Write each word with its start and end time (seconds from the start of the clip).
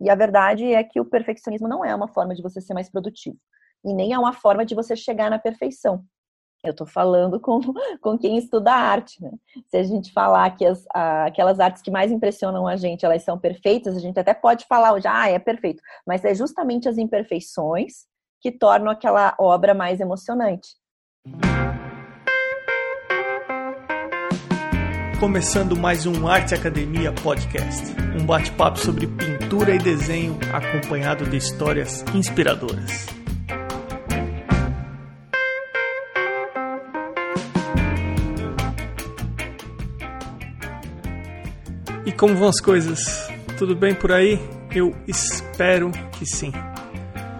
E 0.00 0.08
a 0.08 0.14
verdade 0.14 0.72
é 0.72 0.82
que 0.84 1.00
o 1.00 1.04
perfeccionismo 1.04 1.68
não 1.68 1.84
é 1.84 1.94
uma 1.94 2.08
forma 2.08 2.34
de 2.34 2.42
você 2.42 2.60
ser 2.60 2.74
mais 2.74 2.90
produtivo. 2.90 3.36
E 3.84 3.92
nem 3.92 4.12
é 4.12 4.18
uma 4.18 4.32
forma 4.32 4.64
de 4.64 4.74
você 4.74 4.94
chegar 4.96 5.30
na 5.30 5.38
perfeição. 5.38 6.04
Eu 6.64 6.72
estou 6.72 6.86
falando 6.86 7.38
com, 7.40 7.60
com 8.00 8.18
quem 8.18 8.36
estuda 8.36 8.72
arte, 8.72 9.22
né? 9.22 9.30
Se 9.68 9.76
a 9.76 9.82
gente 9.82 10.12
falar 10.12 10.50
que 10.56 10.64
as, 10.64 10.84
a, 10.92 11.26
aquelas 11.26 11.60
artes 11.60 11.82
que 11.82 11.90
mais 11.90 12.10
impressionam 12.10 12.66
a 12.66 12.76
gente, 12.76 13.04
elas 13.04 13.22
são 13.22 13.38
perfeitas, 13.38 13.96
a 13.96 14.00
gente 14.00 14.18
até 14.18 14.34
pode 14.34 14.66
falar 14.66 14.92
hoje, 14.92 15.06
ah, 15.06 15.28
é 15.28 15.38
perfeito. 15.38 15.82
Mas 16.06 16.24
é 16.24 16.34
justamente 16.34 16.88
as 16.88 16.98
imperfeições 16.98 18.06
que 18.40 18.52
tornam 18.52 18.90
aquela 18.90 19.34
obra 19.38 19.74
mais 19.74 20.00
emocionante. 20.00 20.76
Começando 25.20 25.76
mais 25.76 26.06
um 26.06 26.28
Arte 26.28 26.54
Academia 26.54 27.10
Podcast, 27.10 27.82
um 28.16 28.24
bate-papo 28.24 28.78
sobre 28.78 29.04
pintura 29.08 29.74
e 29.74 29.78
desenho 29.78 30.38
acompanhado 30.52 31.26
de 31.26 31.36
histórias 31.36 32.04
inspiradoras. 32.14 33.06
E 42.06 42.12
como 42.12 42.36
vão 42.36 42.48
as 42.48 42.60
coisas? 42.60 43.28
Tudo 43.58 43.74
bem 43.74 43.96
por 43.96 44.12
aí? 44.12 44.38
Eu 44.72 44.94
espero 45.08 45.90
que 46.12 46.24
sim. 46.24 46.52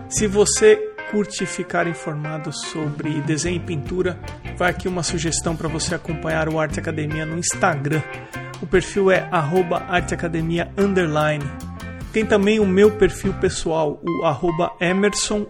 Se 0.08 0.26
você 0.26 0.87
curte 1.10 1.46
ficar 1.46 1.86
informado 1.86 2.52
sobre 2.52 3.20
desenho 3.22 3.56
e 3.56 3.60
pintura, 3.60 4.18
vai 4.56 4.70
aqui 4.70 4.88
uma 4.88 5.02
sugestão 5.02 5.56
para 5.56 5.68
você 5.68 5.94
acompanhar 5.94 6.48
o 6.48 6.58
Arte 6.58 6.80
Academia 6.80 7.24
no 7.24 7.38
Instagram. 7.38 8.02
O 8.60 8.66
perfil 8.66 9.10
é 9.10 9.26
@arteacademia 9.88 10.70
Tem 12.12 12.26
também 12.26 12.58
o 12.58 12.66
meu 12.66 12.90
perfil 12.90 13.32
pessoal, 13.34 14.02
o 14.02 14.24
arroba 14.24 14.72
Emerson 14.80 15.46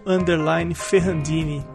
Ferrandini. 0.75 1.65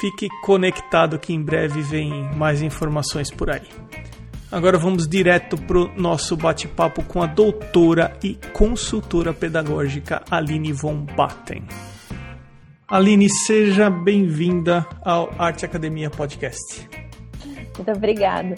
Fique 0.00 0.28
conectado 0.42 1.18
que 1.18 1.32
em 1.32 1.42
breve 1.42 1.80
vem 1.80 2.30
mais 2.36 2.60
informações 2.60 3.30
por 3.30 3.50
aí. 3.50 3.66
Agora 4.50 4.78
vamos 4.78 5.08
direto 5.08 5.56
para 5.56 5.78
o 5.78 6.00
nosso 6.00 6.36
bate-papo 6.36 7.02
com 7.02 7.20
a 7.20 7.26
doutora 7.26 8.16
e 8.22 8.38
consultora 8.52 9.34
pedagógica 9.34 10.22
Aline 10.30 10.72
von 10.72 11.04
Batten. 11.04 11.64
Aline, 12.86 13.28
seja 13.28 13.90
bem-vinda 13.90 14.86
ao 15.04 15.34
Arte 15.36 15.64
Academia 15.64 16.08
Podcast. 16.10 16.88
Muito 17.76 17.90
obrigada. 17.90 18.54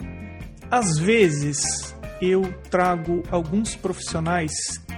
Às 0.71 0.99
vezes 0.99 1.97
eu 2.21 2.43
trago 2.71 3.23
alguns 3.31 3.75
profissionais 3.75 4.53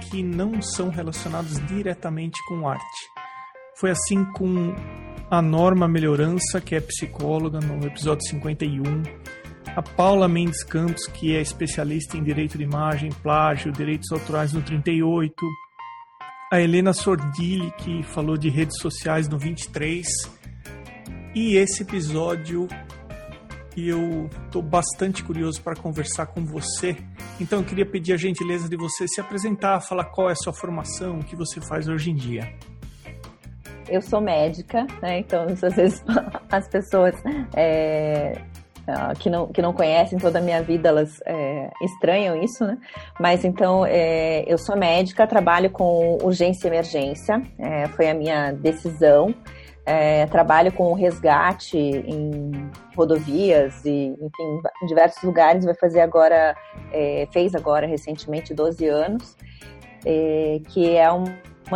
que 0.09 0.21
não 0.21 0.61
são 0.61 0.89
relacionados 0.89 1.65
diretamente 1.67 2.37
com 2.49 2.67
arte. 2.67 3.07
Foi 3.77 3.91
assim 3.91 4.25
com 4.33 4.75
a 5.29 5.41
Norma 5.41 5.87
Melhorança, 5.87 6.59
que 6.59 6.75
é 6.75 6.81
psicóloga, 6.81 7.61
no 7.61 7.87
episódio 7.87 8.27
51, 8.27 9.03
a 9.75 9.81
Paula 9.81 10.27
Mendes 10.27 10.63
Campos, 10.63 11.07
que 11.07 11.35
é 11.35 11.41
especialista 11.41 12.17
em 12.17 12.23
direito 12.23 12.57
de 12.57 12.63
imagem, 12.63 13.09
plágio, 13.23 13.71
direitos 13.71 14.11
autorais 14.11 14.51
no 14.51 14.61
38, 14.61 15.33
a 16.51 16.59
Helena 16.59 16.91
Sordilli, 16.91 17.71
que 17.77 18.03
falou 18.03 18.37
de 18.37 18.49
redes 18.49 18.77
sociais 18.81 19.29
no 19.29 19.39
23, 19.39 20.05
e 21.33 21.55
esse 21.55 21.83
episódio 21.83 22.67
eu 23.77 24.29
estou 24.45 24.61
bastante 24.61 25.23
curioso 25.23 25.61
para 25.61 25.77
conversar 25.77 26.25
com 26.25 26.43
você. 26.43 26.97
Então 27.39 27.59
eu 27.59 27.65
queria 27.65 27.85
pedir 27.85 28.11
a 28.11 28.17
gentileza 28.17 28.67
de 28.67 28.75
você 28.75 29.07
se 29.07 29.21
apresentar, 29.21 29.79
falar 29.79 30.05
qual 30.05 30.27
é 30.27 30.33
a 30.33 30.35
sua 30.35 30.51
formação, 30.51 31.19
o 31.19 31.23
que 31.23 31.37
você 31.37 31.61
faz 31.61 31.87
hoje 31.87 32.11
em 32.11 32.15
dia 32.15 32.53
eu 33.91 34.01
sou 34.01 34.21
médica, 34.21 34.87
né? 35.01 35.19
Então, 35.19 35.45
às 35.61 35.75
vezes 35.75 36.03
as 36.49 36.67
pessoas 36.69 37.13
é, 37.55 38.41
que, 39.19 39.29
não, 39.29 39.47
que 39.47 39.61
não 39.61 39.73
conhecem 39.73 40.17
toda 40.17 40.39
a 40.39 40.41
minha 40.41 40.61
vida, 40.61 40.89
elas 40.89 41.21
é, 41.25 41.69
estranham 41.81 42.41
isso, 42.41 42.65
né? 42.65 42.77
Mas 43.19 43.43
então, 43.43 43.85
é, 43.85 44.43
eu 44.47 44.57
sou 44.57 44.75
médica, 44.75 45.27
trabalho 45.27 45.69
com 45.69 46.17
urgência 46.21 46.67
e 46.67 46.69
emergência, 46.69 47.41
é, 47.57 47.87
foi 47.87 48.09
a 48.09 48.13
minha 48.13 48.51
decisão. 48.51 49.33
É, 49.83 50.27
trabalho 50.27 50.71
com 50.71 50.93
resgate 50.93 51.75
em 51.75 52.69
rodovias 52.95 53.83
e, 53.83 54.15
enfim, 54.21 54.61
em 54.83 54.85
diversos 54.85 55.23
lugares. 55.23 55.65
Vai 55.65 55.73
fazer 55.73 56.01
agora, 56.01 56.55
é, 56.93 57.27
fez 57.33 57.55
agora 57.55 57.87
recentemente 57.87 58.53
12 58.53 58.87
anos, 58.87 59.35
é, 60.05 60.61
que 60.69 60.95
é 60.95 61.11
um 61.11 61.23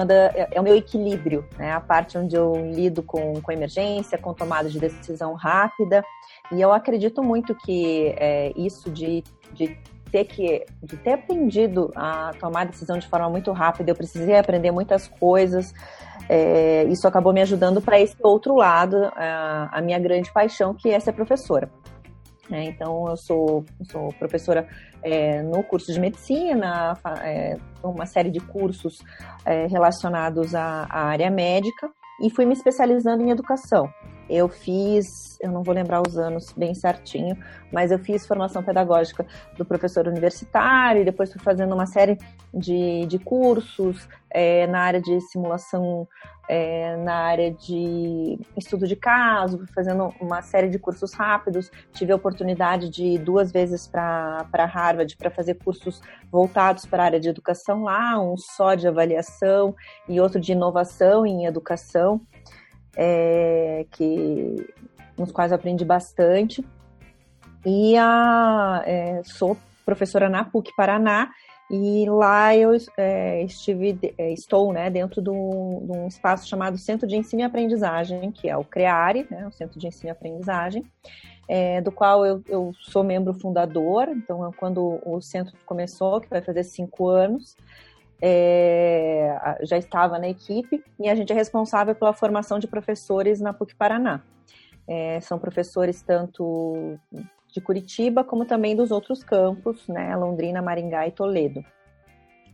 da, 0.03 0.13
é, 0.13 0.49
é 0.51 0.59
o 0.59 0.63
meu 0.63 0.75
equilíbrio, 0.75 1.47
né? 1.57 1.71
A 1.71 1.79
parte 1.79 2.17
onde 2.17 2.35
eu 2.35 2.55
lido 2.73 3.03
com, 3.03 3.39
com 3.39 3.51
emergência, 3.51 4.17
com 4.17 4.33
tomada 4.33 4.67
de 4.69 4.79
decisão 4.79 5.33
rápida. 5.33 6.03
E 6.51 6.59
eu 6.59 6.73
acredito 6.73 7.21
muito 7.23 7.53
que 7.53 8.13
é, 8.17 8.51
isso 8.55 8.89
de, 8.89 9.23
de 9.53 9.77
ter 10.11 10.25
que 10.25 10.65
de 10.81 10.97
ter 10.97 11.13
aprendido 11.13 11.91
a 11.95 12.31
tomar 12.39 12.65
decisão 12.65 12.97
de 12.97 13.07
forma 13.07 13.29
muito 13.29 13.51
rápida, 13.51 13.91
eu 13.91 13.95
precisei 13.95 14.37
aprender 14.37 14.71
muitas 14.71 15.07
coisas. 15.07 15.73
É, 16.27 16.83
isso 16.85 17.07
acabou 17.07 17.31
me 17.33 17.41
ajudando 17.41 17.81
para 17.81 17.99
esse 17.99 18.15
outro 18.21 18.55
lado, 18.55 19.11
a, 19.15 19.69
a 19.71 19.81
minha 19.81 19.99
grande 19.99 20.31
paixão, 20.31 20.73
que 20.73 20.89
é 20.89 20.99
ser 20.99 21.13
professora. 21.13 21.69
É, 22.51 22.63
então, 22.63 23.07
eu 23.09 23.17
sou, 23.17 23.65
sou 23.91 24.13
professora 24.13 24.67
é, 25.05 25.43
no 25.43 25.63
curso 25.63 25.93
de 25.93 25.99
medicina, 25.99 26.97
é, 27.21 27.57
uma 27.83 28.07
série 28.07 28.31
de 28.31 28.39
cursos 28.39 28.97
é, 29.45 29.67
relacionados 29.67 30.55
à, 30.55 30.87
à, 30.89 31.05
área 31.05 31.29
médica 31.29 31.87
e 32.19 32.29
fui 32.31 32.43
me 32.43 32.53
especializando 32.53 33.21
em 33.21 33.29
educação. 33.29 33.87
Eu 34.29 34.49
fiz, 34.49 35.37
eu 35.41 35.51
não 35.51 35.63
vou 35.63 35.73
lembrar 35.73 36.01
os 36.05 36.17
anos 36.17 36.51
bem 36.55 36.73
certinho, 36.73 37.37
mas 37.71 37.91
eu 37.91 37.99
fiz 37.99 38.25
formação 38.25 38.63
pedagógica 38.63 39.25
do 39.57 39.63
professor 39.63 40.07
universitário 40.07 41.05
depois 41.05 41.31
fui 41.31 41.41
fazendo 41.41 41.73
uma 41.73 41.85
série 41.85 42.17
de, 42.53 43.05
de 43.05 43.19
cursos 43.19 44.07
é, 44.29 44.67
na 44.67 44.81
área 44.81 45.01
de 45.01 45.21
simulação 45.21 46.07
é, 46.47 46.95
na 46.97 47.15
área 47.15 47.51
de 47.51 48.39
estudo 48.55 48.87
de 48.87 48.95
caso, 48.95 49.65
fazendo 49.73 50.13
uma 50.21 50.41
série 50.41 50.69
de 50.69 50.77
cursos 50.77 51.13
rápidos. 51.13 51.71
Tive 51.93 52.11
a 52.11 52.15
oportunidade 52.15 52.89
de 52.89 53.03
ir 53.03 53.19
duas 53.19 53.51
vezes 53.51 53.87
para 53.87 54.45
Harvard 54.53 55.15
para 55.17 55.31
fazer 55.31 55.55
cursos 55.55 56.01
voltados 56.31 56.85
para 56.85 57.03
a 57.03 57.05
área 57.05 57.19
de 57.19 57.29
educação 57.29 57.83
lá, 57.83 58.19
um 58.19 58.37
só 58.37 58.75
de 58.75 58.87
avaliação 58.87 59.75
e 60.07 60.19
outro 60.19 60.39
de 60.39 60.51
inovação 60.51 61.25
em 61.25 61.45
educação, 61.45 62.21
é, 62.95 63.85
que, 63.91 64.55
nos 65.17 65.31
quais 65.31 65.51
aprendi 65.51 65.83
bastante. 65.83 66.65
E 67.65 67.97
a, 67.97 68.83
é, 68.85 69.21
sou 69.23 69.57
professora 69.85 70.29
na 70.29 70.43
PUC 70.43 70.71
Paraná 70.75 71.29
e 71.69 72.05
lá 72.07 72.55
eu 72.55 72.71
é, 72.95 73.43
estive, 73.43 73.97
é, 74.17 74.31
estou 74.31 74.71
né, 74.71 74.89
dentro 74.89 75.19
de 75.21 75.31
um, 75.31 76.05
espaço 76.07 76.47
chamado 76.47 76.77
Centro 76.77 77.07
de 77.07 77.15
Ensino 77.15 77.41
e 77.41 77.45
Aprendizagem, 77.45 78.31
que 78.31 78.47
é 78.47 78.55
o 78.55 78.63
CREARE, 78.63 79.25
né, 79.31 79.47
o 79.47 79.51
Centro 79.51 79.79
de 79.79 79.87
Ensino 79.87 80.09
e 80.09 80.11
Aprendizagem, 80.11 80.85
é, 81.47 81.81
do 81.81 81.91
qual 81.91 82.23
eu, 82.23 82.43
eu, 82.47 82.71
sou 82.81 83.03
membro 83.03 83.33
fundador. 83.33 84.09
Então, 84.09 84.51
quando 84.57 84.99
o 85.03 85.19
centro 85.21 85.55
começou, 85.65 86.21
que 86.21 86.29
vai 86.29 86.41
fazer 86.41 86.63
cinco 86.63 87.07
anos, 87.07 87.55
é, 88.21 89.57
já 89.63 89.77
estava 89.77 90.17
na 90.17 90.27
equipe 90.29 90.83
e 90.99 91.09
a 91.09 91.15
gente 91.15 91.31
é 91.31 91.35
responsável 91.35 91.93
pela 91.95 92.13
formação 92.13 92.59
de 92.59 92.67
professores 92.67 93.39
na 93.39 93.53
PUC 93.53 93.75
Paraná. 93.75 94.21
É, 94.87 95.19
são 95.19 95.39
professores 95.39 96.01
tanto 96.01 96.97
de 97.51 97.61
Curitiba, 97.61 98.23
como 98.23 98.45
também 98.45 98.75
dos 98.75 98.91
outros 98.91 99.23
campos, 99.23 99.87
né, 99.87 100.15
Londrina, 100.15 100.61
Maringá 100.61 101.07
e 101.07 101.11
Toledo. 101.11 101.63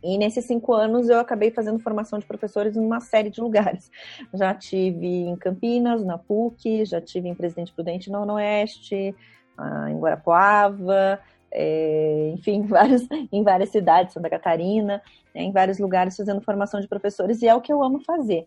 E 0.02 0.18
nesses 0.18 0.44
cinco 0.44 0.72
anos 0.72 1.08
eu 1.08 1.20
acabei 1.20 1.50
fazendo 1.50 1.78
formação 1.78 2.18
de 2.18 2.26
professores 2.26 2.76
em 2.76 2.80
uma 2.80 3.00
série 3.00 3.30
de 3.30 3.40
lugares. 3.40 3.90
Já 4.34 4.52
tive 4.52 5.06
em 5.06 5.36
Campinas, 5.36 6.04
na 6.04 6.18
PUC, 6.18 6.84
já 6.84 7.00
tive 7.00 7.28
em 7.28 7.34
Presidente 7.34 7.72
Prudente, 7.72 8.10
no 8.10 8.34
Oeste, 8.34 9.14
ah, 9.56 9.90
em 9.90 9.98
Guarapuava, 9.98 11.20
é, 11.52 12.32
enfim, 12.34 12.62
vários, 12.62 13.06
em 13.30 13.42
várias 13.42 13.70
cidades, 13.70 14.14
Santa 14.14 14.30
Catarina, 14.30 15.02
né, 15.34 15.42
em 15.42 15.52
vários 15.52 15.78
lugares 15.78 16.16
fazendo 16.16 16.40
formação 16.40 16.80
de 16.80 16.88
professores, 16.88 17.42
e 17.42 17.48
é 17.48 17.54
o 17.54 17.60
que 17.60 17.72
eu 17.72 17.82
amo 17.82 18.00
fazer. 18.00 18.46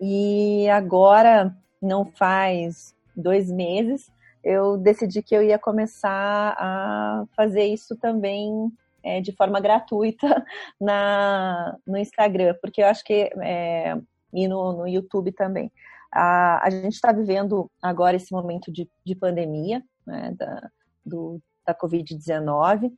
E 0.00 0.68
agora, 0.70 1.54
não 1.80 2.04
faz 2.04 2.94
dois 3.14 3.50
meses, 3.50 4.10
eu 4.42 4.78
decidi 4.78 5.22
que 5.22 5.34
eu 5.34 5.42
ia 5.42 5.58
começar 5.58 6.56
a 6.58 7.24
fazer 7.36 7.64
isso 7.64 7.94
também 7.96 8.72
é, 9.02 9.20
de 9.20 9.32
forma 9.32 9.60
gratuita 9.60 10.44
na, 10.80 11.76
no 11.86 11.98
Instagram, 11.98 12.54
porque 12.60 12.82
eu 12.82 12.86
acho 12.86 13.04
que. 13.04 13.30
É, 13.42 13.96
e 14.32 14.46
no, 14.46 14.72
no 14.72 14.88
YouTube 14.88 15.32
também. 15.32 15.72
A, 16.12 16.64
a 16.64 16.70
gente 16.70 16.94
está 16.94 17.12
vivendo 17.12 17.70
agora 17.82 18.16
esse 18.16 18.32
momento 18.32 18.72
de, 18.72 18.88
de 19.04 19.14
pandemia, 19.14 19.82
né, 20.06 20.34
da, 20.36 20.70
do, 21.04 21.40
da 21.70 21.74
Covid-19, 21.74 22.92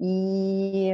e, 0.00 0.90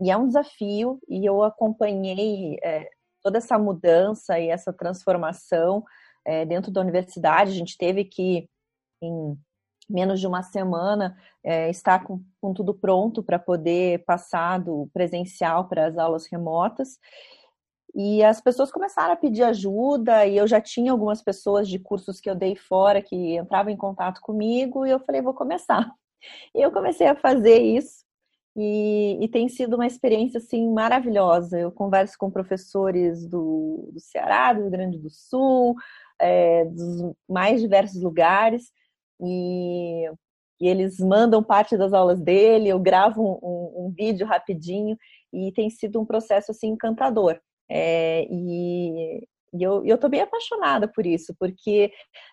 e, 0.00 0.10
é 0.10 0.16
um 0.16 0.26
desafio, 0.26 0.98
e 1.08 1.24
eu 1.24 1.42
acompanhei 1.42 2.58
é, 2.62 2.88
toda 3.22 3.38
essa 3.38 3.58
mudança 3.58 4.38
e 4.38 4.48
essa 4.48 4.72
transformação 4.72 5.84
é, 6.24 6.44
dentro 6.44 6.70
da 6.70 6.80
universidade. 6.80 7.52
A 7.52 7.54
gente 7.54 7.78
teve 7.78 8.04
que, 8.04 8.48
em 9.02 9.38
menos 9.88 10.20
de 10.20 10.26
uma 10.26 10.42
semana, 10.42 11.16
é, 11.42 11.68
estar 11.70 12.04
com, 12.04 12.22
com 12.40 12.52
tudo 12.52 12.74
pronto 12.74 13.22
para 13.22 13.38
poder 13.38 14.04
passar 14.04 14.58
do 14.58 14.88
presencial 14.92 15.68
para 15.68 15.86
as 15.86 15.98
aulas 15.98 16.26
remotas. 16.26 16.98
E 17.94 18.24
as 18.24 18.40
pessoas 18.40 18.72
começaram 18.72 19.12
a 19.12 19.16
pedir 19.16 19.44
ajuda, 19.44 20.26
e 20.26 20.36
eu 20.36 20.48
já 20.48 20.60
tinha 20.60 20.90
algumas 20.90 21.22
pessoas 21.22 21.68
de 21.68 21.78
cursos 21.78 22.20
que 22.20 22.28
eu 22.28 22.34
dei 22.34 22.56
fora 22.56 23.00
que 23.00 23.36
entravam 23.36 23.72
em 23.72 23.76
contato 23.76 24.20
comigo, 24.20 24.84
e 24.84 24.90
eu 24.90 24.98
falei, 24.98 25.22
vou 25.22 25.34
começar. 25.34 25.92
E 26.54 26.60
eu 26.62 26.72
comecei 26.72 27.06
a 27.06 27.14
fazer 27.14 27.58
isso, 27.58 28.04
e, 28.56 29.18
e, 29.20 29.28
tem 29.28 29.48
sido 29.48 29.74
uma 29.74 29.86
experiência 29.86 30.38
assim 30.38 30.72
maravilhosa. 30.72 31.58
Eu 31.58 31.72
converso 31.72 32.16
com 32.16 32.30
professores 32.30 33.26
do, 33.26 33.90
do 33.92 34.00
Ceará, 34.00 34.52
do 34.52 34.60
Rio 34.62 34.70
Grande 34.70 34.98
do 34.98 35.10
Sul, 35.10 35.74
é, 36.20 36.64
dos 36.66 37.14
mais 37.28 37.60
diversos 37.60 38.00
lugares, 38.00 38.70
e, 39.20 40.06
e, 40.60 40.68
eles 40.68 40.98
mandam 41.00 41.42
parte 41.42 41.76
das 41.76 41.92
aulas 41.92 42.20
dele. 42.20 42.68
Eu 42.68 42.78
gravo 42.78 43.22
um, 43.22 43.38
um, 43.42 43.86
um 43.86 43.90
vídeo 43.90 44.26
rapidinho 44.26 44.96
e 45.32 45.52
tem 45.52 45.68
sido 45.68 46.00
um 46.00 46.06
processo 46.06 46.52
assim 46.52 46.68
encantador. 46.68 47.40
É, 47.68 48.24
e, 48.30 49.26
e 49.54 49.62
eu, 49.62 49.84
eu 49.84 49.96
tô 49.96 50.08
bem 50.08 50.20
apaixonada 50.20 50.88
por 50.88 51.06
isso, 51.06 51.34
porque 51.38 51.92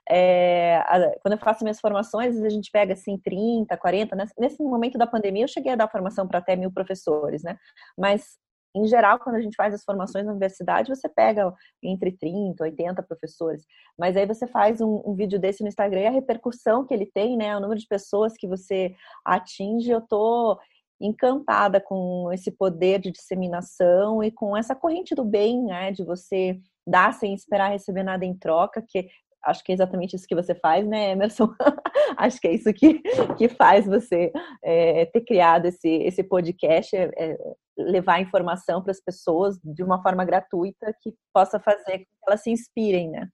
é, 0.09 0.77
a, 0.77 1.19
quando 1.21 1.33
eu 1.33 1.37
faço 1.37 1.63
minhas 1.63 1.79
formações, 1.79 2.41
a 2.41 2.49
gente 2.49 2.71
pega 2.71 2.93
assim 2.93 3.17
30, 3.17 3.77
40, 3.77 4.15
né? 4.15 4.25
nesse 4.39 4.61
momento 4.63 4.97
da 4.97 5.05
pandemia 5.05 5.43
eu 5.43 5.47
cheguei 5.47 5.71
a 5.71 5.75
dar 5.75 5.87
formação 5.87 6.27
para 6.27 6.39
até 6.39 6.55
mil 6.55 6.71
professores, 6.71 7.43
né? 7.43 7.57
Mas 7.97 8.39
em 8.73 8.85
geral, 8.87 9.19
quando 9.19 9.35
a 9.35 9.41
gente 9.41 9.55
faz 9.55 9.73
as 9.73 9.83
formações 9.83 10.25
na 10.25 10.31
universidade, 10.31 10.89
você 10.89 11.09
pega 11.09 11.53
entre 11.83 12.11
30, 12.13 12.63
80 12.63 13.03
professores. 13.03 13.65
Mas 13.99 14.15
aí 14.15 14.25
você 14.25 14.47
faz 14.47 14.79
um, 14.79 15.01
um 15.05 15.13
vídeo 15.13 15.37
desse 15.37 15.61
no 15.61 15.67
Instagram 15.67 16.01
e 16.01 16.07
a 16.07 16.11
repercussão 16.11 16.85
que 16.85 16.93
ele 16.93 17.05
tem, 17.05 17.35
né? 17.35 17.55
O 17.55 17.59
número 17.59 17.79
de 17.79 17.87
pessoas 17.87 18.33
que 18.37 18.47
você 18.47 18.95
atinge, 19.25 19.91
eu 19.91 20.01
tô 20.01 20.57
encantada 21.01 21.81
com 21.81 22.31
esse 22.31 22.51
poder 22.51 22.99
de 22.99 23.11
disseminação 23.11 24.23
e 24.23 24.31
com 24.31 24.55
essa 24.55 24.75
corrente 24.75 25.13
do 25.13 25.25
bem, 25.25 25.63
né? 25.63 25.91
De 25.91 26.03
você 26.03 26.61
dar 26.85 27.13
sem 27.13 27.33
esperar 27.33 27.71
receber 27.71 28.03
nada 28.03 28.25
em 28.25 28.37
troca, 28.37 28.83
que 28.87 29.07
acho 29.43 29.63
que 29.63 29.71
é 29.71 29.75
exatamente 29.75 30.15
isso 30.15 30.27
que 30.27 30.35
você 30.35 30.53
faz, 30.53 30.87
né, 30.87 31.11
Emerson? 31.11 31.49
acho 32.17 32.39
que 32.39 32.47
é 32.47 32.53
isso 32.53 32.71
que, 32.73 33.01
que 33.37 33.49
faz 33.49 33.85
você 33.85 34.31
é, 34.63 35.05
ter 35.05 35.21
criado 35.21 35.65
esse, 35.65 35.89
esse 35.89 36.23
podcast, 36.23 36.95
é, 36.95 37.09
é 37.17 37.37
levar 37.77 38.21
informação 38.21 38.81
para 38.81 38.91
as 38.91 38.99
pessoas 38.99 39.57
de 39.63 39.83
uma 39.83 40.01
forma 40.01 40.23
gratuita 40.23 40.95
que 41.01 41.13
possa 41.33 41.59
fazer 41.59 41.99
com 41.99 42.05
que 42.05 42.27
elas 42.27 42.43
se 42.43 42.51
inspirem, 42.51 43.09
né? 43.09 43.27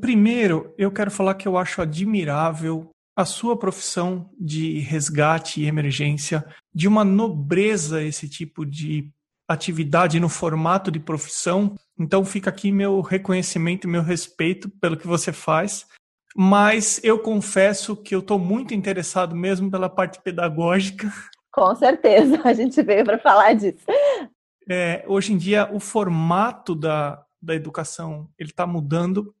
Primeiro, 0.00 0.72
eu 0.78 0.92
quero 0.92 1.10
falar 1.10 1.34
que 1.34 1.48
eu 1.48 1.56
acho 1.56 1.82
admirável 1.82 2.90
a 3.16 3.24
sua 3.24 3.58
profissão 3.58 4.28
de 4.38 4.80
resgate 4.80 5.60
e 5.60 5.66
emergência, 5.66 6.44
de 6.74 6.88
uma 6.88 7.04
nobreza 7.04 8.02
esse 8.02 8.28
tipo 8.28 8.66
de 8.66 9.10
atividade 9.54 10.20
no 10.20 10.28
formato 10.28 10.90
de 10.90 11.00
profissão. 11.00 11.74
Então 11.98 12.24
fica 12.24 12.50
aqui 12.50 12.70
meu 12.70 13.00
reconhecimento 13.00 13.86
e 13.86 13.90
meu 13.90 14.02
respeito 14.02 14.68
pelo 14.68 14.96
que 14.96 15.06
você 15.06 15.32
faz. 15.32 15.86
Mas 16.36 17.00
eu 17.04 17.18
confesso 17.18 17.96
que 17.96 18.14
eu 18.14 18.18
estou 18.18 18.38
muito 18.38 18.74
interessado 18.74 19.34
mesmo 19.34 19.70
pela 19.70 19.88
parte 19.88 20.20
pedagógica. 20.20 21.12
Com 21.52 21.74
certeza, 21.76 22.40
a 22.44 22.52
gente 22.52 22.82
veio 22.82 23.04
para 23.04 23.18
falar 23.18 23.54
disso. 23.54 23.84
É, 24.68 25.04
hoje 25.06 25.32
em 25.32 25.36
dia 25.36 25.70
o 25.72 25.78
formato 25.78 26.74
da, 26.74 27.24
da 27.40 27.54
educação 27.54 28.28
ele 28.38 28.50
está 28.50 28.66
mudando. 28.66 29.34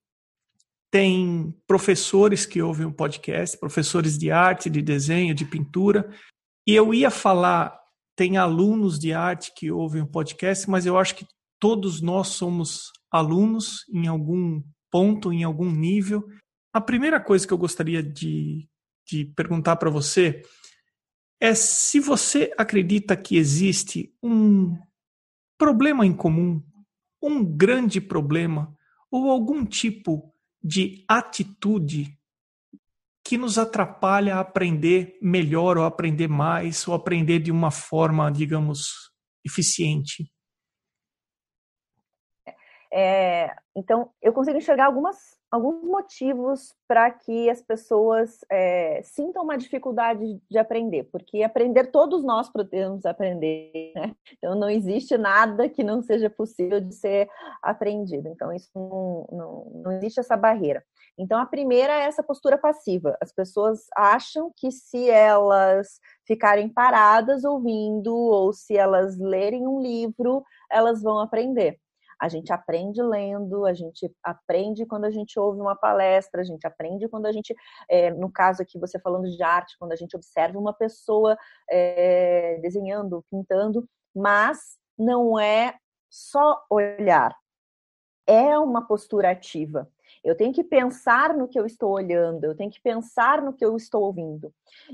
Tem 0.90 1.52
professores 1.66 2.46
que 2.46 2.62
ouvem 2.62 2.86
o 2.86 2.92
podcast, 2.92 3.58
professores 3.58 4.16
de 4.16 4.30
arte, 4.30 4.70
de 4.70 4.80
desenho, 4.80 5.34
de 5.34 5.44
pintura. 5.44 6.08
E 6.66 6.74
eu 6.74 6.94
ia 6.94 7.10
falar 7.10 7.83
tem 8.16 8.36
alunos 8.36 8.98
de 8.98 9.12
arte 9.12 9.52
que 9.54 9.70
ouvem 9.70 10.02
o 10.02 10.06
podcast, 10.06 10.68
mas 10.68 10.86
eu 10.86 10.98
acho 10.98 11.16
que 11.16 11.26
todos 11.58 12.00
nós 12.00 12.28
somos 12.28 12.92
alunos 13.10 13.84
em 13.92 14.06
algum 14.06 14.62
ponto, 14.90 15.32
em 15.32 15.44
algum 15.44 15.70
nível. 15.70 16.26
A 16.72 16.80
primeira 16.80 17.20
coisa 17.20 17.46
que 17.46 17.52
eu 17.52 17.58
gostaria 17.58 18.02
de, 18.02 18.68
de 19.06 19.24
perguntar 19.36 19.76
para 19.76 19.90
você 19.90 20.42
é 21.40 21.54
se 21.54 22.00
você 22.00 22.52
acredita 22.56 23.16
que 23.16 23.36
existe 23.36 24.14
um 24.22 24.76
problema 25.58 26.06
em 26.06 26.12
comum, 26.12 26.62
um 27.22 27.44
grande 27.44 28.00
problema, 28.00 28.74
ou 29.10 29.30
algum 29.30 29.64
tipo 29.64 30.32
de 30.62 31.04
atitude 31.08 32.18
que 33.24 33.38
nos 33.38 33.56
atrapalha 33.56 34.36
a 34.36 34.40
aprender 34.40 35.18
melhor, 35.22 35.78
ou 35.78 35.84
aprender 35.84 36.28
mais, 36.28 36.86
ou 36.86 36.94
aprender 36.94 37.38
de 37.38 37.50
uma 37.50 37.70
forma, 37.70 38.30
digamos, 38.30 39.10
eficiente? 39.44 40.30
É, 42.96 43.50
então, 43.74 44.10
eu 44.22 44.32
consigo 44.32 44.56
enxergar 44.56 44.86
algumas, 44.86 45.16
alguns 45.50 45.82
motivos 45.82 46.72
para 46.86 47.10
que 47.10 47.50
as 47.50 47.60
pessoas 47.60 48.38
é, 48.48 49.02
sintam 49.02 49.42
uma 49.42 49.58
dificuldade 49.58 50.40
de 50.48 50.58
aprender, 50.58 51.04
porque 51.10 51.42
aprender 51.42 51.90
todos 51.90 52.22
nós 52.22 52.48
podemos 52.48 53.04
aprender, 53.04 53.92
né? 53.96 54.14
Então, 54.38 54.54
não 54.54 54.70
existe 54.70 55.18
nada 55.18 55.68
que 55.68 55.82
não 55.82 56.02
seja 56.02 56.30
possível 56.30 56.80
de 56.80 56.94
ser 56.94 57.28
aprendido. 57.60 58.28
Então, 58.28 58.52
isso 58.52 58.70
não, 58.74 59.26
não, 59.32 59.82
não 59.82 59.92
existe 59.92 60.20
essa 60.20 60.36
barreira. 60.36 60.84
Então, 61.16 61.38
a 61.38 61.46
primeira 61.46 61.92
é 61.92 62.06
essa 62.06 62.22
postura 62.22 62.58
passiva. 62.58 63.16
As 63.20 63.32
pessoas 63.32 63.86
acham 63.96 64.52
que 64.56 64.70
se 64.70 65.08
elas 65.08 66.00
ficarem 66.26 66.68
paradas 66.68 67.44
ouvindo 67.44 68.14
ou 68.14 68.52
se 68.52 68.76
elas 68.76 69.16
lerem 69.18 69.66
um 69.66 69.80
livro, 69.80 70.44
elas 70.70 71.02
vão 71.02 71.20
aprender. 71.20 71.78
A 72.20 72.28
gente 72.28 72.52
aprende 72.52 73.02
lendo, 73.02 73.66
a 73.66 73.74
gente 73.74 74.10
aprende 74.22 74.86
quando 74.86 75.04
a 75.04 75.10
gente 75.10 75.38
ouve 75.38 75.60
uma 75.60 75.76
palestra, 75.76 76.40
a 76.40 76.44
gente 76.44 76.66
aprende 76.66 77.08
quando 77.08 77.26
a 77.26 77.32
gente, 77.32 77.54
é, 77.88 78.10
no 78.10 78.30
caso 78.30 78.62
aqui 78.62 78.78
você 78.78 78.98
falando 78.98 79.28
de 79.28 79.42
arte, 79.42 79.76
quando 79.78 79.92
a 79.92 79.96
gente 79.96 80.16
observa 80.16 80.58
uma 80.58 80.72
pessoa 80.72 81.36
é, 81.70 82.58
desenhando, 82.62 83.24
pintando, 83.30 83.86
mas 84.14 84.78
não 84.98 85.38
é 85.38 85.76
só 86.08 86.64
olhar, 86.70 87.36
é 88.26 88.56
uma 88.58 88.86
postura 88.86 89.30
ativa. 89.30 89.88
Eu 90.24 90.34
tenho 90.34 90.54
que 90.54 90.64
pensar 90.64 91.36
no 91.36 91.46
que 91.46 91.58
eu 91.58 91.66
estou 91.66 91.92
olhando, 91.92 92.44
eu 92.44 92.56
tenho 92.56 92.70
que 92.70 92.80
pensar 92.80 93.42
no 93.42 93.52
que 93.52 93.64
eu 93.64 93.76
estou 93.76 94.04
ouvindo. 94.04 94.50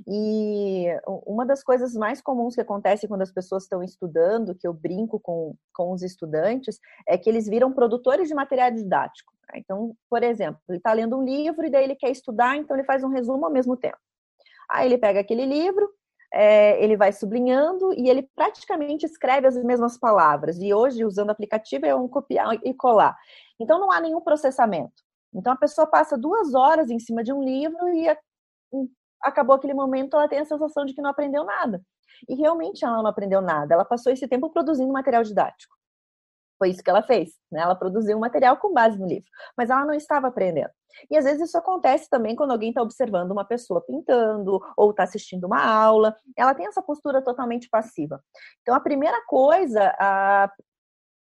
E 0.07 0.87
uma 1.25 1.47
das 1.47 1.63
coisas 1.63 1.95
mais 1.95 2.21
comuns 2.21 2.57
que 2.57 2.61
acontece 2.61 3.07
quando 3.07 3.23
as 3.23 3.33
pessoas 3.33 3.63
estão 3.63 3.81
estudando, 3.81 4.57
que 4.57 4.67
eu 4.67 4.73
brinco 4.73 5.21
com, 5.21 5.55
com 5.73 5.93
os 5.93 6.03
estudantes, 6.03 6.81
é 7.07 7.17
que 7.17 7.31
eles 7.31 7.49
viram 7.49 7.73
produtores 7.73 8.29
de 8.29 8.35
material 8.35 8.73
didático. 8.73 9.33
Né? 9.49 9.61
Então, 9.61 9.95
por 10.09 10.25
exemplo, 10.25 10.61
ele 10.69 10.79
está 10.79 10.93
lendo 10.93 11.17
um 11.17 11.25
livro 11.25 11.65
e 11.65 11.71
daí 11.71 11.85
ele 11.85 11.95
quer 11.95 12.11
estudar, 12.11 12.57
então 12.57 12.77
ele 12.77 12.85
faz 12.85 13.05
um 13.05 13.09
resumo 13.09 13.47
ao 13.47 13.53
mesmo 13.53 13.77
tempo. 13.77 13.99
Aí 14.69 14.87
ele 14.87 14.99
pega 14.99 15.21
aquele 15.21 15.47
livro, 15.47 15.89
é, 16.33 16.83
ele 16.83 16.97
vai 16.97 17.13
sublinhando 17.13 17.93
e 17.95 18.09
ele 18.09 18.29
praticamente 18.35 19.07
escreve 19.07 19.47
as 19.47 19.57
mesmas 19.63 19.97
palavras. 19.97 20.59
E 20.59 20.75
hoje, 20.75 21.05
usando 21.05 21.31
aplicativo, 21.31 21.87
é 21.87 21.95
um 21.95 22.09
copiar 22.09 22.59
e 22.65 22.75
colar. 22.75 23.17
Então, 23.61 23.79
não 23.79 23.93
há 23.93 24.01
nenhum 24.01 24.21
processamento. 24.21 25.03
Então 25.35 25.53
a 25.53 25.57
pessoa 25.57 25.87
passa 25.87 26.19
duas 26.19 26.55
horas 26.55 26.91
em 26.91 26.99
cima 26.99 27.23
de 27.23 27.33
um 27.33 27.43
livro 27.43 27.89
e 27.89 28.09
acabou 29.21 29.55
aquele 29.57 29.75
momento, 29.75 30.17
ela 30.17 30.29
tem 30.29 30.39
a 30.39 30.45
sensação 30.45 30.85
de 30.85 30.95
que 30.95 31.03
não 31.03 31.11
aprendeu 31.11 31.45
nada. 31.45 31.83
E 32.29 32.35
realmente 32.35 32.85
ela 32.85 32.99
não 32.99 33.07
aprendeu 33.07 33.41
nada. 33.41 33.75
Ela 33.75 33.85
passou 33.85 34.13
esse 34.13 34.27
tempo 34.27 34.51
produzindo 34.51 34.93
material 34.93 35.23
didático. 35.23 35.75
Foi 36.59 36.69
isso 36.71 36.83
que 36.83 36.91
ela 36.91 37.03
fez. 37.03 37.31
Né? 37.51 37.61
Ela 37.61 37.75
produziu 37.75 38.17
um 38.17 38.21
material 38.21 38.57
com 38.59 38.73
base 38.73 38.99
no 38.99 39.07
livro, 39.07 39.29
mas 39.57 39.71
ela 39.71 39.85
não 39.85 39.95
estava 39.95 40.27
aprendendo. 40.29 40.71
E 41.11 41.17
às 41.17 41.25
vezes 41.25 41.49
isso 41.49 41.57
acontece 41.57 42.09
também 42.11 42.37
quando 42.37 42.51
alguém 42.51 42.71
está 42.71 42.83
observando 42.83 43.31
uma 43.31 43.45
pessoa 43.45 43.81
pintando 43.81 44.61
ou 44.77 44.91
está 44.91 45.05
assistindo 45.05 45.45
uma 45.45 45.65
aula. 45.65 46.15
Ela 46.37 46.55
tem 46.55 46.67
essa 46.67 46.83
postura 46.83 47.23
totalmente 47.23 47.69
passiva. 47.71 48.23
Então, 48.61 48.75
a 48.75 48.81
primeira 48.81 49.25
coisa, 49.27 49.95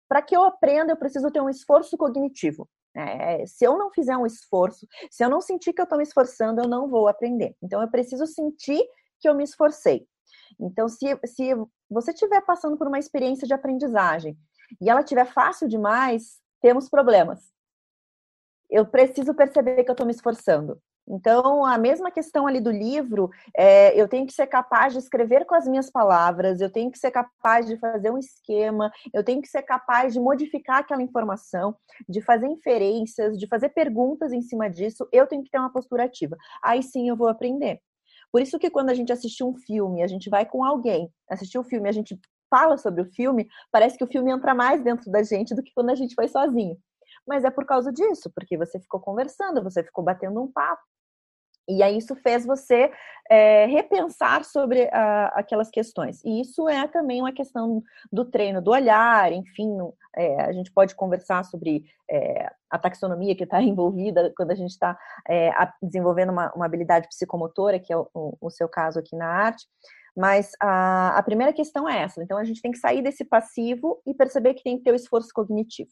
para 0.10 0.22
que 0.22 0.36
eu 0.36 0.44
aprenda, 0.44 0.94
eu 0.94 0.98
preciso 0.98 1.30
ter 1.30 1.42
um 1.42 1.50
esforço 1.50 1.98
cognitivo. 1.98 2.68
É, 2.98 3.46
se 3.46 3.64
eu 3.64 3.78
não 3.78 3.92
fizer 3.92 4.18
um 4.18 4.26
esforço, 4.26 4.88
se 5.12 5.24
eu 5.24 5.30
não 5.30 5.40
sentir 5.40 5.72
que 5.72 5.80
eu 5.80 5.84
estou 5.84 5.98
me 5.98 6.04
esforçando, 6.04 6.62
eu 6.62 6.68
não 6.68 6.88
vou 6.90 7.08
aprender. 7.08 7.56
Então, 7.62 7.82
eu 7.82 7.90
preciso 7.90 8.26
sentir 8.26 8.84
que 9.20 9.30
eu 9.30 9.36
me 9.36 9.44
esforcei. 9.44 10.08
Então, 10.60 10.88
se, 10.88 11.06
se 11.26 11.54
você 11.90 12.12
estiver 12.12 12.42
passando 12.42 12.78
por 12.78 12.88
uma 12.88 13.00
experiência 13.00 13.48
de 13.48 13.54
aprendizagem 13.54 14.38
e 14.82 14.90
ela 14.90 15.02
estiver 15.02 15.26
fácil 15.26 15.68
demais, 15.68 16.40
temos 16.62 16.90
problemas. 16.90 17.52
Eu 18.70 18.86
preciso 18.86 19.34
perceber 19.34 19.84
que 19.84 19.90
eu 19.90 19.94
estou 19.94 20.06
me 20.06 20.12
esforçando. 20.12 20.82
Então, 21.08 21.66
a 21.66 21.78
mesma 21.78 22.12
questão 22.12 22.46
ali 22.46 22.60
do 22.60 22.70
livro, 22.70 23.30
é, 23.56 24.00
eu 24.00 24.10
tenho 24.10 24.28
que 24.28 24.34
ser 24.34 24.46
capaz 24.48 24.92
de 24.92 25.00
escrever 25.00 25.46
com 25.46 25.56
as 25.56 25.66
minhas 25.66 25.90
palavras, 25.90 26.60
eu 26.60 26.70
tenho 26.70 26.92
que 26.92 27.00
ser 27.00 27.12
capaz 27.12 27.66
de 27.66 27.78
fazer 27.78 28.12
um 28.12 28.18
esquema, 28.18 28.92
eu 29.14 29.24
tenho 29.24 29.42
que 29.42 29.48
ser 29.48 29.62
capaz 29.64 30.14
de 30.14 30.20
modificar 30.20 30.80
aquela 30.80 31.02
informação, 31.02 31.76
de 32.10 32.22
fazer 32.22 32.48
inferências, 32.48 33.38
de 33.38 33.48
fazer 33.48 33.70
perguntas 33.70 34.34
em 34.34 34.42
cima 34.42 34.70
disso, 34.70 35.08
eu 35.14 35.26
tenho 35.26 35.44
que 35.44 35.50
ter 35.50 35.60
uma 35.60 35.72
postura 35.72 36.04
ativa. 36.04 36.36
Aí 36.62 36.84
sim 36.84 37.08
eu 37.08 37.16
vou 37.16 37.30
aprender. 37.30 37.80
Por 38.30 38.42
isso 38.42 38.60
que 38.60 38.70
quando 38.70 38.90
a 38.90 38.94
gente 38.94 39.12
assiste 39.12 39.44
um 39.44 39.56
filme, 39.56 40.04
a 40.04 40.08
gente 40.08 40.30
vai 40.30 40.46
com 40.46 40.64
alguém, 40.64 41.10
assistir 41.30 41.58
o 41.58 41.62
um 41.62 41.64
filme, 41.64 41.88
a 41.88 41.94
gente 41.94 42.20
fala 42.50 42.78
sobre 42.78 43.02
o 43.02 43.06
filme, 43.06 43.48
parece 43.72 43.98
que 43.98 44.04
o 44.04 44.08
filme 44.08 44.32
entra 44.32 44.54
mais 44.54 44.84
dentro 44.84 45.10
da 45.10 45.24
gente 45.24 45.56
do 45.56 45.64
que 45.64 45.72
quando 45.74 45.90
a 45.90 45.96
gente 45.96 46.16
foi 46.16 46.28
sozinho. 46.28 46.78
Mas 47.26 47.44
é 47.44 47.50
por 47.50 47.66
causa 47.66 47.92
disso, 47.92 48.30
porque 48.34 48.58
você 48.58 48.80
ficou 48.80 49.00
conversando, 49.00 49.64
você 49.64 49.84
ficou 49.84 50.04
batendo 50.04 50.42
um 50.42 50.52
papo. 50.52 50.82
E 51.68 51.84
aí 51.84 51.98
isso 51.98 52.16
fez 52.16 52.46
você 52.46 52.92
é, 53.30 53.66
repensar 53.66 54.46
sobre 54.46 54.90
a, 54.92 55.28
aquelas 55.36 55.70
questões. 55.70 56.24
E 56.24 56.42
isso 56.42 56.68
é 56.70 56.88
também 56.88 57.22
uma 57.22 57.34
questão 57.34 57.84
do 58.12 58.24
treino 58.24 58.62
do 58.62 58.72
olhar, 58.72 59.32
enfim, 59.34 59.78
é, 60.16 60.42
a 60.42 60.52
gente 60.52 60.72
pode 60.72 60.96
conversar 60.96 61.44
sobre 61.44 61.86
é, 62.10 62.50
a 62.70 62.80
taxonomia 62.80 63.36
que 63.36 63.44
está 63.44 63.62
envolvida 63.62 64.34
quando 64.36 64.52
a 64.52 64.56
gente 64.56 64.72
está 64.72 64.98
é, 65.30 65.52
desenvolvendo 65.82 66.32
uma, 66.32 66.52
uma, 66.54 66.66
habilidade 66.66 67.08
psicomotora, 67.08 67.80
que 67.80 67.92
é 67.92 67.98
o, 67.98 68.08
o, 68.40 68.50
seu 68.50 68.70
caso 68.70 69.00
aqui 69.00 69.16
na 69.16 69.28
arte. 69.28 69.66
Mas 70.16 70.52
a, 70.60 71.18
a 71.18 71.22
primeira 71.22 71.54
questão 71.54 71.88
é 71.88 72.02
essa. 72.02 72.24
Então 72.24 72.38
a 72.38 72.44
gente 72.44 72.62
tem 72.62 72.72
que 72.72 72.80
sair 72.80 73.04
desse 73.04 73.24
passivo 73.24 74.02
e 74.06 74.14
perceber 74.14 74.56
que 74.56 74.64
tem 74.64 74.78
que 74.78 74.84
ter 74.84 74.92
o 74.92 74.96
esforço 74.96 75.30
cognitivo. 75.34 75.92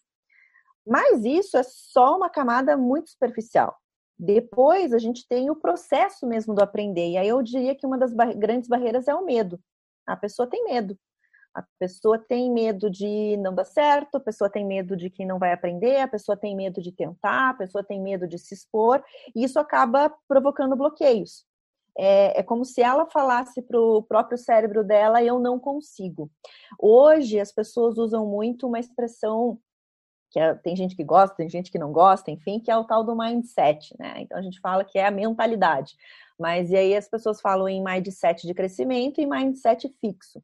Mas 0.87 1.23
isso 1.23 1.57
é 1.57 1.63
só 1.63 2.15
uma 2.15 2.29
camada 2.29 2.75
muito 2.77 3.09
superficial. 3.09 3.75
Depois 4.17 4.93
a 4.93 4.97
gente 4.97 5.27
tem 5.27 5.49
o 5.49 5.55
processo 5.55 6.25
mesmo 6.25 6.53
do 6.53 6.63
aprender. 6.63 7.09
E 7.11 7.17
aí 7.17 7.27
eu 7.27 7.41
diria 7.41 7.75
que 7.75 7.85
uma 7.85 7.97
das 7.97 8.13
bar 8.13 8.35
grandes 8.37 8.69
barreiras 8.69 9.07
é 9.07 9.15
o 9.15 9.25
medo. 9.25 9.59
A 10.07 10.15
pessoa 10.15 10.47
tem 10.47 10.63
medo. 10.63 10.97
A 11.53 11.63
pessoa 11.79 12.19
tem 12.19 12.51
medo 12.51 12.89
de 12.89 13.37
não 13.37 13.55
dar 13.55 13.63
certo, 13.63 14.15
a 14.15 14.19
pessoa 14.19 14.49
tem 14.49 14.65
medo 14.65 14.95
de 14.97 15.09
que 15.09 15.23
não 15.23 15.39
vai 15.39 15.53
aprender, 15.53 16.01
a 16.01 16.07
pessoa 16.07 16.35
tem 16.35 16.53
medo 16.53 16.81
de 16.81 16.91
tentar, 16.91 17.51
a 17.51 17.53
pessoa 17.53 17.81
tem 17.81 18.01
medo 18.01 18.27
de 18.27 18.37
se 18.37 18.53
expor, 18.53 19.01
e 19.33 19.41
isso 19.41 19.57
acaba 19.57 20.13
provocando 20.27 20.75
bloqueios. 20.75 21.45
É, 21.97 22.41
é 22.41 22.43
como 22.43 22.65
se 22.65 22.81
ela 22.81 23.05
falasse 23.05 23.61
para 23.61 23.79
o 23.79 24.03
próprio 24.03 24.37
cérebro 24.37 24.83
dela: 24.83 25.23
eu 25.23 25.39
não 25.39 25.57
consigo. 25.57 26.29
Hoje 26.77 27.39
as 27.39 27.53
pessoas 27.53 27.97
usam 27.97 28.25
muito 28.27 28.67
uma 28.67 28.79
expressão 28.79 29.57
que 30.35 30.39
é, 30.41 30.53
tem 30.53 30.75
gente 30.75 30.97
que 30.97 31.03
gosta, 31.03 31.33
tem 31.33 31.49
gente 31.49 31.71
que 31.71 31.79
não 31.79 31.93
gosta, 31.93 32.29
enfim, 32.29 32.59
que 32.59 32.69
é 32.69 32.75
o 32.75 32.83
tal 32.83 33.05
do 33.05 33.15
mindset, 33.15 33.95
né? 33.97 34.15
Então 34.17 34.37
a 34.37 34.41
gente 34.41 34.59
fala 34.59 34.83
que 34.83 34.99
é 34.99 35.07
a 35.07 35.11
mentalidade. 35.11 35.95
Mas 36.37 36.71
e 36.71 36.75
aí 36.75 36.93
as 36.93 37.07
pessoas 37.07 37.39
falam 37.39 37.69
em 37.69 37.81
mindset 37.81 38.45
de 38.45 38.53
crescimento 38.53 39.21
e 39.21 39.25
mindset 39.25 39.87
fixo. 40.01 40.43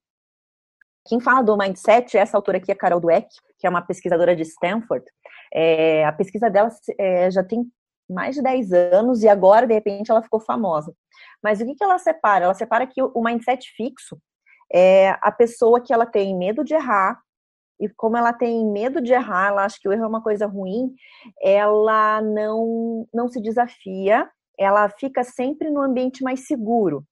Quem 1.06 1.20
fala 1.20 1.42
do 1.42 1.58
mindset, 1.58 2.18
essa 2.18 2.38
autora 2.38 2.58
aqui 2.58 2.72
é 2.72 2.74
a 2.74 2.78
Carol 2.78 3.02
Dweck, 3.02 3.28
que 3.60 3.68
é 3.68 3.70
uma 3.70 3.82
pesquisadora 3.82 4.34
de 4.34 4.44
Stanford. 4.44 5.04
É, 5.54 6.06
a 6.06 6.14
pesquisa 6.14 6.50
dela 6.50 6.70
é, 6.98 7.30
já 7.30 7.44
tem 7.44 7.70
mais 8.10 8.36
de 8.36 8.42
10 8.42 8.72
anos 8.72 9.24
e 9.24 9.28
agora, 9.28 9.68
de 9.68 9.74
repente, 9.74 10.10
ela 10.10 10.22
ficou 10.22 10.40
famosa. 10.40 10.96
Mas 11.44 11.60
o 11.60 11.66
que, 11.66 11.76
que 11.76 11.84
ela 11.84 12.00
separa? 12.00 12.46
Ela 12.46 12.54
separa 12.54 12.88
que 12.88 13.04
o 13.04 13.22
mindset 13.22 13.70
fixo 13.76 14.18
é 14.72 15.18
a 15.22 15.34
pessoa 15.34 15.82
que 15.82 15.94
ela 15.94 16.06
tem 16.06 16.34
medo 16.38 16.64
de 16.64 16.76
errar, 16.76 17.20
e 17.82 17.90
como 17.90 18.16
ela 18.16 18.32
tem 18.32 18.66
medo 18.72 19.02
de 19.02 19.12
errar, 19.12 19.48
ela 19.48 19.66
acha 19.66 19.78
que 19.82 19.90
o 19.90 19.92
erro 19.92 20.04
é 20.06 20.08
uma 20.08 20.22
coisa 20.22 20.46
ruim, 20.46 20.94
ela 21.42 22.22
não, 22.22 23.08
não 23.12 23.28
se 23.28 23.42
desafia, 23.42 24.30
ela 24.58 24.88
fica 24.90 25.24
sempre 25.24 25.70
no 25.72 25.82
ambiente 25.82 26.24
mais 26.24 26.46
seguro. 26.46 27.04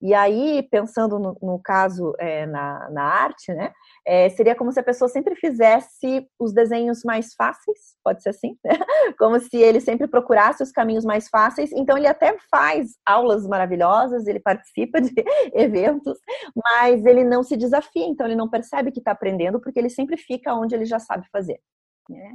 E 0.00 0.14
aí, 0.14 0.62
pensando 0.70 1.18
no, 1.18 1.36
no 1.40 1.58
caso 1.58 2.14
é, 2.18 2.46
na, 2.46 2.88
na 2.90 3.02
arte, 3.02 3.52
né, 3.52 3.72
é, 4.06 4.28
seria 4.30 4.54
como 4.54 4.72
se 4.72 4.80
a 4.80 4.82
pessoa 4.82 5.08
sempre 5.08 5.34
fizesse 5.36 6.28
os 6.38 6.52
desenhos 6.52 7.02
mais 7.04 7.34
fáceis, 7.34 7.96
pode 8.02 8.22
ser 8.22 8.30
assim, 8.30 8.56
né? 8.64 8.72
como 9.18 9.38
se 9.40 9.56
ele 9.56 9.80
sempre 9.80 10.06
procurasse 10.06 10.62
os 10.62 10.72
caminhos 10.72 11.04
mais 11.04 11.28
fáceis. 11.28 11.72
Então, 11.72 11.96
ele 11.96 12.06
até 12.06 12.36
faz 12.50 12.96
aulas 13.04 13.46
maravilhosas, 13.46 14.26
ele 14.26 14.40
participa 14.40 15.00
de 15.02 15.14
eventos, 15.54 16.18
mas 16.56 17.04
ele 17.04 17.24
não 17.24 17.42
se 17.42 17.56
desafia, 17.56 18.06
então 18.06 18.26
ele 18.26 18.36
não 18.36 18.48
percebe 18.48 18.90
que 18.90 18.98
está 18.98 19.12
aprendendo, 19.12 19.60
porque 19.60 19.78
ele 19.78 19.90
sempre 19.90 20.16
fica 20.16 20.54
onde 20.54 20.74
ele 20.74 20.84
já 20.84 20.98
sabe 20.98 21.26
fazer. 21.30 21.60
Né? 22.08 22.34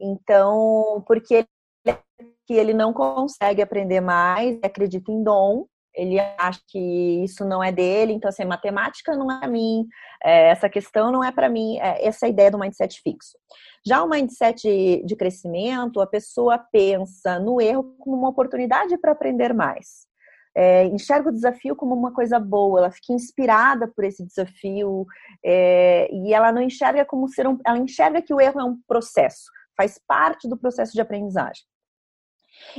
Então, 0.00 1.02
porque 1.06 1.46
ele, 1.84 1.98
que 2.46 2.54
ele 2.54 2.74
não 2.74 2.92
consegue 2.92 3.62
aprender 3.62 4.00
mais, 4.00 4.58
acredita 4.62 5.10
em 5.10 5.22
dom, 5.22 5.66
ele 5.94 6.18
acha 6.38 6.60
que 6.68 6.78
isso 7.24 7.44
não 7.44 7.62
é 7.62 7.70
dele, 7.70 8.12
então 8.12 8.28
assim, 8.28 8.44
matemática 8.44 9.16
não 9.16 9.30
é 9.30 9.38
para 9.38 9.48
mim, 9.48 9.86
é, 10.22 10.48
essa 10.48 10.68
questão 10.68 11.12
não 11.12 11.22
é 11.22 11.30
para 11.30 11.48
mim, 11.48 11.78
é, 11.78 12.06
essa 12.06 12.26
é 12.26 12.28
a 12.28 12.30
ideia 12.30 12.50
do 12.50 12.58
mindset 12.58 13.00
fixo. 13.00 13.38
Já 13.86 14.02
o 14.02 14.08
mindset 14.08 14.62
de, 14.62 15.04
de 15.04 15.16
crescimento, 15.16 16.00
a 16.00 16.06
pessoa 16.06 16.58
pensa 16.58 17.38
no 17.38 17.60
erro 17.60 17.94
como 17.98 18.16
uma 18.16 18.28
oportunidade 18.28 18.96
para 18.98 19.12
aprender 19.12 19.54
mais. 19.54 20.06
É, 20.56 20.84
enxerga 20.86 21.30
o 21.30 21.32
desafio 21.32 21.74
como 21.74 21.94
uma 21.94 22.12
coisa 22.12 22.38
boa, 22.38 22.78
ela 22.78 22.90
fica 22.90 23.12
inspirada 23.12 23.88
por 23.88 24.04
esse 24.04 24.24
desafio 24.24 25.04
é, 25.44 26.08
e 26.12 26.32
ela 26.32 26.52
não 26.52 26.62
enxerga 26.62 27.04
como 27.04 27.28
ser 27.28 27.46
um, 27.46 27.58
ela 27.66 27.78
enxerga 27.78 28.22
que 28.22 28.32
o 28.32 28.40
erro 28.40 28.60
é 28.60 28.64
um 28.64 28.78
processo, 28.86 29.50
faz 29.76 29.98
parte 30.06 30.48
do 30.48 30.56
processo 30.56 30.92
de 30.92 31.00
aprendizagem. 31.00 31.64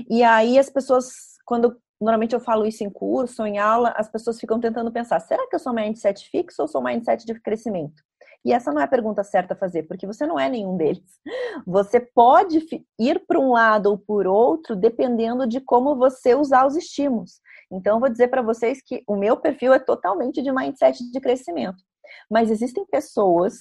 E 0.10 0.24
aí 0.24 0.58
as 0.58 0.70
pessoas, 0.70 1.36
quando 1.46 1.78
normalmente 2.00 2.34
eu 2.34 2.40
falo 2.40 2.66
isso 2.66 2.84
em 2.84 2.90
curso 2.90 3.46
em 3.46 3.58
aula, 3.58 3.94
as 3.96 4.10
pessoas 4.10 4.40
ficam 4.40 4.60
tentando 4.60 4.92
pensar: 4.92 5.20
será 5.20 5.48
que 5.48 5.56
eu 5.56 5.60
sou 5.60 5.74
mindset 5.74 6.30
fixo 6.30 6.62
ou 6.62 6.68
sou 6.68 6.84
mindset 6.84 7.26
de 7.26 7.40
crescimento? 7.40 8.04
E 8.46 8.54
essa 8.54 8.72
não 8.72 8.80
é 8.80 8.84
a 8.84 8.88
pergunta 8.88 9.24
certa 9.24 9.56
a 9.56 9.58
fazer, 9.58 9.84
porque 9.84 10.06
você 10.06 10.28
não 10.28 10.40
é 10.40 10.48
nenhum 10.48 10.78
deles. 10.78 11.20
Você 11.66 12.00
pode 12.00 12.64
ir 13.00 13.26
para 13.26 13.40
um 13.40 13.52
lado 13.52 13.88
ou 13.88 13.98
por 13.98 14.28
outro, 14.28 14.76
dependendo 14.76 15.48
de 15.48 15.60
como 15.60 15.96
você 15.96 16.36
usar 16.36 16.68
os 16.68 16.76
estímulos. 16.76 17.42
Então, 17.72 17.96
eu 17.96 18.00
vou 18.00 18.10
dizer 18.10 18.28
para 18.28 18.44
vocês 18.44 18.84
que 18.86 19.04
o 19.08 19.16
meu 19.16 19.36
perfil 19.36 19.74
é 19.74 19.80
totalmente 19.80 20.44
de 20.44 20.52
mindset 20.52 21.12
de 21.12 21.20
crescimento. 21.20 21.84
Mas 22.30 22.52
existem 22.52 22.86
pessoas 22.86 23.56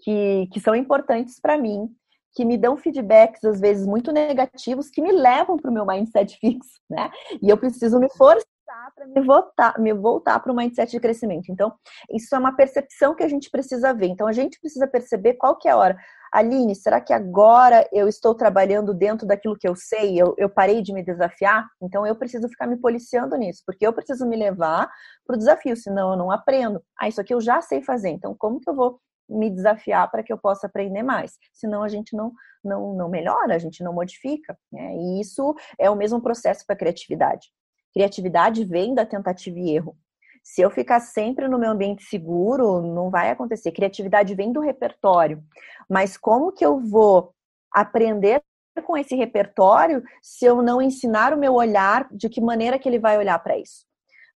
que, 0.00 0.48
que 0.52 0.58
são 0.58 0.74
importantes 0.74 1.38
para 1.38 1.58
mim, 1.58 1.94
que 2.34 2.44
me 2.44 2.56
dão 2.56 2.76
feedbacks, 2.76 3.44
às 3.44 3.60
vezes, 3.60 3.86
muito 3.86 4.12
negativos, 4.12 4.90
que 4.90 5.02
me 5.02 5.12
levam 5.12 5.56
para 5.56 5.70
o 5.70 5.74
meu 5.74 5.86
mindset 5.86 6.36
fixo, 6.40 6.80
né? 6.88 7.10
E 7.42 7.48
eu 7.48 7.56
preciso 7.56 7.98
me 7.98 8.08
forçar 8.16 8.46
para 8.94 9.06
me 9.06 9.20
voltar, 9.22 9.78
me 9.78 9.92
voltar 9.94 10.40
para 10.40 10.52
o 10.52 10.56
mindset 10.56 10.90
de 10.90 11.00
crescimento. 11.00 11.50
Então, 11.50 11.72
isso 12.10 12.34
é 12.34 12.38
uma 12.38 12.54
percepção 12.54 13.14
que 13.14 13.22
a 13.22 13.28
gente 13.28 13.50
precisa 13.50 13.94
ver. 13.94 14.06
Então, 14.06 14.26
a 14.26 14.32
gente 14.32 14.60
precisa 14.60 14.86
perceber 14.86 15.34
qual 15.34 15.56
que 15.56 15.68
é 15.68 15.70
a 15.70 15.76
hora. 15.76 15.96
Aline, 16.30 16.74
será 16.74 17.00
que 17.00 17.12
agora 17.12 17.88
eu 17.90 18.06
estou 18.06 18.34
trabalhando 18.34 18.92
dentro 18.92 19.26
daquilo 19.26 19.56
que 19.58 19.66
eu 19.66 19.74
sei? 19.74 20.20
Eu, 20.20 20.34
eu 20.36 20.50
parei 20.50 20.82
de 20.82 20.92
me 20.92 21.02
desafiar? 21.02 21.66
Então, 21.82 22.06
eu 22.06 22.14
preciso 22.14 22.48
ficar 22.48 22.66
me 22.66 22.76
policiando 22.76 23.36
nisso, 23.36 23.62
porque 23.64 23.86
eu 23.86 23.92
preciso 23.92 24.26
me 24.26 24.36
levar 24.36 24.90
para 25.26 25.34
o 25.34 25.38
desafio, 25.38 25.76
senão 25.76 26.12
eu 26.12 26.18
não 26.18 26.30
aprendo. 26.30 26.82
Ah, 27.00 27.08
isso 27.08 27.20
aqui 27.20 27.32
eu 27.32 27.40
já 27.40 27.62
sei 27.62 27.82
fazer, 27.82 28.10
então 28.10 28.34
como 28.38 28.60
que 28.60 28.68
eu 28.68 28.74
vou 28.74 29.00
me 29.28 29.50
desafiar 29.50 30.10
para 30.10 30.22
que 30.22 30.32
eu 30.32 30.38
possa 30.38 30.66
aprender 30.66 31.02
mais. 31.02 31.38
Senão 31.52 31.82
a 31.82 31.88
gente 31.88 32.16
não, 32.16 32.32
não, 32.64 32.94
não 32.94 33.08
melhora, 33.08 33.54
a 33.54 33.58
gente 33.58 33.82
não 33.82 33.92
modifica. 33.92 34.58
Né? 34.72 34.96
E 34.96 35.20
isso 35.20 35.54
é 35.78 35.90
o 35.90 35.96
mesmo 35.96 36.20
processo 36.20 36.64
para 36.66 36.76
criatividade. 36.76 37.48
Criatividade 37.92 38.64
vem 38.64 38.94
da 38.94 39.04
tentativa 39.04 39.58
e 39.58 39.70
erro. 39.70 39.96
Se 40.42 40.62
eu 40.62 40.70
ficar 40.70 41.00
sempre 41.00 41.46
no 41.46 41.58
meu 41.58 41.70
ambiente 41.70 42.04
seguro, 42.04 42.80
não 42.80 43.10
vai 43.10 43.30
acontecer. 43.30 43.72
Criatividade 43.72 44.34
vem 44.34 44.52
do 44.52 44.60
repertório. 44.60 45.42
Mas 45.88 46.16
como 46.16 46.52
que 46.52 46.64
eu 46.64 46.80
vou 46.80 47.34
aprender 47.70 48.42
com 48.84 48.96
esse 48.96 49.14
repertório 49.14 50.02
se 50.22 50.46
eu 50.46 50.62
não 50.62 50.80
ensinar 50.80 51.34
o 51.34 51.38
meu 51.38 51.54
olhar 51.54 52.08
de 52.10 52.28
que 52.28 52.40
maneira 52.40 52.78
que 52.78 52.88
ele 52.88 52.98
vai 52.98 53.18
olhar 53.18 53.38
para 53.40 53.58
isso? 53.58 53.84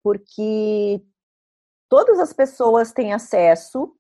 Porque 0.02 1.02
todas 1.90 2.20
as 2.20 2.32
pessoas 2.32 2.92
têm 2.92 3.14
acesso 3.14 3.94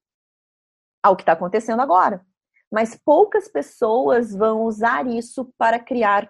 ao 1.03 1.15
que 1.15 1.23
está 1.23 1.33
acontecendo 1.33 1.81
agora. 1.81 2.25
mas 2.71 2.95
poucas 2.95 3.47
pessoas 3.47 4.35
vão 4.35 4.63
usar 4.63 5.07
isso 5.07 5.51
para 5.57 5.79
criar 5.79 6.29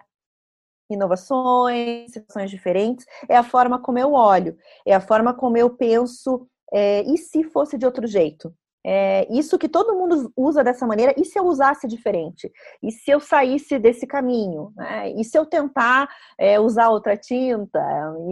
inovações, 0.90 2.12
situações 2.12 2.50
diferentes. 2.50 3.04
É 3.28 3.36
a 3.36 3.42
forma 3.42 3.78
como 3.78 3.98
eu 3.98 4.12
olho, 4.14 4.56
é 4.86 4.94
a 4.94 5.00
forma 5.00 5.34
como 5.34 5.56
eu 5.56 5.70
penso. 5.70 6.48
É, 6.72 7.02
e 7.02 7.18
se 7.18 7.44
fosse 7.44 7.76
de 7.76 7.84
outro 7.84 8.06
jeito? 8.06 8.54
É, 8.84 9.26
isso 9.30 9.58
que 9.58 9.68
todo 9.68 9.94
mundo 9.94 10.32
usa 10.36 10.64
dessa 10.64 10.86
maneira, 10.86 11.14
e 11.16 11.24
se 11.24 11.38
eu 11.38 11.44
usasse 11.44 11.86
diferente? 11.86 12.50
E 12.82 12.90
se 12.90 13.10
eu 13.10 13.20
saísse 13.20 13.78
desse 13.78 14.06
caminho? 14.06 14.72
Né? 14.74 15.10
E 15.12 15.24
se 15.24 15.38
eu 15.38 15.44
tentar 15.44 16.08
é, 16.38 16.58
usar 16.58 16.88
outra 16.88 17.16
tinta? 17.16 17.80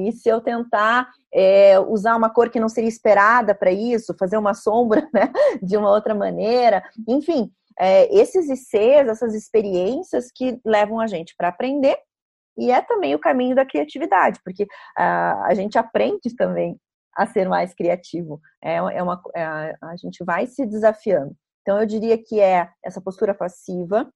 E 0.06 0.12
se 0.12 0.28
eu 0.28 0.40
tentar 0.40 1.08
é, 1.32 1.78
usar 1.78 2.16
uma 2.16 2.30
cor 2.30 2.48
que 2.50 2.60
não 2.60 2.68
seria 2.68 2.88
esperada 2.88 3.54
para 3.54 3.70
isso? 3.70 4.16
Fazer 4.18 4.38
uma 4.38 4.54
sombra 4.54 5.06
né? 5.12 5.30
de 5.62 5.76
uma 5.76 5.90
outra 5.90 6.14
maneira? 6.14 6.82
Enfim, 7.06 7.50
é, 7.78 8.12
esses 8.14 8.48
ICs, 8.48 9.08
essas 9.08 9.34
experiências 9.34 10.30
que 10.34 10.58
levam 10.64 10.98
a 10.98 11.06
gente 11.06 11.34
para 11.36 11.48
aprender 11.48 11.96
e 12.58 12.72
é 12.72 12.82
também 12.82 13.14
o 13.14 13.20
caminho 13.20 13.54
da 13.54 13.64
criatividade, 13.64 14.40
porque 14.42 14.66
a, 14.96 15.46
a 15.46 15.54
gente 15.54 15.78
aprende 15.78 16.34
também 16.36 16.76
a 17.18 17.26
ser 17.26 17.48
mais 17.48 17.74
criativo. 17.74 18.40
É, 18.62 18.76
é 18.76 19.02
uma, 19.02 19.20
é, 19.34 19.44
a 19.82 19.96
gente 19.96 20.24
vai 20.24 20.46
se 20.46 20.64
desafiando. 20.64 21.34
Então, 21.62 21.80
eu 21.80 21.84
diria 21.84 22.16
que 22.16 22.40
é 22.40 22.70
essa 22.82 23.00
postura 23.00 23.34
passiva, 23.34 24.08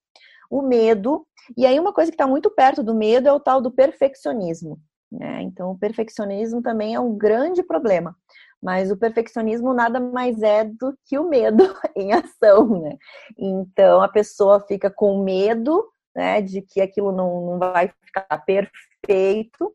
o 0.49 0.62
medo, 0.62 1.26
e 1.56 1.66
aí 1.66 1.78
uma 1.80 1.92
coisa 1.92 2.11
que 2.11 2.14
está 2.14 2.26
muito 2.26 2.49
perto 2.49 2.82
do 2.82 2.94
medo 2.94 3.28
é 3.28 3.32
o 3.32 3.40
tal 3.40 3.61
do 3.61 3.73
perfeccionismo. 3.73 4.78
Né? 5.11 5.42
Então, 5.42 5.73
o 5.73 5.78
perfeccionismo 5.78 6.62
também 6.62 6.94
é 6.94 7.00
um 7.00 7.16
grande 7.16 7.62
problema, 7.62 8.16
mas 8.62 8.90
o 8.90 8.97
perfeccionismo 8.97 9.75
nada 9.75 9.99
mais 9.99 10.40
é 10.42 10.64
do 10.64 10.97
que 11.04 11.18
o 11.18 11.28
medo 11.28 11.64
em 11.97 12.12
ação. 12.12 12.80
Né? 12.80 12.97
Então, 13.37 14.00
a 14.00 14.09
pessoa 14.09 14.61
fica 14.61 14.88
com 14.88 15.25
medo 15.25 15.85
né, 16.14 16.40
de 16.40 16.62
que 16.62 16.80
aquilo 16.80 17.11
não, 17.11 17.47
não 17.47 17.59
vai 17.59 17.92
ficar 18.04 18.38
perfeito, 18.44 19.75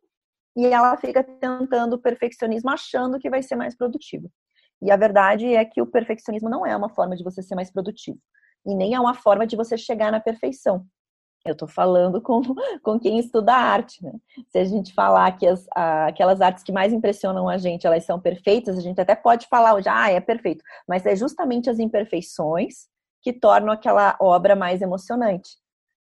e 0.58 0.66
ela 0.66 0.98
fica 0.98 1.24
tentando 1.24 1.94
o 1.94 2.00
perfeccionismo 2.00 2.72
achando 2.72 3.20
que 3.20 3.30
vai 3.30 3.44
ser 3.44 3.56
mais 3.56 3.78
produtivo. 3.78 4.28
E 4.82 4.90
a 4.90 4.98
verdade 4.98 5.54
é 5.54 5.64
que 5.64 5.80
o 5.80 5.86
perfeccionismo 5.86 6.50
não 6.50 6.66
é 6.66 6.76
uma 6.76 6.90
forma 6.90 7.16
de 7.16 7.24
você 7.24 7.44
ser 7.44 7.54
mais 7.54 7.72
produtivo. 7.72 8.18
E 8.66 8.74
nem 8.74 8.96
é 8.96 9.00
uma 9.00 9.14
forma 9.14 9.46
de 9.46 9.56
você 9.56 9.78
chegar 9.78 10.12
na 10.12 10.20
perfeição. 10.20 10.84
Eu 11.46 11.54
estou 11.54 11.68
falando 11.68 12.20
com, 12.20 12.42
com 12.82 13.00
quem 13.00 13.20
estuda 13.20 13.54
arte, 13.54 14.04
né? 14.04 14.12
Se 14.50 14.58
a 14.58 14.66
gente 14.66 14.96
falar 14.96 15.32
que 15.38 15.46
as, 15.46 15.68
a, 15.76 16.08
aquelas 16.08 16.42
artes 16.42 16.64
que 16.64 16.72
mais 16.72 16.92
impressionam 16.92 17.48
a 17.48 17.60
gente, 17.60 17.86
elas 17.86 18.04
são 18.04 18.20
perfeitas, 18.20 18.80
a 18.80 18.82
gente 18.82 19.00
até 19.00 19.16
pode 19.16 19.48
falar 19.48 19.76
hoje, 19.76 19.88
ah, 19.88 20.12
é 20.12 20.20
perfeito. 20.20 20.64
Mas 20.88 21.06
é 21.06 21.16
justamente 21.16 21.70
as 21.70 21.78
imperfeições 21.78 22.88
que 23.22 23.32
tornam 23.32 23.72
aquela 23.72 24.18
obra 24.20 24.56
mais 24.56 24.82
emocionante. 24.82 25.52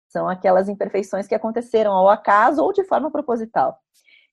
São 0.08 0.28
aquelas 0.28 0.68
imperfeições 0.68 1.26
que 1.26 1.34
aconteceram 1.34 1.92
ao 1.92 2.10
acaso 2.10 2.62
ou 2.62 2.70
de 2.70 2.84
forma 2.84 3.10
proposital. 3.10 3.78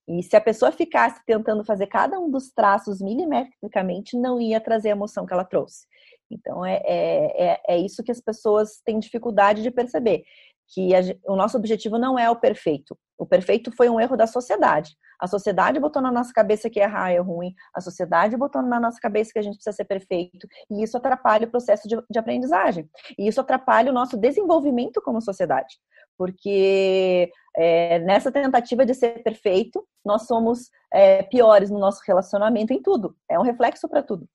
E 0.10 0.24
se 0.24 0.36
a 0.36 0.42
pessoa 0.42 0.72
ficasse 0.72 1.24
tentando 1.24 1.64
fazer 1.64 1.86
cada 1.86 2.20
um 2.20 2.32
dos 2.32 2.50
traços 2.52 3.00
milimetricamente, 3.00 4.18
não 4.18 4.42
ia 4.42 4.60
trazer 4.60 4.90
a 4.90 4.94
emoção 4.94 5.24
que 5.24 5.32
ela 5.32 5.46
trouxe. 5.46 5.86
Então, 6.32 6.66
é, 6.66 6.82
é, 6.84 7.46
é, 7.46 7.62
é 7.70 7.78
isso 7.78 8.04
que 8.04 8.12
as 8.12 8.20
pessoas 8.20 8.82
têm 8.84 8.98
dificuldade 8.98 9.62
de 9.62 9.70
perceber 9.70 10.24
que 10.70 10.96
a, 10.96 11.00
o 11.28 11.36
nosso 11.36 11.58
objetivo 11.58 12.00
não 12.00 12.18
é 12.18 12.30
o 12.30 12.36
perfeito. 12.36 12.98
O 13.20 13.26
perfeito 13.26 13.72
foi 13.72 13.88
um 13.88 14.00
erro 14.00 14.18
da 14.18 14.26
sociedade. 14.26 14.96
A 15.20 15.28
sociedade 15.28 15.80
botou 15.80 16.02
na 16.02 16.12
nossa 16.12 16.32
cabeça 16.34 16.70
que 16.70 16.80
errar 16.80 17.12
é 17.12 17.20
ruim, 17.20 17.54
a 17.76 17.82
sociedade 17.82 18.38
botou 18.38 18.62
na 18.62 18.80
nossa 18.80 19.00
cabeça 19.00 19.32
que 19.34 19.40
a 19.40 19.42
gente 19.42 19.56
precisa 19.56 19.76
ser 19.76 19.86
perfeito, 19.86 20.48
e 20.72 20.82
isso 20.82 20.96
atrapalha 20.96 21.46
o 21.46 21.52
processo 21.52 21.88
de, 21.88 21.98
de 22.10 22.18
aprendizagem. 22.18 22.90
E 23.18 23.28
isso 23.28 23.42
atrapalha 23.42 23.92
o 23.92 23.94
nosso 23.94 24.18
desenvolvimento 24.18 25.02
como 25.02 25.22
sociedade. 25.22 25.78
Porque 26.20 27.32
é, 27.56 28.00
nessa 28.00 28.30
tentativa 28.30 28.86
de 28.86 28.94
ser 28.94 29.24
perfeito, 29.24 29.88
nós 30.06 30.28
somos 30.28 30.70
é, 30.92 31.24
piores 31.24 31.70
no 31.70 31.80
nosso 31.80 32.02
relacionamento 32.06 32.74
em 32.74 32.82
tudo. 32.82 33.16
É 33.30 33.40
um 33.40 33.44
reflexo 33.44 33.88
para 33.88 34.04
tudo. 34.04 34.28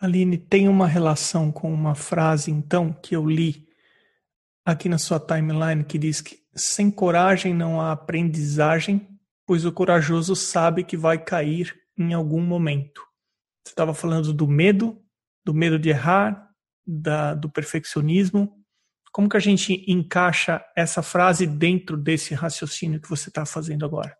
Aline, 0.00 0.36
tem 0.36 0.68
uma 0.68 0.88
relação 0.88 1.52
com 1.52 1.72
uma 1.72 1.94
frase, 1.94 2.50
então, 2.50 2.92
que 2.92 3.14
eu 3.14 3.24
li 3.24 3.68
aqui 4.64 4.88
na 4.88 4.98
sua 4.98 5.20
timeline 5.20 5.84
que 5.84 5.96
diz 5.96 6.20
que 6.20 6.44
sem 6.52 6.90
coragem 6.90 7.54
não 7.54 7.80
há 7.80 7.92
aprendizagem, 7.92 9.08
pois 9.46 9.64
o 9.64 9.72
corajoso 9.72 10.34
sabe 10.34 10.82
que 10.82 10.96
vai 10.96 11.16
cair 11.16 11.72
em 11.96 12.12
algum 12.12 12.42
momento. 12.42 13.00
Você 13.64 13.70
estava 13.70 13.94
falando 13.94 14.32
do 14.34 14.48
medo, 14.48 15.00
do 15.44 15.54
medo 15.54 15.78
de 15.78 15.90
errar, 15.90 16.50
da, 16.84 17.34
do 17.34 17.48
perfeccionismo. 17.48 18.52
Como 19.16 19.30
que 19.30 19.36
a 19.38 19.40
gente 19.40 19.82
encaixa 19.90 20.62
essa 20.76 21.02
frase 21.02 21.46
dentro 21.46 21.96
desse 21.96 22.34
raciocínio 22.34 23.00
que 23.00 23.08
você 23.08 23.30
está 23.30 23.46
fazendo 23.46 23.86
agora? 23.86 24.14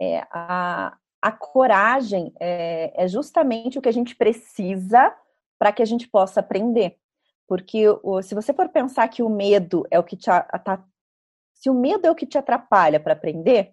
É, 0.00 0.20
a, 0.30 0.96
a 1.20 1.32
coragem 1.32 2.32
é, 2.38 2.92
é 2.94 3.08
justamente 3.08 3.76
o 3.76 3.82
que 3.82 3.88
a 3.88 3.92
gente 3.92 4.14
precisa 4.14 5.12
para 5.58 5.72
que 5.72 5.82
a 5.82 5.84
gente 5.84 6.06
possa 6.06 6.38
aprender. 6.38 6.96
Porque 7.48 7.86
se 8.22 8.36
você 8.36 8.54
for 8.54 8.68
pensar 8.68 9.08
que 9.08 9.20
o 9.20 9.28
medo 9.28 9.84
é 9.90 9.98
o 9.98 10.04
que 10.04 10.16
te 10.16 10.26
tá, 10.26 10.84
se 11.52 11.68
o 11.68 11.74
medo 11.74 12.06
é 12.06 12.10
o 12.12 12.14
que 12.14 12.24
te 12.24 12.38
atrapalha 12.38 13.00
para 13.00 13.14
aprender, 13.14 13.72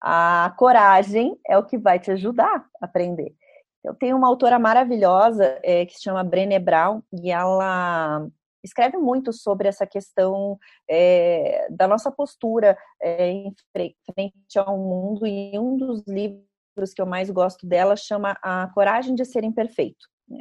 a 0.00 0.54
coragem 0.56 1.36
é 1.44 1.58
o 1.58 1.64
que 1.64 1.76
vai 1.76 1.98
te 1.98 2.12
ajudar 2.12 2.64
a 2.80 2.84
aprender. 2.84 3.34
Eu 3.82 3.96
tenho 3.96 4.16
uma 4.16 4.28
autora 4.28 4.60
maravilhosa 4.60 5.58
é, 5.64 5.84
que 5.84 5.94
se 5.94 6.04
chama 6.04 6.22
Brené 6.22 6.60
Brown 6.60 7.02
e 7.12 7.32
ela 7.32 8.28
escreve 8.66 8.98
muito 8.98 9.32
sobre 9.32 9.68
essa 9.68 9.86
questão 9.86 10.58
é, 10.88 11.66
da 11.70 11.88
nossa 11.88 12.10
postura 12.10 12.76
é, 13.00 13.30
em 13.30 13.54
frente 13.72 14.58
ao 14.58 14.76
mundo 14.76 15.26
e 15.26 15.58
um 15.58 15.76
dos 15.76 16.02
livros 16.06 16.92
que 16.94 17.00
eu 17.00 17.06
mais 17.06 17.30
gosto 17.30 17.66
dela 17.66 17.96
chama 17.96 18.36
A 18.42 18.68
Coragem 18.74 19.14
de 19.14 19.24
Ser 19.24 19.44
Imperfeito. 19.44 20.06
Né? 20.28 20.40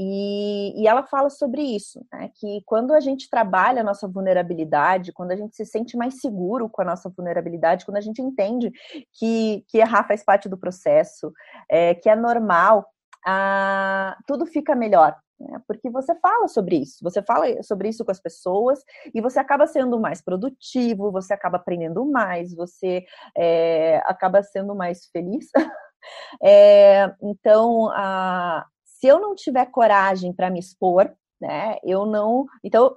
E, 0.00 0.80
e, 0.80 0.86
ela 0.86 1.02
fala 1.02 1.28
sobre 1.28 1.60
isso, 1.60 2.00
né? 2.12 2.30
que 2.36 2.62
quando 2.64 2.94
a 2.94 3.00
gente 3.00 3.28
trabalha 3.28 3.80
a 3.80 3.84
nossa 3.84 4.06
vulnerabilidade, 4.06 5.12
quando 5.12 5.32
a 5.32 5.36
gente 5.36 5.56
se 5.56 5.66
sente 5.66 5.96
mais 5.96 6.20
seguro 6.20 6.68
com 6.70 6.82
a 6.82 6.84
nossa 6.84 7.08
vulnerabilidade, 7.10 7.84
quando 7.84 7.96
a 7.96 8.00
gente 8.00 8.22
entende 8.22 8.70
que, 9.12 9.64
que 9.66 9.78
errar 9.78 10.06
faz 10.06 10.24
parte 10.24 10.48
do 10.48 10.56
processo, 10.56 11.32
é, 11.68 11.96
que 11.96 12.08
é 12.08 12.14
normal, 12.14 12.86
a, 13.26 14.16
tudo 14.24 14.46
fica 14.46 14.76
melhor. 14.76 15.16
Né? 15.40 15.60
Porque 15.66 15.88
você 15.90 16.14
fala 16.16 16.48
sobre 16.48 16.76
isso, 16.76 16.98
você 17.02 17.22
fala 17.22 17.62
sobre 17.62 17.88
isso 17.88 18.04
com 18.04 18.10
as 18.10 18.20
pessoas 18.20 18.80
e 19.14 19.20
você 19.20 19.38
acaba 19.38 19.66
sendo 19.66 19.98
mais 20.00 20.20
produtivo, 20.20 21.12
você 21.12 21.32
acaba 21.32 21.56
aprendendo 21.56 22.04
mais, 22.04 22.54
você 22.54 23.04
é, 23.36 23.98
acaba 24.04 24.42
sendo 24.42 24.74
mais 24.74 25.06
feliz. 25.06 25.48
é, 26.42 27.14
então, 27.22 27.90
a, 27.92 28.66
se 28.84 29.06
eu 29.06 29.20
não 29.20 29.34
tiver 29.34 29.66
coragem 29.66 30.32
para 30.32 30.50
me 30.50 30.58
expor, 30.58 31.12
né, 31.40 31.76
eu 31.84 32.04
não. 32.04 32.46
Então, 32.64 32.96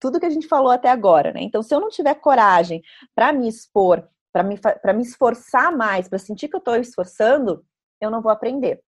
tudo 0.00 0.20
que 0.20 0.26
a 0.26 0.30
gente 0.30 0.48
falou 0.48 0.70
até 0.70 0.88
agora, 0.88 1.32
né? 1.32 1.40
Então, 1.42 1.62
se 1.62 1.74
eu 1.74 1.80
não 1.80 1.88
tiver 1.88 2.14
coragem 2.16 2.82
para 3.14 3.32
me 3.32 3.48
expor, 3.48 4.08
para 4.32 4.42
me, 4.42 4.56
me 4.94 5.02
esforçar 5.02 5.76
mais, 5.76 6.08
para 6.08 6.18
sentir 6.18 6.48
que 6.48 6.56
eu 6.56 6.58
estou 6.58 6.76
esforçando, 6.76 7.64
eu 8.00 8.10
não 8.10 8.20
vou 8.20 8.30
aprender. 8.30 8.82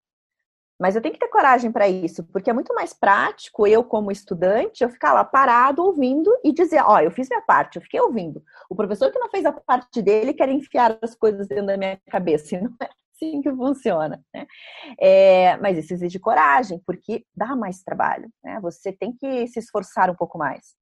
Mas 0.79 0.95
eu 0.95 1.01
tenho 1.01 1.15
que 1.15 1.21
ter 1.21 1.29
coragem 1.29 1.73
para 1.73 1.89
isso, 1.89 2.23
porque 2.25 2.51
é 2.51 2.53
muito 2.53 2.75
mais 2.75 2.93
prático 2.93 3.67
eu, 3.67 3.83
como 3.83 4.13
estudante, 4.13 4.85
eu 4.85 4.91
ficar 4.91 5.15
lá 5.15 5.25
parado 5.25 5.83
ouvindo 5.83 6.31
e 6.45 6.53
dizer: 6.53 6.83
Ó, 6.83 6.97
oh, 6.97 7.01
eu 7.01 7.11
fiz 7.11 7.29
minha 7.29 7.41
parte, 7.43 7.77
eu 7.77 7.83
fiquei 7.83 8.01
ouvindo. 8.01 8.43
O 8.69 8.77
professor 8.77 9.11
que 9.11 9.19
não 9.19 9.31
fez 9.31 9.47
a 9.47 9.53
parte 9.53 10.03
dele 10.03 10.35
quer 10.35 10.49
enfiar 10.51 10.99
as 11.01 11.15
coisas 11.15 11.49
dentro 11.49 11.67
da 11.67 11.77
minha 11.77 11.99
cabeça, 12.11 12.55
e 12.57 12.61
não 12.61 12.75
é 12.83 12.89
assim 13.17 13.41
que 13.41 13.51
funciona. 13.51 14.23
Né? 14.35 14.47
É, 15.01 15.57
mas 15.57 15.79
isso 15.79 15.95
exige 15.95 16.19
coragem, 16.19 16.79
porque 16.87 17.25
dá 17.35 17.57
mais 17.57 17.83
trabalho. 17.83 18.29
Né? 18.45 18.61
Você 18.61 18.93
tem 18.93 19.15
que 19.17 19.47
se 19.49 19.59
esforçar 19.59 20.11
um 20.11 20.15
pouco 20.15 20.37
mais. 20.37 20.75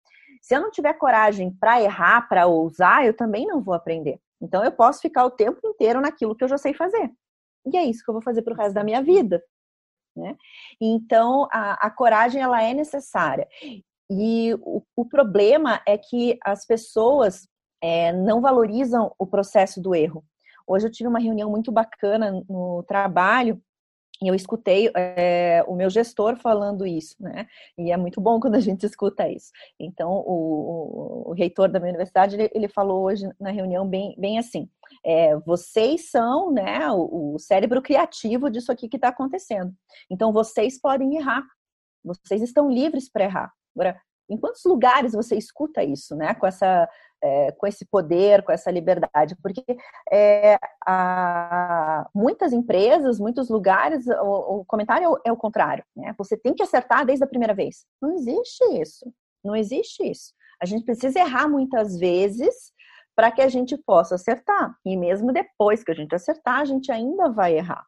Se 0.43 0.57
eu 0.57 0.61
não 0.61 0.71
tiver 0.71 0.93
coragem 0.95 1.51
para 1.59 1.81
errar, 1.81 2.29
para 2.29 2.47
ousar, 2.47 3.07
eu 3.07 3.15
também 3.15 3.47
não 3.47 3.63
vou 3.63 3.75
aprender. 3.75 4.19
Então 4.43 4.65
eu 4.65 4.73
posso 4.73 5.01
ficar 5.01 5.25
o 5.25 5.31
tempo 5.31 5.61
inteiro 5.65 6.01
naquilo 6.01 6.35
que 6.35 6.43
eu 6.43 6.49
já 6.49 6.59
sei 6.59 6.75
fazer. 6.75 7.11
E 7.67 7.77
é 7.79 7.85
isso 7.85 8.05
que 8.05 8.11
eu 8.11 8.15
vou 8.15 8.23
fazer 8.23 8.43
para 8.43 8.53
o 8.53 8.57
resto 8.57 8.75
da 8.75 8.85
minha 8.85 9.03
vida. 9.03 9.43
Né? 10.17 10.37
Então 10.81 11.49
a, 11.51 11.87
a 11.87 11.91
coragem 11.91 12.41
ela 12.41 12.63
é 12.63 12.73
necessária. 12.73 13.49
E 14.11 14.55
o, 14.61 14.83
o 14.95 15.05
problema 15.05 15.81
é 15.87 15.97
que 15.99 16.39
as 16.45 16.67
pessoas 16.67 17.49
é, 17.83 18.13
não 18.13 18.41
valorizam 18.41 19.13
o 19.19 19.27
processo 19.27 19.81
do 19.81 19.95
erro. 19.95 20.25
Hoje 20.67 20.87
eu 20.87 20.91
tive 20.91 21.09
uma 21.09 21.19
reunião 21.19 21.51
muito 21.51 21.71
bacana 21.71 22.43
no 22.49 22.83
trabalho 22.85 23.61
e 24.23 24.29
eu 24.29 24.35
escutei 24.35 24.91
é, 24.95 25.63
o 25.67 25.75
meu 25.75 25.91
gestor 25.91 26.37
falando 26.37 26.87
isso, 26.87 27.17
né? 27.21 27.47
E 27.77 27.91
é 27.91 27.97
muito 27.97 28.21
bom 28.21 28.39
quando 28.41 28.55
a 28.55 28.61
gente 28.61 28.87
escuta 28.87 29.29
isso. 29.29 29.51
Então, 29.79 30.11
o, 30.11 31.27
o, 31.27 31.31
o 31.31 31.33
reitor 31.33 31.69
da 31.69 31.79
minha 31.79 31.91
universidade, 31.91 32.37
ele, 32.37 32.51
ele, 32.55 32.69
falou 32.69 33.03
hoje 33.03 33.29
na 33.39 33.51
reunião 33.51 33.87
bem, 33.87 34.15
bem 34.17 34.39
assim, 34.39 34.69
é, 35.05 35.37
vocês 35.41 36.11
são 36.11 36.51
né, 36.53 36.91
o, 36.91 37.35
o 37.35 37.39
cérebro 37.39 37.83
criativo 37.83 38.51
disso 38.51 38.73
aqui 38.73 38.89
que 38.89 38.97
está 38.97 39.09
acontecendo. 39.09 39.73
Então, 40.11 40.33
vocês 40.33 40.81
podem 40.81 41.17
errar. 41.17 41.45
Vocês 42.05 42.43
estão 42.43 42.71
livres 42.71 43.11
para 43.11 43.25
errar. 43.25 43.53
Agora, 43.75 44.01
em 44.29 44.39
quantos 44.39 44.65
lugares 44.65 45.13
você 45.13 45.37
escuta 45.37 45.83
isso, 45.83 46.17
né? 46.17 46.35
Com 46.35 46.47
essa 46.47 46.89
é, 47.25 47.53
com 47.53 47.67
esse 47.67 47.87
poder, 47.87 48.43
com 48.43 48.53
essa 48.53 48.71
liberdade, 48.71 49.35
porque 49.43 49.65
é, 50.13 50.59
a, 50.87 52.07
muitas 52.15 52.53
empresas, 52.53 53.19
muitos 53.19 53.49
lugares, 53.49 54.07
o, 54.07 54.61
o 54.61 54.65
comentário 54.67 55.07
é 55.07 55.09
o, 55.09 55.21
é 55.25 55.33
o, 55.33 55.37
contrário, 55.37 55.83
né? 55.97 56.15
Você 56.19 56.37
tem 56.37 56.53
que 56.53 56.63
acertar 56.63 57.07
desde 57.07 57.25
a 57.25 57.29
primeira 57.29 57.55
vez. 57.55 57.87
Não 58.01 58.13
existe 58.13 58.63
isso, 58.79 59.11
não 59.43 59.57
existe 59.57 60.03
isso. 60.05 60.35
A 60.63 60.67
gente 60.67 60.85
precisa 60.85 61.19
errar 61.19 61.49
muitas 61.49 61.97
vezes 61.99 62.55
para 63.15 63.31
que 63.31 63.43
a 63.43 63.49
gente 63.49 63.77
possa 63.77 64.17
acertar. 64.17 64.77
E 64.85 64.97
mesmo 64.97 65.33
depois 65.33 65.83
que 65.83 65.91
a 65.91 65.95
gente 65.95 66.15
acertar, 66.15 66.61
a 66.61 66.65
gente 66.65 66.91
ainda 66.91 67.31
vai 67.31 67.57
errar. 67.57 67.85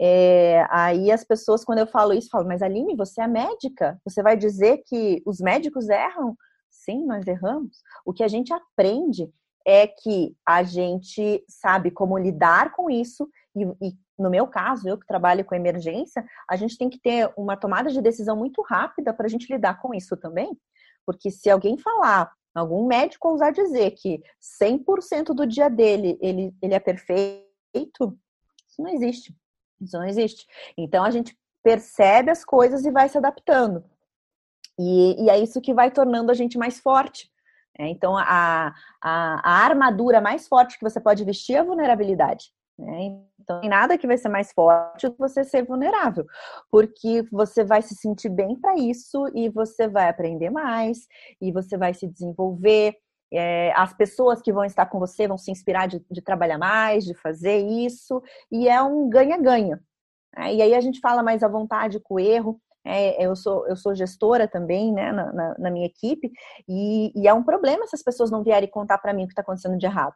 É, 0.00 0.66
aí 0.70 1.10
as 1.10 1.24
pessoas, 1.24 1.64
quando 1.64 1.80
eu 1.80 1.86
falo 1.86 2.14
isso, 2.14 2.30
falam, 2.30 2.48
mas 2.48 2.62
Aline, 2.62 2.96
você 2.96 3.20
é 3.20 3.26
médica, 3.26 4.00
você 4.04 4.22
vai 4.22 4.36
dizer 4.36 4.82
que 4.86 5.22
os 5.26 5.40
médicos 5.40 5.88
erram? 5.88 6.34
Sim, 6.70 7.04
nós 7.04 7.26
erramos. 7.26 7.82
O 8.04 8.12
que 8.12 8.22
a 8.22 8.28
gente 8.28 8.52
aprende 8.52 9.30
é 9.66 9.86
que 9.86 10.34
a 10.46 10.62
gente 10.62 11.44
sabe 11.46 11.90
como 11.90 12.16
lidar 12.16 12.72
com 12.72 12.88
isso, 12.88 13.28
e, 13.54 13.62
e, 13.86 13.92
no 14.18 14.30
meu 14.30 14.46
caso, 14.46 14.88
eu 14.88 14.96
que 14.96 15.06
trabalho 15.06 15.44
com 15.44 15.54
emergência, 15.54 16.24
a 16.48 16.56
gente 16.56 16.78
tem 16.78 16.88
que 16.88 16.98
ter 16.98 17.30
uma 17.36 17.56
tomada 17.56 17.90
de 17.90 18.00
decisão 18.00 18.36
muito 18.36 18.62
rápida 18.62 19.12
para 19.12 19.26
a 19.26 19.28
gente 19.28 19.52
lidar 19.52 19.80
com 19.80 19.94
isso 19.94 20.16
também. 20.16 20.58
Porque 21.04 21.30
se 21.30 21.50
alguém 21.50 21.76
falar, 21.76 22.30
algum 22.54 22.86
médico 22.86 23.28
ousar 23.28 23.52
dizer 23.52 23.92
que 23.92 24.22
100% 24.62 25.34
do 25.34 25.46
dia 25.46 25.68
dele 25.68 26.18
ele, 26.20 26.54
ele 26.60 26.74
é 26.74 26.80
perfeito, 26.80 28.18
isso 28.68 28.82
não 28.82 28.88
existe. 28.88 29.34
Isso 29.80 29.96
não 29.96 30.06
existe. 30.06 30.46
Então 30.76 31.04
a 31.04 31.10
gente 31.10 31.36
percebe 31.62 32.30
as 32.30 32.44
coisas 32.44 32.84
e 32.84 32.90
vai 32.90 33.08
se 33.08 33.18
adaptando. 33.18 33.84
E, 34.78 35.24
e 35.24 35.30
é 35.30 35.38
isso 35.38 35.60
que 35.60 35.74
vai 35.74 35.90
tornando 35.90 36.30
a 36.30 36.34
gente 36.34 36.56
mais 36.56 36.80
forte. 36.80 37.30
É, 37.78 37.88
então, 37.88 38.16
a, 38.16 38.74
a, 39.02 39.40
a, 39.42 39.64
armadura 39.64 40.20
mais 40.20 40.48
forte 40.48 40.78
que 40.78 40.84
você 40.84 41.00
pode 41.00 41.24
vestir 41.24 41.54
é 41.54 41.60
a 41.60 41.64
vulnerabilidade. 41.64 42.52
Né? 42.78 43.20
Então, 43.50 43.60
tem 43.60 43.70
nada 43.70 43.98
que 43.98 44.06
vai 44.06 44.16
ser 44.16 44.28
mais 44.28 44.52
forte 44.52 45.08
do 45.08 45.12
que 45.12 45.18
você 45.18 45.42
ser 45.42 45.64
vulnerável, 45.64 46.24
porque 46.70 47.26
você 47.32 47.64
vai 47.64 47.82
se 47.82 47.96
sentir 47.96 48.28
bem 48.28 48.54
para 48.54 48.76
isso 48.76 49.26
e 49.34 49.48
você 49.48 49.88
vai 49.88 50.08
aprender 50.08 50.50
mais 50.50 51.08
e 51.40 51.50
você 51.50 51.76
vai 51.76 51.92
se 51.92 52.06
desenvolver. 52.06 52.94
É, 53.32 53.72
as 53.76 53.92
pessoas 53.92 54.40
que 54.40 54.52
vão 54.52 54.64
estar 54.64 54.86
com 54.86 54.98
você 55.00 55.26
vão 55.26 55.38
se 55.38 55.50
inspirar 55.50 55.86
de, 55.86 56.04
de 56.10 56.22
trabalhar 56.22 56.58
mais, 56.58 57.04
de 57.04 57.14
fazer 57.14 57.58
isso, 57.58 58.22
e 58.52 58.68
é 58.68 58.80
um 58.82 59.08
ganha-ganha. 59.08 59.80
É, 60.36 60.54
e 60.54 60.62
aí 60.62 60.74
a 60.74 60.80
gente 60.80 61.00
fala 61.00 61.22
mais 61.22 61.42
à 61.42 61.48
vontade 61.48 61.98
com 62.00 62.14
o 62.14 62.20
erro. 62.20 62.60
É, 62.84 63.24
eu, 63.24 63.36
sou, 63.36 63.66
eu 63.68 63.76
sou 63.76 63.94
gestora 63.94 64.48
também, 64.48 64.92
né, 64.92 65.12
na, 65.12 65.32
na, 65.32 65.54
na 65.58 65.70
minha 65.70 65.86
equipe, 65.86 66.30
e, 66.68 67.12
e, 67.14 67.28
é 67.28 67.34
um 67.34 67.42
problema 67.42 67.86
se 67.86 67.94
as 67.94 68.02
pessoas 68.02 68.30
não 68.30 68.42
vierem 68.42 68.70
contar 68.70 68.98
para 68.98 69.12
mim 69.12 69.24
o 69.24 69.26
que 69.26 69.32
está 69.32 69.42
acontecendo 69.42 69.76
de 69.76 69.86
errado. 69.86 70.14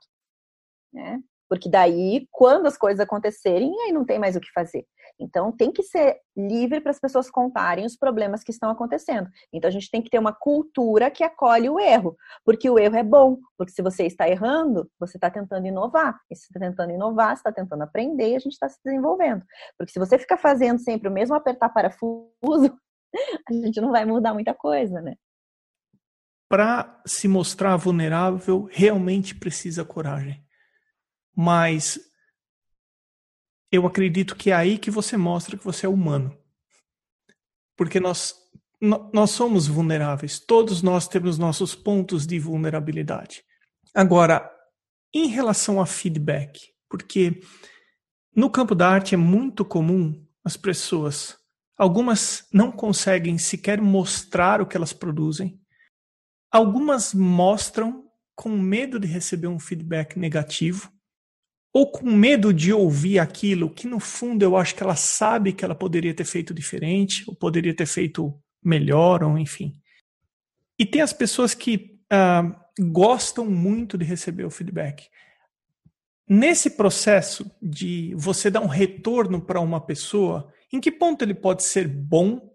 Né? 0.92 1.20
Porque 1.54 1.70
daí, 1.70 2.26
quando 2.32 2.66
as 2.66 2.76
coisas 2.76 2.98
acontecerem, 2.98 3.72
aí 3.82 3.92
não 3.92 4.04
tem 4.04 4.18
mais 4.18 4.34
o 4.34 4.40
que 4.40 4.50
fazer. 4.50 4.84
Então, 5.20 5.52
tem 5.52 5.70
que 5.70 5.84
ser 5.84 6.18
livre 6.36 6.80
para 6.80 6.90
as 6.90 6.98
pessoas 6.98 7.30
contarem 7.30 7.86
os 7.86 7.96
problemas 7.96 8.42
que 8.42 8.50
estão 8.50 8.70
acontecendo. 8.70 9.30
Então, 9.52 9.68
a 9.68 9.70
gente 9.70 9.88
tem 9.88 10.02
que 10.02 10.10
ter 10.10 10.18
uma 10.18 10.32
cultura 10.32 11.12
que 11.12 11.22
acolhe 11.22 11.70
o 11.70 11.78
erro, 11.78 12.16
porque 12.44 12.68
o 12.68 12.76
erro 12.76 12.96
é 12.96 13.04
bom. 13.04 13.38
Porque 13.56 13.72
se 13.72 13.82
você 13.82 14.04
está 14.04 14.28
errando, 14.28 14.90
você 14.98 15.16
está 15.16 15.30
tentando 15.30 15.64
inovar. 15.64 16.18
E 16.28 16.34
se 16.34 16.46
está 16.46 16.58
tentando 16.58 16.90
inovar, 16.90 17.36
você 17.36 17.40
está 17.48 17.52
tentando 17.52 17.82
aprender 17.82 18.30
e 18.30 18.34
a 18.34 18.40
gente 18.40 18.54
está 18.54 18.68
se 18.68 18.80
desenvolvendo. 18.84 19.44
Porque 19.78 19.92
se 19.92 19.98
você 20.00 20.18
ficar 20.18 20.38
fazendo 20.38 20.80
sempre 20.80 21.06
o 21.06 21.12
mesmo 21.12 21.36
apertar 21.36 21.68
parafuso, 21.68 22.76
a 23.48 23.52
gente 23.52 23.80
não 23.80 23.92
vai 23.92 24.04
mudar 24.04 24.34
muita 24.34 24.52
coisa, 24.52 25.00
né? 25.00 25.14
Para 26.50 27.00
se 27.06 27.28
mostrar 27.28 27.76
vulnerável, 27.76 28.68
realmente 28.72 29.36
precisa 29.36 29.84
coragem. 29.84 30.43
Mas 31.34 31.98
eu 33.70 33.86
acredito 33.86 34.36
que 34.36 34.50
é 34.50 34.54
aí 34.54 34.78
que 34.78 34.90
você 34.90 35.16
mostra 35.16 35.58
que 35.58 35.64
você 35.64 35.86
é 35.86 35.88
humano. 35.88 36.36
Porque 37.76 37.98
nós, 37.98 38.34
nós 39.12 39.30
somos 39.30 39.66
vulneráveis, 39.66 40.38
todos 40.38 40.80
nós 40.80 41.08
temos 41.08 41.38
nossos 41.38 41.74
pontos 41.74 42.26
de 42.26 42.38
vulnerabilidade. 42.38 43.42
Agora, 43.92 44.48
em 45.12 45.26
relação 45.26 45.80
a 45.80 45.86
feedback, 45.86 46.72
porque 46.88 47.40
no 48.34 48.50
campo 48.50 48.74
da 48.74 48.88
arte 48.88 49.14
é 49.14 49.18
muito 49.18 49.64
comum 49.64 50.24
as 50.44 50.56
pessoas, 50.56 51.36
algumas 51.76 52.46
não 52.52 52.70
conseguem 52.70 53.38
sequer 53.38 53.80
mostrar 53.80 54.60
o 54.60 54.66
que 54.66 54.76
elas 54.76 54.92
produzem, 54.92 55.60
algumas 56.50 57.14
mostram 57.14 58.04
com 58.36 58.50
medo 58.50 58.98
de 58.98 59.06
receber 59.06 59.46
um 59.46 59.58
feedback 59.58 60.18
negativo, 60.18 60.92
ou 61.74 61.90
com 61.90 62.08
medo 62.08 62.54
de 62.54 62.72
ouvir 62.72 63.18
aquilo 63.18 63.68
que 63.68 63.88
no 63.88 63.98
fundo 63.98 64.44
eu 64.44 64.56
acho 64.56 64.76
que 64.76 64.82
ela 64.82 64.94
sabe 64.94 65.52
que 65.52 65.64
ela 65.64 65.74
poderia 65.74 66.14
ter 66.14 66.24
feito 66.24 66.54
diferente, 66.54 67.24
ou 67.26 67.34
poderia 67.34 67.74
ter 67.74 67.86
feito 67.86 68.32
melhor, 68.64 69.24
ou 69.24 69.36
enfim. 69.36 69.72
E 70.78 70.86
tem 70.86 71.02
as 71.02 71.12
pessoas 71.12 71.52
que 71.52 71.98
uh, 72.12 72.54
gostam 72.92 73.46
muito 73.46 73.98
de 73.98 74.04
receber 74.04 74.44
o 74.44 74.50
feedback. 74.50 75.08
Nesse 76.28 76.70
processo 76.70 77.50
de 77.60 78.14
você 78.16 78.50
dar 78.50 78.60
um 78.60 78.68
retorno 78.68 79.44
para 79.44 79.60
uma 79.60 79.84
pessoa, 79.84 80.52
em 80.72 80.80
que 80.80 80.92
ponto 80.92 81.22
ele 81.22 81.34
pode 81.34 81.64
ser 81.64 81.88
bom, 81.88 82.54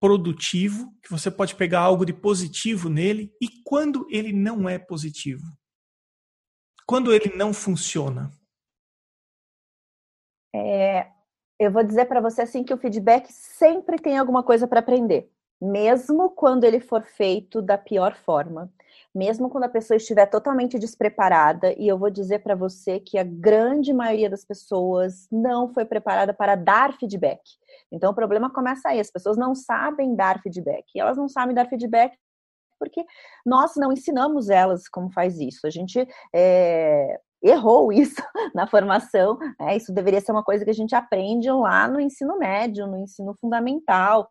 produtivo, 0.00 0.92
que 1.00 1.12
você 1.12 1.30
pode 1.30 1.54
pegar 1.54 1.78
algo 1.78 2.04
de 2.04 2.12
positivo 2.12 2.88
nele, 2.88 3.32
e 3.40 3.48
quando 3.64 4.04
ele 4.10 4.32
não 4.32 4.68
é 4.68 4.80
positivo? 4.80 5.44
Quando 6.92 7.10
ele 7.10 7.34
não 7.34 7.54
funciona? 7.54 8.30
É, 10.54 11.06
eu 11.58 11.72
vou 11.72 11.82
dizer 11.82 12.04
para 12.04 12.20
você 12.20 12.42
assim 12.42 12.62
que 12.62 12.74
o 12.74 12.76
feedback 12.76 13.32
sempre 13.32 13.96
tem 13.96 14.18
alguma 14.18 14.42
coisa 14.42 14.68
para 14.68 14.80
aprender, 14.80 15.32
mesmo 15.58 16.28
quando 16.28 16.64
ele 16.64 16.80
for 16.80 17.02
feito 17.02 17.62
da 17.62 17.78
pior 17.78 18.14
forma, 18.14 18.70
mesmo 19.14 19.48
quando 19.48 19.64
a 19.64 19.70
pessoa 19.70 19.96
estiver 19.96 20.26
totalmente 20.26 20.78
despreparada. 20.78 21.72
E 21.78 21.88
eu 21.88 21.96
vou 21.96 22.10
dizer 22.10 22.40
para 22.40 22.54
você 22.54 23.00
que 23.00 23.16
a 23.16 23.24
grande 23.24 23.90
maioria 23.94 24.28
das 24.28 24.44
pessoas 24.44 25.26
não 25.32 25.72
foi 25.72 25.86
preparada 25.86 26.34
para 26.34 26.56
dar 26.56 26.92
feedback. 26.98 27.40
Então 27.90 28.10
o 28.10 28.14
problema 28.14 28.52
começa 28.52 28.90
aí, 28.90 29.00
as 29.00 29.10
pessoas 29.10 29.38
não 29.38 29.54
sabem 29.54 30.14
dar 30.14 30.42
feedback. 30.42 30.84
E 30.94 31.00
elas 31.00 31.16
não 31.16 31.26
sabem 31.26 31.54
dar 31.54 31.70
feedback 31.70 32.14
porque 32.82 33.04
nós 33.46 33.76
não 33.76 33.92
ensinamos 33.92 34.50
elas 34.50 34.88
como 34.88 35.12
faz 35.12 35.38
isso. 35.38 35.64
A 35.64 35.70
gente 35.70 36.04
é, 36.34 37.16
errou 37.40 37.92
isso 37.94 38.20
na 38.52 38.66
formação. 38.66 39.38
Né? 39.60 39.76
Isso 39.76 39.92
deveria 39.92 40.20
ser 40.20 40.32
uma 40.32 40.42
coisa 40.42 40.64
que 40.64 40.70
a 40.70 40.74
gente 40.74 40.96
aprende 40.96 41.48
lá 41.48 41.86
no 41.86 42.00
ensino 42.00 42.36
médio, 42.36 42.88
no 42.88 42.98
ensino 42.98 43.36
fundamental. 43.40 44.28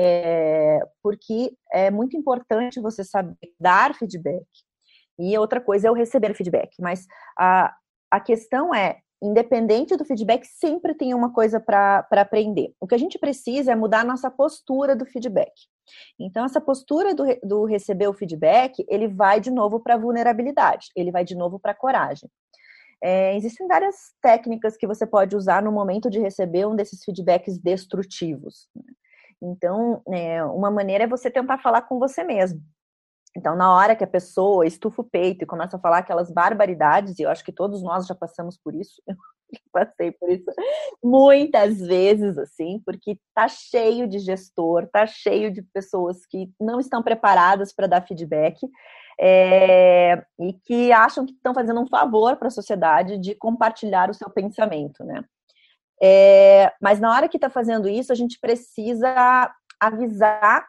É, 0.00 0.80
porque 1.02 1.52
é 1.70 1.90
muito 1.90 2.16
importante 2.16 2.80
você 2.80 3.04
saber 3.04 3.36
dar 3.60 3.94
feedback. 3.94 4.46
E 5.18 5.36
outra 5.36 5.60
coisa 5.60 5.88
é 5.88 5.90
o 5.90 5.94
receber 5.94 6.34
feedback. 6.34 6.70
Mas 6.80 7.04
a, 7.38 7.70
a 8.10 8.18
questão 8.18 8.74
é 8.74 9.00
independente 9.24 9.96
do 9.96 10.04
feedback, 10.04 10.46
sempre 10.46 10.94
tem 10.94 11.14
uma 11.14 11.32
coisa 11.32 11.58
para 11.58 12.06
aprender. 12.10 12.74
O 12.80 12.86
que 12.86 12.94
a 12.94 12.98
gente 12.98 13.18
precisa 13.18 13.72
é 13.72 13.74
mudar 13.74 14.00
a 14.00 14.04
nossa 14.04 14.30
postura 14.30 14.94
do 14.94 15.06
feedback. 15.06 15.52
Então, 16.18 16.44
essa 16.44 16.60
postura 16.60 17.14
do, 17.14 17.24
do 17.42 17.64
receber 17.64 18.06
o 18.08 18.14
feedback, 18.14 18.84
ele 18.88 19.08
vai 19.08 19.40
de 19.40 19.50
novo 19.50 19.80
para 19.80 19.94
a 19.94 19.98
vulnerabilidade, 19.98 20.88
ele 20.94 21.10
vai 21.10 21.24
de 21.24 21.34
novo 21.34 21.58
para 21.58 21.72
a 21.72 21.76
coragem. 21.76 22.28
É, 23.02 23.36
existem 23.36 23.66
várias 23.66 24.12
técnicas 24.22 24.76
que 24.76 24.86
você 24.86 25.06
pode 25.06 25.36
usar 25.36 25.62
no 25.62 25.72
momento 25.72 26.08
de 26.08 26.20
receber 26.20 26.66
um 26.66 26.76
desses 26.76 27.04
feedbacks 27.04 27.58
destrutivos. 27.58 28.68
Né? 28.74 28.82
Então, 29.42 30.02
é, 30.10 30.42
uma 30.44 30.70
maneira 30.70 31.04
é 31.04 31.08
você 31.08 31.30
tentar 31.30 31.58
falar 31.58 31.82
com 31.82 31.98
você 31.98 32.24
mesmo. 32.24 32.62
Então, 33.36 33.56
na 33.56 33.74
hora 33.74 33.96
que 33.96 34.04
a 34.04 34.08
pessoa 34.08 34.66
estufa 34.66 35.02
o 35.02 35.04
peito 35.04 35.42
e 35.42 35.46
começa 35.46 35.76
a 35.76 35.80
falar 35.80 35.98
aquelas 35.98 36.30
barbaridades, 36.30 37.18
e 37.18 37.22
eu 37.22 37.30
acho 37.30 37.44
que 37.44 37.52
todos 37.52 37.82
nós 37.82 38.06
já 38.06 38.14
passamos 38.14 38.56
por 38.56 38.74
isso, 38.74 39.02
eu 39.08 39.16
passei 39.72 40.12
por 40.12 40.30
isso 40.30 40.44
muitas 41.02 41.78
vezes, 41.78 42.38
assim, 42.38 42.80
porque 42.84 43.18
tá 43.34 43.48
cheio 43.48 44.06
de 44.06 44.18
gestor, 44.18 44.88
tá 44.92 45.06
cheio 45.06 45.52
de 45.52 45.62
pessoas 45.62 46.24
que 46.26 46.50
não 46.60 46.78
estão 46.78 47.02
preparadas 47.02 47.72
para 47.72 47.86
dar 47.86 48.06
feedback 48.06 48.58
é, 49.20 50.24
e 50.40 50.52
que 50.64 50.92
acham 50.92 51.26
que 51.26 51.32
estão 51.32 51.54
fazendo 51.54 51.80
um 51.80 51.86
favor 51.86 52.36
para 52.36 52.48
a 52.48 52.52
sociedade 52.52 53.18
de 53.18 53.34
compartilhar 53.34 54.10
o 54.10 54.14
seu 54.14 54.30
pensamento, 54.30 55.04
né? 55.04 55.24
É, 56.02 56.72
mas 56.80 57.00
na 57.00 57.12
hora 57.12 57.28
que 57.28 57.36
está 57.36 57.48
fazendo 57.48 57.88
isso, 57.88 58.12
a 58.12 58.16
gente 58.16 58.38
precisa 58.40 59.54
avisar 59.80 60.66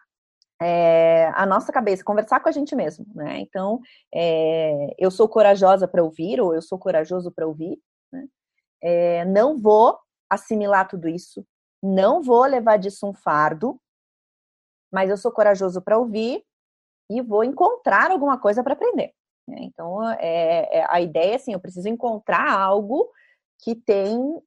é, 0.67 1.32
a 1.36 1.45
nossa 1.45 1.71
cabeça, 1.71 2.04
conversar 2.04 2.39
com 2.39 2.49
a 2.49 2.51
gente 2.51 2.75
mesmo, 2.75 3.06
né? 3.13 3.38
Então, 3.39 3.80
é, 4.12 4.95
eu 4.97 5.12
sou 5.12 5.30
corajosa 5.30 5.88
para 5.88 6.04
ouvir, 6.04 6.41
ou 6.41 6.56
eu 6.56 6.62
sou 6.62 6.80
corajoso 6.80 7.32
para 7.32 7.45
ouvir, 7.45 7.80
né? 8.12 8.25
é, 8.82 9.25
não 9.25 9.60
vou 9.60 9.99
assimilar 10.28 10.88
tudo 10.88 11.08
isso, 11.08 11.45
não 11.84 12.23
vou 12.23 12.45
levar 12.45 12.78
disso 12.78 13.08
um 13.08 13.13
fardo, 13.13 13.80
mas 14.91 15.08
eu 15.08 15.17
sou 15.17 15.32
corajoso 15.32 15.80
para 15.84 15.99
ouvir 15.99 16.43
e 17.12 17.21
vou 17.21 17.43
encontrar 17.43 18.10
alguma 18.10 18.39
coisa 18.39 18.63
para 18.63 18.73
aprender. 18.73 19.13
Né? 19.47 19.58
Então, 19.60 20.01
é, 20.13 20.80
é, 20.80 20.88
a 20.89 20.99
ideia 20.99 21.34
é 21.34 21.36
assim, 21.36 21.54
eu 21.54 21.60
preciso 21.60 21.88
encontrar 21.88 22.51
algo 22.51 23.08
que 23.60 23.75
tem 23.75 24.41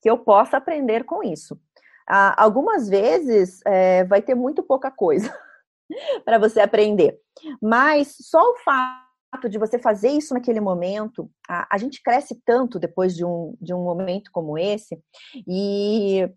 que 0.00 0.08
eu 0.08 0.16
possa 0.16 0.56
aprender 0.56 1.04
com 1.04 1.22
isso. 1.22 1.60
Ah, 2.08 2.42
algumas 2.42 2.88
vezes 2.88 3.60
é, 3.66 4.04
vai 4.04 4.22
ter 4.22 4.34
muito 4.34 4.62
pouca 4.62 4.90
coisa 4.90 5.30
para 6.24 6.38
você 6.38 6.60
aprender, 6.60 7.18
mas 7.60 8.14
só 8.20 8.40
o 8.40 8.56
fato 8.58 9.48
de 9.48 9.58
você 9.58 9.78
fazer 9.78 10.10
isso 10.10 10.34
naquele 10.34 10.60
momento, 10.60 11.30
a, 11.48 11.74
a, 11.74 11.78
gente 11.78 12.02
cresce 12.02 12.40
tanto 12.44 12.78
depois 12.78 13.14
de 13.14 13.24
um, 13.24 13.54
de 13.60 13.72
um 13.72 13.82
momento 13.82 14.30
como 14.32 14.58
esse, 14.58 15.00
e, 15.46 16.28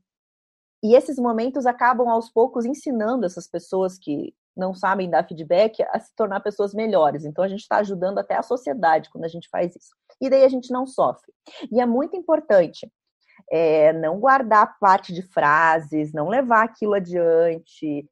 e 0.83 0.95
esses 0.95 1.17
momentos 1.17 1.65
acabam 1.65 2.09
aos 2.09 2.29
poucos 2.29 2.65
ensinando 2.65 3.25
essas 3.25 3.47
pessoas 3.47 3.97
que 3.97 4.33
não 4.55 4.73
sabem 4.73 5.09
dar 5.09 5.27
feedback 5.27 5.81
a 5.81 5.99
se 5.99 6.13
tornar 6.15 6.39
pessoas 6.39 6.73
melhores. 6.73 7.25
Então 7.25 7.43
a 7.43 7.47
gente 7.47 7.61
está 7.61 7.77
ajudando 7.77 8.19
até 8.19 8.35
a 8.35 8.43
sociedade 8.43 9.09
quando 9.09 9.25
a 9.25 9.29
gente 9.29 9.49
faz 9.49 9.75
isso. 9.75 9.89
E 10.21 10.29
daí 10.29 10.43
a 10.43 10.49
gente 10.49 10.71
não 10.71 10.85
sofre. 10.85 11.33
E 11.71 11.81
é 11.81 11.85
muito 11.85 12.15
importante 12.15 12.87
é, 13.51 13.91
não 13.93 14.19
guardar 14.19 14.77
parte 14.79 15.13
de 15.13 15.21
frases, 15.21 16.13
não 16.13 16.29
levar 16.29 16.63
aquilo 16.63 16.93
adiante, 16.93 18.07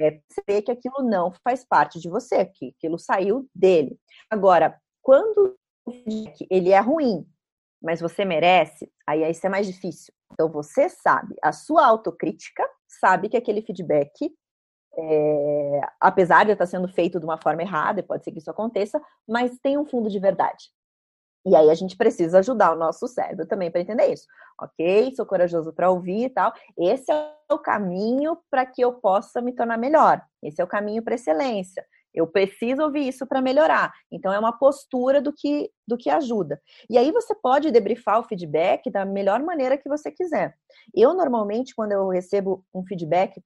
é, 0.00 0.20
perceber 0.28 0.62
que 0.62 0.72
aquilo 0.72 1.02
não 1.02 1.32
faz 1.44 1.64
parte 1.64 2.00
de 2.00 2.08
você, 2.08 2.44
que 2.44 2.74
aquilo 2.76 2.98
saiu 2.98 3.48
dele. 3.54 3.98
Agora, 4.30 4.78
quando 5.00 5.56
ele 6.50 6.70
é 6.70 6.80
ruim, 6.80 7.26
mas 7.82 8.00
você 8.00 8.24
merece, 8.24 8.90
aí 9.06 9.28
isso 9.30 9.46
é 9.46 9.50
mais 9.50 9.66
difícil. 9.66 10.14
Então 10.32 10.48
você 10.48 10.88
sabe, 10.88 11.34
a 11.42 11.52
sua 11.52 11.86
autocrítica 11.86 12.64
sabe 12.88 13.28
que 13.28 13.36
aquele 13.36 13.62
feedback 13.62 14.32
é, 14.96 15.80
apesar 16.00 16.44
de 16.44 16.52
estar 16.52 16.66
sendo 16.66 16.88
feito 16.88 17.18
de 17.18 17.24
uma 17.24 17.40
forma 17.40 17.62
errada, 17.62 18.00
e 18.00 18.02
pode 18.02 18.24
ser 18.24 18.32
que 18.32 18.38
isso 18.38 18.50
aconteça, 18.50 19.00
mas 19.26 19.58
tem 19.58 19.78
um 19.78 19.86
fundo 19.86 20.08
de 20.08 20.18
verdade. 20.18 20.70
E 21.44 21.56
aí 21.56 21.70
a 21.70 21.74
gente 21.74 21.96
precisa 21.96 22.38
ajudar 22.38 22.72
o 22.72 22.78
nosso 22.78 23.08
cérebro 23.08 23.46
também 23.46 23.70
para 23.70 23.80
entender 23.80 24.12
isso. 24.12 24.26
Ok, 24.60 25.12
sou 25.16 25.26
corajoso 25.26 25.72
para 25.72 25.90
ouvir 25.90 26.26
e 26.26 26.30
tal. 26.30 26.52
Esse 26.78 27.10
é 27.10 27.34
o 27.50 27.58
caminho 27.58 28.38
para 28.50 28.64
que 28.64 28.82
eu 28.82 28.92
possa 28.94 29.40
me 29.40 29.52
tornar 29.52 29.76
melhor. 29.76 30.22
Esse 30.42 30.60
é 30.60 30.64
o 30.64 30.68
caminho 30.68 31.02
para 31.02 31.16
excelência. 31.16 31.84
Eu 32.14 32.26
preciso 32.26 32.82
ouvir 32.82 33.08
isso 33.08 33.26
para 33.26 33.40
melhorar. 33.40 33.92
Então 34.10 34.32
é 34.32 34.38
uma 34.38 34.52
postura 34.52 35.20
do 35.20 35.32
que 35.32 35.70
do 35.86 35.96
que 35.96 36.10
ajuda. 36.10 36.60
E 36.88 36.96
aí 36.96 37.10
você 37.10 37.34
pode 37.34 37.70
debriefar 37.70 38.20
o 38.20 38.24
feedback 38.24 38.90
da 38.90 39.04
melhor 39.04 39.42
maneira 39.42 39.76
que 39.76 39.88
você 39.88 40.10
quiser. 40.10 40.54
Eu 40.94 41.14
normalmente 41.14 41.74
quando 41.74 41.92
eu 41.92 42.08
recebo 42.08 42.64
um 42.72 42.84
feedback 42.84 43.42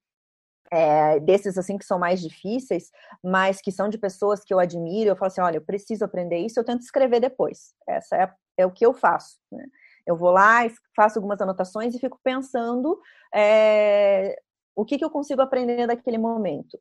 é, 0.71 1.21
desses 1.21 1.57
assim 1.59 1.79
que 1.79 1.85
são 1.85 1.99
mais 1.99 2.21
difíceis, 2.21 2.91
mas 3.23 3.61
que 3.61 3.73
são 3.73 3.89
de 3.89 3.99
pessoas 3.99 4.45
que 4.45 4.53
eu 4.53 4.59
admiro, 4.59 5.11
eu 5.11 5.17
falo 5.17 5.29
assim, 5.29 5.41
olha, 5.41 5.57
eu 5.57 5.65
preciso 5.65 6.05
aprender 6.05 6.39
isso, 6.39 6.59
eu 6.59 6.65
tento 6.65 6.83
escrever 6.83 7.21
depois. 7.21 7.75
Essa 7.89 8.17
é, 8.17 8.33
é 8.59 8.67
o 8.67 8.71
que 8.71 8.85
eu 8.85 8.93
faço. 8.93 9.39
Né? 9.51 9.65
Eu 10.07 10.17
vou 10.17 10.31
lá, 10.31 10.61
faço 10.95 11.19
algumas 11.19 11.41
anotações 11.41 11.95
e 11.95 11.99
fico 11.99 12.19
pensando 12.23 12.99
é, 13.35 14.39
o 14.75 14.85
que, 14.85 14.99
que 14.99 15.05
eu 15.05 15.11
consigo 15.11 15.43
aprender 15.43 15.87
daquele 15.87 16.19
momento. 16.19 16.79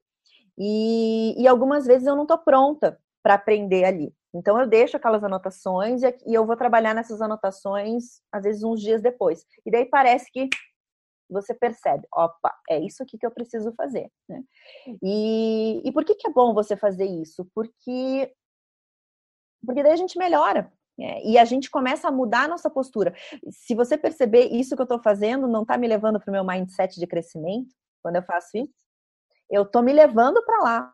E, 0.58 1.36
e 1.42 1.48
algumas 1.48 1.86
vezes 1.86 2.08
eu 2.08 2.16
não 2.16 2.24
estou 2.24 2.38
pronta 2.38 2.98
para 3.24 3.34
aprender 3.34 3.84
ali. 3.84 4.14
Então 4.34 4.60
eu 4.60 4.68
deixo 4.68 4.98
aquelas 4.98 5.24
anotações 5.24 6.04
e, 6.04 6.16
e 6.28 6.34
eu 6.34 6.46
vou 6.46 6.56
trabalhar 6.56 6.94
nessas 6.94 7.22
anotações, 7.22 8.22
às 8.32 8.44
vezes 8.44 8.64
uns 8.64 8.82
dias 8.82 9.02
depois. 9.02 9.46
E 9.66 9.72
daí 9.72 9.86
parece 9.86 10.32
que 10.32 10.50
você 11.30 11.54
percebe, 11.54 12.08
opa, 12.14 12.54
é 12.70 12.80
isso 12.80 13.02
aqui 13.02 13.18
que 13.18 13.26
eu 13.26 13.32
preciso 13.32 13.74
fazer. 13.74 14.12
Né? 14.30 14.44
E, 15.04 15.82
e 15.84 15.92
por 15.92 16.06
que, 16.06 16.16
que 16.16 16.28
é 16.28 16.32
bom 16.32 16.54
você 16.54 16.76
fazer 16.76 17.06
isso? 17.06 17.50
Porque, 17.54 18.34
porque 19.66 19.84
daí 19.84 19.94
a 19.94 19.98
gente 19.98 20.18
melhora. 20.18 20.72
Né? 20.98 21.22
E 21.24 21.38
a 21.38 21.46
gente 21.46 21.70
começa 21.70 22.08
a 22.08 22.12
mudar 22.12 22.44
a 22.44 22.48
nossa 22.48 22.70
postura. 22.70 23.14
Se 23.50 23.76
você 23.76 23.98
perceber 23.98 24.46
isso 24.46 24.76
que 24.76 24.82
eu 24.82 24.86
estou 24.86 25.02
fazendo 25.02 25.48
não 25.48 25.64
está 25.64 25.78
me 25.78 25.88
levando 25.88 26.20
para 26.20 26.30
o 26.30 26.34
meu 26.34 26.46
mindset 26.46 27.00
de 27.00 27.08
crescimento, 27.08 27.74
quando 28.02 28.18
eu 28.18 28.24
faço 28.24 28.58
isso, 28.58 28.86
eu 29.50 29.64
estou 29.64 29.82
me 29.82 29.94
levando 29.94 30.44
para 30.46 30.64
lá. 30.64 30.94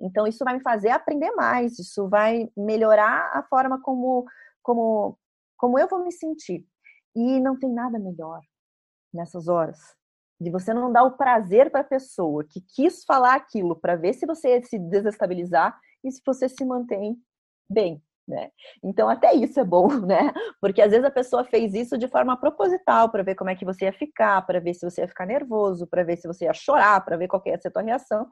Então, 0.00 0.26
isso 0.26 0.44
vai 0.44 0.54
me 0.54 0.62
fazer 0.62 0.90
aprender 0.90 1.30
mais, 1.32 1.78
isso 1.78 2.08
vai 2.08 2.50
melhorar 2.56 3.30
a 3.32 3.42
forma 3.44 3.80
como, 3.80 4.26
como, 4.62 5.16
como 5.56 5.78
eu 5.78 5.86
vou 5.86 6.02
me 6.02 6.10
sentir. 6.10 6.66
E 7.14 7.40
não 7.40 7.58
tem 7.58 7.72
nada 7.72 7.98
melhor 7.98 8.40
nessas 9.16 9.48
horas. 9.48 9.78
De 10.40 10.50
você 10.50 10.72
não 10.74 10.92
dar 10.92 11.04
o 11.04 11.16
prazer 11.16 11.70
para 11.70 11.80
a 11.80 11.84
pessoa 11.84 12.44
que 12.44 12.60
quis 12.60 13.04
falar 13.04 13.34
aquilo 13.34 13.74
para 13.74 13.96
ver 13.96 14.12
se 14.12 14.26
você 14.26 14.62
se 14.62 14.78
desestabilizar 14.78 15.78
e 16.04 16.10
se 16.12 16.20
você 16.24 16.48
se 16.48 16.64
mantém 16.64 17.16
bem. 17.68 18.02
Né? 18.28 18.50
Então 18.82 19.08
até 19.08 19.32
isso 19.34 19.58
é 19.60 19.64
bom, 19.64 19.88
né? 20.04 20.32
Porque 20.60 20.82
às 20.82 20.90
vezes 20.90 21.06
a 21.06 21.10
pessoa 21.10 21.44
fez 21.44 21.74
isso 21.74 21.96
de 21.96 22.08
forma 22.08 22.36
proposital 22.36 23.08
para 23.08 23.22
ver 23.22 23.36
como 23.36 23.50
é 23.50 23.56
que 23.56 23.64
você 23.64 23.84
ia 23.84 23.92
ficar, 23.92 24.44
para 24.44 24.60
ver 24.60 24.74
se 24.74 24.88
você 24.88 25.02
ia 25.02 25.08
ficar 25.08 25.26
nervoso, 25.26 25.86
para 25.86 26.02
ver 26.02 26.16
se 26.16 26.26
você 26.26 26.44
ia 26.44 26.52
chorar, 26.52 27.04
para 27.04 27.16
ver 27.16 27.28
qual 27.28 27.42
ia 27.46 27.58
ser 27.58 27.68
a 27.68 27.70
tua 27.70 27.82
reação. 27.82 28.28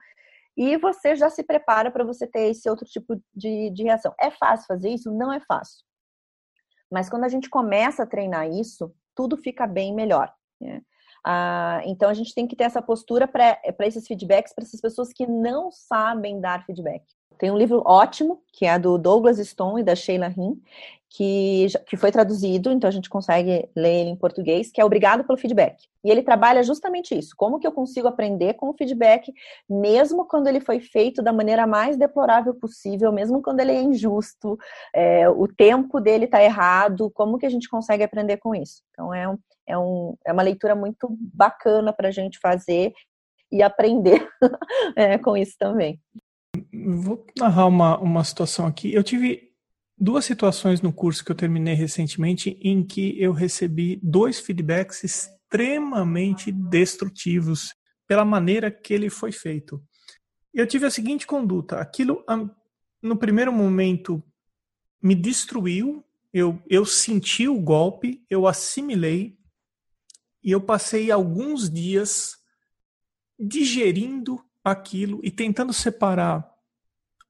E 0.56 0.76
você 0.76 1.16
já 1.16 1.30
se 1.30 1.42
prepara 1.42 1.90
para 1.90 2.04
você 2.04 2.26
ter 2.26 2.50
esse 2.50 2.68
outro 2.68 2.84
tipo 2.86 3.20
de, 3.34 3.70
de 3.70 3.82
reação. 3.84 4.14
É 4.20 4.30
fácil 4.30 4.66
fazer 4.66 4.88
isso? 4.88 5.12
Não 5.12 5.32
é 5.32 5.40
fácil. 5.40 5.84
Mas 6.90 7.08
quando 7.08 7.24
a 7.24 7.28
gente 7.28 7.48
começa 7.48 8.02
a 8.04 8.06
treinar 8.06 8.48
isso, 8.48 8.94
tudo 9.14 9.36
fica 9.36 9.66
bem 9.66 9.94
melhor. 9.94 10.32
Né? 10.60 10.82
Ah, 11.24 11.80
então 11.86 12.08
a 12.08 12.14
gente 12.14 12.34
tem 12.34 12.46
que 12.46 12.54
ter 12.54 12.64
essa 12.64 12.82
postura 12.82 13.26
para 13.26 13.58
esses 13.80 14.06
feedbacks, 14.06 14.54
para 14.54 14.64
essas 14.64 14.80
pessoas 14.80 15.12
que 15.12 15.26
não 15.26 15.72
sabem 15.72 16.40
dar 16.40 16.64
feedback. 16.66 17.02
Tem 17.38 17.50
um 17.50 17.58
livro 17.58 17.82
ótimo, 17.84 18.42
que 18.52 18.66
é 18.66 18.78
do 18.78 18.98
Douglas 18.98 19.38
Stone 19.38 19.80
e 19.80 19.84
da 19.84 19.94
Sheila 19.94 20.28
Rin, 20.28 20.60
que, 21.16 21.66
que 21.86 21.96
foi 21.96 22.10
traduzido, 22.10 22.72
então 22.72 22.88
a 22.88 22.90
gente 22.90 23.08
consegue 23.08 23.68
ler 23.76 24.00
ele 24.00 24.10
em 24.10 24.16
português, 24.16 24.72
que 24.72 24.80
é 24.80 24.84
Obrigado 24.84 25.22
pelo 25.24 25.38
Feedback. 25.38 25.84
E 26.02 26.10
ele 26.10 26.22
trabalha 26.22 26.62
justamente 26.62 27.16
isso: 27.16 27.34
como 27.36 27.60
que 27.60 27.66
eu 27.66 27.72
consigo 27.72 28.08
aprender 28.08 28.54
com 28.54 28.68
o 28.68 28.74
feedback, 28.74 29.32
mesmo 29.70 30.26
quando 30.26 30.48
ele 30.48 30.60
foi 30.60 30.80
feito 30.80 31.22
da 31.22 31.32
maneira 31.32 31.66
mais 31.66 31.96
deplorável 31.96 32.54
possível, 32.54 33.12
mesmo 33.12 33.40
quando 33.40 33.60
ele 33.60 33.72
é 33.72 33.80
injusto, 33.80 34.58
é, 34.92 35.28
o 35.28 35.46
tempo 35.46 36.00
dele 36.00 36.24
está 36.24 36.42
errado, 36.42 37.10
como 37.10 37.38
que 37.38 37.46
a 37.46 37.50
gente 37.50 37.68
consegue 37.68 38.02
aprender 38.02 38.38
com 38.38 38.54
isso? 38.54 38.82
Então 38.90 39.14
é, 39.14 39.28
um, 39.28 39.38
é, 39.66 39.78
um, 39.78 40.16
é 40.26 40.32
uma 40.32 40.42
leitura 40.42 40.74
muito 40.74 41.08
bacana 41.32 41.92
para 41.92 42.08
a 42.08 42.12
gente 42.12 42.40
fazer 42.40 42.92
e 43.52 43.62
aprender 43.62 44.28
é, 44.96 45.16
com 45.16 45.36
isso 45.36 45.54
também. 45.56 46.00
Vou 46.84 47.26
narrar 47.38 47.66
uma, 47.66 47.98
uma 47.98 48.24
situação 48.24 48.66
aqui. 48.66 48.92
Eu 48.92 49.02
tive 49.02 49.52
duas 49.96 50.24
situações 50.24 50.80
no 50.80 50.92
curso 50.92 51.24
que 51.24 51.30
eu 51.30 51.36
terminei 51.36 51.74
recentemente 51.74 52.58
em 52.60 52.84
que 52.84 53.20
eu 53.20 53.32
recebi 53.32 53.98
dois 54.02 54.38
feedbacks 54.40 55.04
extremamente 55.04 56.50
destrutivos 56.52 57.74
pela 58.06 58.24
maneira 58.24 58.70
que 58.70 58.92
ele 58.92 59.08
foi 59.08 59.32
feito. 59.32 59.82
Eu 60.52 60.66
tive 60.66 60.86
a 60.86 60.90
seguinte 60.90 61.26
conduta: 61.26 61.78
aquilo, 61.78 62.24
no 63.02 63.16
primeiro 63.16 63.52
momento, 63.52 64.22
me 65.02 65.14
destruiu, 65.14 66.04
eu, 66.32 66.62
eu 66.68 66.84
senti 66.84 67.48
o 67.48 67.60
golpe, 67.60 68.24
eu 68.28 68.46
assimilei, 68.46 69.38
e 70.42 70.50
eu 70.50 70.60
passei 70.60 71.10
alguns 71.10 71.70
dias 71.70 72.36
digerindo 73.38 74.44
aquilo 74.62 75.20
e 75.22 75.30
tentando 75.30 75.72
separar 75.72 76.53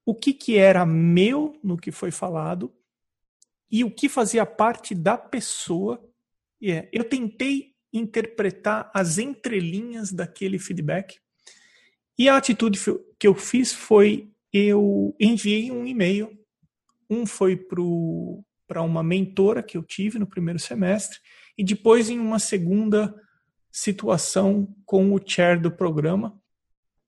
o 0.04 0.14
que, 0.14 0.32
que 0.34 0.56
era 0.56 0.84
meu 0.84 1.58
no 1.62 1.76
que 1.76 1.90
foi 1.90 2.10
falado 2.10 2.72
e 3.70 3.82
o 3.82 3.90
que 3.90 4.08
fazia 4.08 4.44
parte 4.44 4.94
da 4.94 5.16
pessoa. 5.16 6.02
Yeah. 6.62 6.88
Eu 6.92 7.04
tentei 7.04 7.74
interpretar 7.92 8.90
as 8.92 9.18
entrelinhas 9.18 10.12
daquele 10.12 10.58
feedback 10.58 11.18
e 12.18 12.28
a 12.28 12.36
atitude 12.36 12.78
que 13.18 13.26
eu 13.26 13.34
fiz 13.34 13.72
foi 13.72 14.30
eu 14.52 15.16
enviei 15.18 15.70
um 15.72 15.84
e-mail. 15.84 16.38
Um 17.10 17.26
foi 17.26 17.56
para 17.56 18.82
uma 18.82 19.02
mentora 19.02 19.62
que 19.62 19.76
eu 19.76 19.82
tive 19.82 20.18
no 20.18 20.26
primeiro 20.26 20.60
semestre 20.60 21.18
e 21.58 21.64
depois 21.64 22.08
em 22.08 22.18
uma 22.20 22.38
segunda 22.38 23.14
situação 23.70 24.72
com 24.86 25.12
o 25.12 25.20
chair 25.24 25.60
do 25.60 25.70
programa 25.70 26.40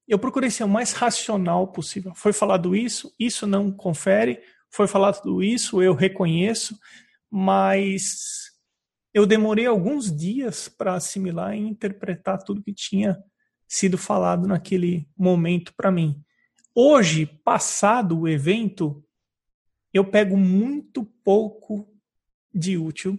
eu 0.09 0.19
procurei 0.19 0.51
ser 0.51 0.65
o 0.65 0.69
mais 0.69 0.93
racional 0.93 1.69
possível. 1.69 2.15
Foi 2.15 2.33
falado 2.33 2.77
isso, 2.77 3.13
isso 3.19 3.47
não 3.47 3.73
confere, 3.73 4.41
foi 4.71 4.87
falado 4.87 5.43
isso, 5.43 5.83
eu 5.83 5.95
reconheço, 5.95 6.79
mas 7.31 8.53
eu 9.13 9.27
demorei 9.27 9.67
alguns 9.67 10.15
dias 10.15 10.69
para 10.69 10.95
assimilar 10.95 11.55
e 11.57 11.61
interpretar 11.61 12.43
tudo 12.43 12.63
que 12.63 12.73
tinha 12.73 13.19
sido 13.67 13.99
falado 13.99 14.47
naquele 14.47 15.09
momento 15.17 15.75
para 15.75 15.91
mim. 15.91 16.23
Hoje, 16.75 17.27
passado 17.27 18.21
o 18.21 18.29
evento, 18.29 19.03
eu 19.93 20.05
pego 20.05 20.37
muito 20.37 21.05
pouco 21.25 21.89
de 22.55 22.77
útil. 22.77 23.19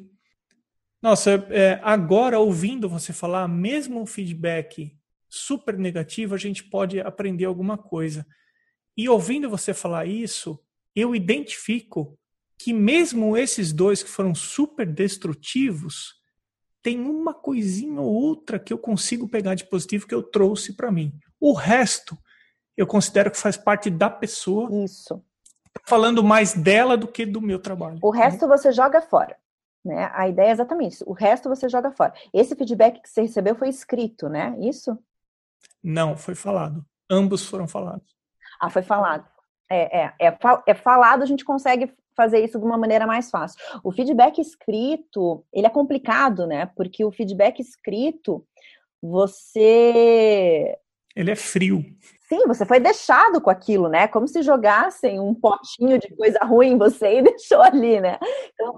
Nossa, 1.01 1.31
é, 1.49 1.79
agora 1.83 2.39
ouvindo 2.39 2.87
você 2.87 3.11
falar, 3.11 3.47
mesmo 3.47 4.01
o 4.01 4.05
feedback 4.05 4.96
super 5.29 5.77
negativa, 5.77 6.35
a 6.35 6.37
gente 6.37 6.63
pode 6.63 6.99
aprender 6.99 7.45
alguma 7.45 7.77
coisa. 7.77 8.25
E 8.95 9.07
ouvindo 9.07 9.49
você 9.49 9.73
falar 9.73 10.05
isso, 10.05 10.59
eu 10.95 11.15
identifico 11.15 12.17
que 12.57 12.73
mesmo 12.73 13.37
esses 13.37 13.71
dois 13.71 14.01
que 14.01 14.09
foram 14.09 14.33
super 14.33 14.85
destrutivos, 14.85 16.15
tem 16.81 16.99
uma 16.99 17.33
coisinha 17.33 18.01
ou 18.01 18.11
outra 18.11 18.57
que 18.57 18.73
eu 18.73 18.77
consigo 18.77 19.27
pegar 19.27 19.55
de 19.55 19.65
positivo 19.65 20.07
que 20.07 20.15
eu 20.15 20.23
trouxe 20.23 20.73
para 20.73 20.91
mim. 20.91 21.13
O 21.39 21.53
resto 21.53 22.17
eu 22.75 22.85
considero 22.87 23.31
que 23.31 23.37
faz 23.37 23.57
parte 23.57 23.89
da 23.89 24.09
pessoa. 24.09 24.69
Isso. 24.83 25.21
Falando 25.85 26.23
mais 26.23 26.53
dela 26.53 26.95
do 26.95 27.07
que 27.07 27.25
do 27.25 27.41
meu 27.41 27.59
trabalho. 27.59 27.99
O 28.01 28.09
resto 28.09 28.47
você 28.47 28.71
joga 28.71 29.01
fora. 29.01 29.35
Né? 29.83 30.09
A 30.13 30.27
ideia 30.27 30.49
é 30.49 30.51
exatamente 30.51 30.93
isso. 30.93 31.03
O 31.07 31.13
resto 31.13 31.49
você 31.49 31.67
joga 31.67 31.91
fora. 31.91 32.13
Esse 32.33 32.55
feedback 32.55 33.01
que 33.01 33.09
você 33.09 33.21
recebeu 33.21 33.55
foi 33.55 33.69
escrito, 33.69 34.29
né? 34.29 34.55
Isso? 34.59 34.97
Não, 35.89 36.17
foi 36.17 36.35
falado. 36.35 36.85
Ambos 37.09 37.47
foram 37.47 37.65
falados. 37.65 38.13
Ah, 38.59 38.69
foi 38.69 38.81
falado. 38.81 39.25
É, 39.71 40.01
é, 40.01 40.13
é, 40.19 40.37
é 40.67 40.73
falado, 40.73 41.23
a 41.23 41.25
gente 41.25 41.45
consegue 41.45 41.89
fazer 42.13 42.43
isso 42.43 42.59
de 42.59 42.65
uma 42.65 42.77
maneira 42.77 43.07
mais 43.07 43.29
fácil. 43.31 43.57
O 43.81 43.89
feedback 43.89 44.41
escrito, 44.41 45.45
ele 45.53 45.65
é 45.65 45.69
complicado, 45.69 46.45
né? 46.45 46.65
Porque 46.75 47.05
o 47.05 47.11
feedback 47.11 47.61
escrito, 47.61 48.45
você. 49.01 50.77
Ele 51.15 51.31
é 51.31 51.35
frio. 51.35 51.85
Sim, 52.27 52.45
você 52.47 52.65
foi 52.65 52.81
deixado 52.81 53.39
com 53.39 53.49
aquilo, 53.49 53.87
né? 53.87 54.09
Como 54.09 54.27
se 54.27 54.41
jogassem 54.41 55.21
um 55.21 55.33
potinho 55.33 55.97
de 55.97 56.13
coisa 56.17 56.39
ruim 56.43 56.71
em 56.71 56.77
você 56.77 57.19
e 57.19 57.21
deixou 57.31 57.61
ali, 57.61 58.01
né? 58.01 58.19
Então, 58.53 58.75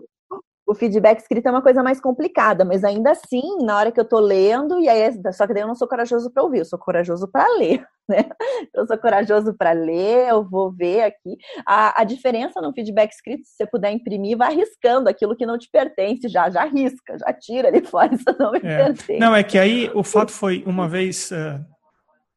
o 0.70 0.76
feedback 0.76 1.20
escrito 1.20 1.48
é 1.48 1.52
uma 1.52 1.64
coisa 1.64 1.82
mais 1.82 2.00
complicada, 2.00 2.64
mas 2.64 2.84
ainda 2.84 3.10
assim, 3.10 3.42
na 3.64 3.76
hora 3.76 3.92
que 3.92 4.00
eu 4.00 4.06
tô 4.06 4.20
lendo, 4.20 4.80
e 4.80 4.88
aí, 4.88 5.12
só 5.34 5.48
que 5.48 5.54
daí 5.54 5.64
eu 5.64 5.68
não 5.68 5.74
sou 5.74 5.88
corajoso 5.88 6.30
para 6.32 6.44
ouvir, 6.44 6.60
eu 6.60 6.66
sou 6.66 6.78
corajoso 6.78 7.28
para 7.28 7.52
ler, 7.58 7.84
né? 8.08 8.30
Eu 8.72 8.86
sou 8.86 8.96
corajoso 8.96 9.56
para 9.58 9.72
ler, 9.72 10.28
eu 10.30 10.48
vou 10.48 10.72
ver 10.72 11.02
aqui. 11.02 11.38
A, 11.66 12.00
a 12.00 12.04
diferença 12.04 12.62
no 12.62 12.72
feedback 12.72 13.12
escrito, 13.12 13.48
se 13.48 13.56
você 13.58 13.66
puder 13.66 13.92
imprimir, 13.92 14.38
vai 14.38 14.54
arriscando 14.54 15.10
aquilo 15.10 15.36
que 15.36 15.44
não 15.44 15.58
te 15.58 15.68
pertence, 15.72 16.30
já, 16.30 16.52
já 16.52 16.66
risca, 16.66 17.18
já 17.18 17.34
tira 17.34 17.70
ali 17.70 17.82
fora, 17.84 18.14
isso 18.14 18.26
não 18.38 18.52
me 18.52 18.60
é. 18.60 18.62
pertence. 18.62 19.18
Não, 19.18 19.36
é 19.36 19.44
que 19.44 19.58
aí 19.58 19.90
o 19.96 20.04
fato 20.04 20.32
foi, 20.32 20.64
uma 20.68 20.88
vez 20.88 21.32
uh, 21.32 21.66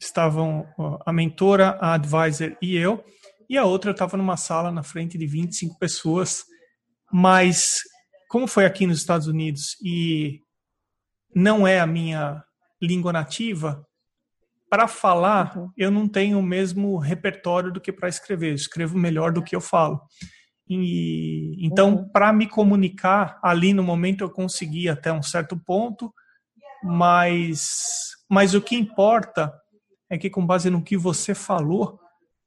estavam 0.01 0.67
uh, 0.79 0.97
a 1.05 1.13
mentora, 1.13 1.77
a 1.79 1.93
advisor 1.93 2.57
e 2.63 2.79
eu, 2.79 3.05
e 3.47 3.59
a 3.59 3.67
outra 3.67 3.91
estava 3.91 4.17
numa 4.17 4.39
sala 4.39 4.73
na 4.73 4.83
frente 4.83 5.19
de 5.19 5.27
25 5.27 5.79
pessoas, 5.79 6.45
mas 7.13 7.92
como 8.33 8.47
foi 8.47 8.65
aqui 8.65 8.87
nos 8.87 8.97
Estados 8.97 9.27
Unidos 9.27 9.77
e 9.85 10.41
não 11.35 11.67
é 11.67 11.79
a 11.79 11.87
minha 11.87 12.43
língua 12.81 13.13
nativa, 13.13 13.87
para 14.71 14.89
falar 14.89 15.55
uhum. 15.55 15.71
eu 15.77 15.91
não 15.91 16.09
tenho 16.09 16.39
o 16.39 16.43
mesmo 16.43 16.97
repertório 16.97 17.71
do 17.71 17.79
que 17.79 17.93
para 17.93 18.09
escrever. 18.09 18.49
Eu 18.49 18.55
escrevo 18.55 18.97
melhor 18.97 19.33
do 19.33 19.43
que 19.43 19.55
eu 19.55 19.61
falo. 19.61 20.01
E, 20.67 21.59
então, 21.61 21.95
uhum. 21.95 22.09
para 22.09 22.33
me 22.33 22.49
comunicar 22.49 23.39
ali 23.43 23.75
no 23.75 23.83
momento 23.83 24.25
eu 24.25 24.31
consegui 24.31 24.89
até 24.89 25.13
um 25.13 25.23
certo 25.23 25.55
ponto, 25.67 26.11
mas, 26.83 28.13
mas 28.31 28.55
o 28.55 28.63
que 28.63 28.75
importa 28.75 29.53
é 30.09 30.17
que 30.17 30.31
com 30.31 30.47
base 30.47 30.71
no 30.71 30.83
que 30.83 30.97
você 30.97 31.35
falou, 31.35 32.01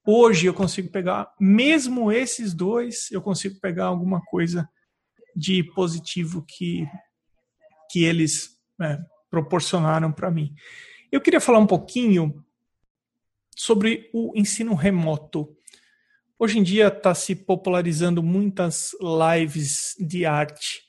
hoje 0.03 0.47
eu 0.47 0.53
consigo 0.55 0.89
pegar, 0.89 1.31
mesmo 1.39 2.11
esses 2.11 2.55
dois, 2.55 3.11
eu 3.11 3.21
consigo 3.21 3.59
pegar 3.59 3.85
alguma 3.85 4.19
coisa 4.21 4.67
de 5.35 5.63
positivo 5.63 6.45
que, 6.47 6.87
que 7.91 8.03
eles 8.03 8.57
é, 8.81 8.99
proporcionaram 9.29 10.11
para 10.11 10.31
mim. 10.31 10.55
Eu 11.11 11.21
queria 11.21 11.41
falar 11.41 11.59
um 11.59 11.67
pouquinho 11.67 12.43
sobre 13.55 14.09
o 14.13 14.31
ensino 14.35 14.73
remoto. 14.73 15.55
Hoje 16.37 16.59
em 16.59 16.63
dia 16.63 16.87
está 16.87 17.13
se 17.15 17.35
popularizando 17.35 18.21
muitas 18.21 18.91
lives 19.01 19.95
de 19.99 20.25
arte 20.25 20.83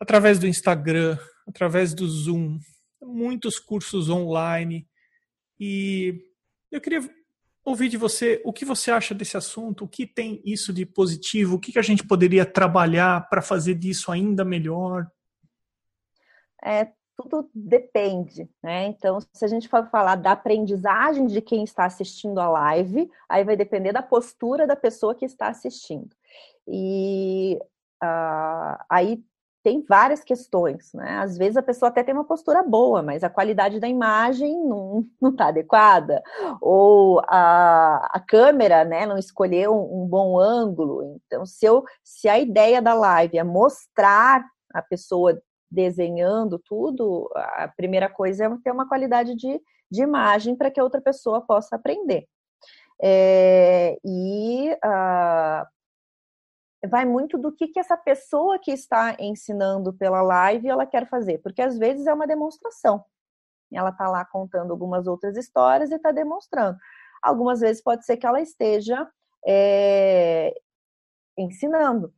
através 0.00 0.38
do 0.38 0.46
Instagram, 0.46 1.18
através 1.46 1.94
do 1.94 2.06
Zoom, 2.06 2.58
muitos 3.00 3.58
cursos 3.58 4.08
online. 4.08 4.86
E 5.58 6.22
eu 6.70 6.80
queria 6.80 7.08
ouvir 7.66 7.88
de 7.88 7.96
você 7.96 8.40
o 8.44 8.52
que 8.52 8.64
você 8.64 8.92
acha 8.92 9.12
desse 9.12 9.36
assunto, 9.36 9.84
o 9.84 9.88
que 9.88 10.06
tem 10.06 10.40
isso 10.44 10.72
de 10.72 10.86
positivo, 10.86 11.56
o 11.56 11.58
que, 11.58 11.72
que 11.72 11.78
a 11.78 11.82
gente 11.82 12.06
poderia 12.06 12.46
trabalhar 12.46 13.28
para 13.28 13.42
fazer 13.42 13.74
disso 13.74 14.12
ainda 14.12 14.44
melhor. 14.44 15.10
É, 16.64 16.92
tudo 17.16 17.50
depende, 17.52 18.48
né? 18.62 18.86
Então, 18.86 19.18
se 19.20 19.44
a 19.44 19.48
gente 19.48 19.68
for 19.68 19.88
falar 19.90 20.14
da 20.14 20.32
aprendizagem 20.32 21.26
de 21.26 21.42
quem 21.42 21.64
está 21.64 21.84
assistindo 21.84 22.38
a 22.38 22.48
live, 22.48 23.10
aí 23.28 23.42
vai 23.42 23.56
depender 23.56 23.92
da 23.92 24.02
postura 24.02 24.66
da 24.66 24.76
pessoa 24.76 25.14
que 25.14 25.24
está 25.24 25.48
assistindo. 25.48 26.14
E 26.68 27.58
uh, 28.02 28.78
aí 28.88 29.24
tem 29.66 29.84
várias 29.88 30.22
questões, 30.22 30.92
né? 30.94 31.18
Às 31.18 31.36
vezes 31.36 31.56
a 31.56 31.62
pessoa 31.62 31.88
até 31.88 32.04
tem 32.04 32.14
uma 32.14 32.22
postura 32.22 32.62
boa, 32.62 33.02
mas 33.02 33.24
a 33.24 33.28
qualidade 33.28 33.80
da 33.80 33.88
imagem 33.88 34.56
não 34.64 35.04
está 35.24 35.48
adequada, 35.48 36.22
ou 36.60 37.20
a, 37.26 38.08
a 38.12 38.20
câmera, 38.20 38.84
né, 38.84 39.04
não 39.06 39.18
escolheu 39.18 39.74
um, 39.74 40.04
um, 40.04 40.06
bom 40.06 40.38
ângulo. 40.38 41.16
Então, 41.26 41.44
se, 41.44 41.66
eu, 41.66 41.82
se 42.04 42.28
a 42.28 42.38
ideia 42.38 42.80
da 42.80 42.94
live 42.94 43.38
é 43.38 43.42
mostrar 43.42 44.44
a 44.72 44.80
pessoa 44.80 45.36
desenhando 45.68 46.60
tudo, 46.60 47.28
a 47.34 47.66
primeira 47.76 48.08
coisa 48.08 48.44
é 48.44 48.48
ter 48.62 48.70
uma 48.70 48.86
qualidade 48.86 49.34
de, 49.34 49.60
de 49.90 50.00
imagem 50.00 50.54
para 50.54 50.70
que 50.70 50.78
a 50.78 50.84
outra 50.84 51.00
pessoa 51.00 51.40
possa 51.40 51.74
aprender. 51.74 52.28
É, 53.02 53.98
e 54.04 54.70
uh, 54.74 55.66
vai 56.86 57.04
muito 57.04 57.38
do 57.38 57.52
que, 57.52 57.68
que 57.68 57.78
essa 57.78 57.96
pessoa 57.96 58.58
que 58.58 58.70
está 58.70 59.16
ensinando 59.18 59.92
pela 59.92 60.22
live 60.22 60.68
ela 60.68 60.86
quer 60.86 61.08
fazer, 61.08 61.38
porque 61.38 61.62
às 61.62 61.78
vezes 61.78 62.06
é 62.06 62.14
uma 62.14 62.26
demonstração. 62.26 63.04
Ela 63.72 63.90
está 63.90 64.08
lá 64.08 64.24
contando 64.24 64.70
algumas 64.70 65.06
outras 65.06 65.36
histórias 65.36 65.90
e 65.90 65.96
está 65.96 66.12
demonstrando. 66.12 66.78
Algumas 67.22 67.60
vezes 67.60 67.82
pode 67.82 68.04
ser 68.04 68.16
que 68.16 68.26
ela 68.26 68.40
esteja 68.40 69.08
é, 69.46 70.54
ensinando, 71.36 72.12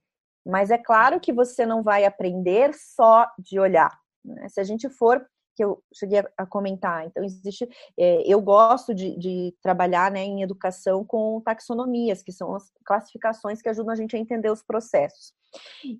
mas 0.47 0.71
é 0.71 0.79
claro 0.79 1.21
que 1.21 1.33
você 1.33 1.65
não 1.65 1.83
vai 1.83 2.05
aprender 2.05 2.75
só 2.75 3.31
de 3.39 3.59
olhar. 3.59 3.99
Né? 4.25 4.49
Se 4.49 4.61
a 4.61 4.65
gente 4.65 4.89
for 4.89 5.27
que 5.59 5.65
eu 5.65 5.83
cheguei 5.93 6.23
a 6.37 6.47
comentar. 6.47 7.05
Então, 7.05 7.25
existe. 7.25 7.69
É, 7.99 8.23
eu 8.25 8.41
gosto 8.41 8.95
de, 8.95 9.19
de 9.19 9.53
trabalhar 9.61 10.09
né, 10.09 10.23
em 10.23 10.41
educação 10.41 11.05
com 11.05 11.41
taxonomias, 11.41 12.23
que 12.23 12.31
são 12.31 12.55
as 12.55 12.71
classificações 12.85 13.61
que 13.61 13.69
ajudam 13.69 13.93
a 13.93 13.97
gente 13.97 14.15
a 14.15 14.21
entender 14.21 14.53
os 14.53 14.63
processos. 14.63 15.33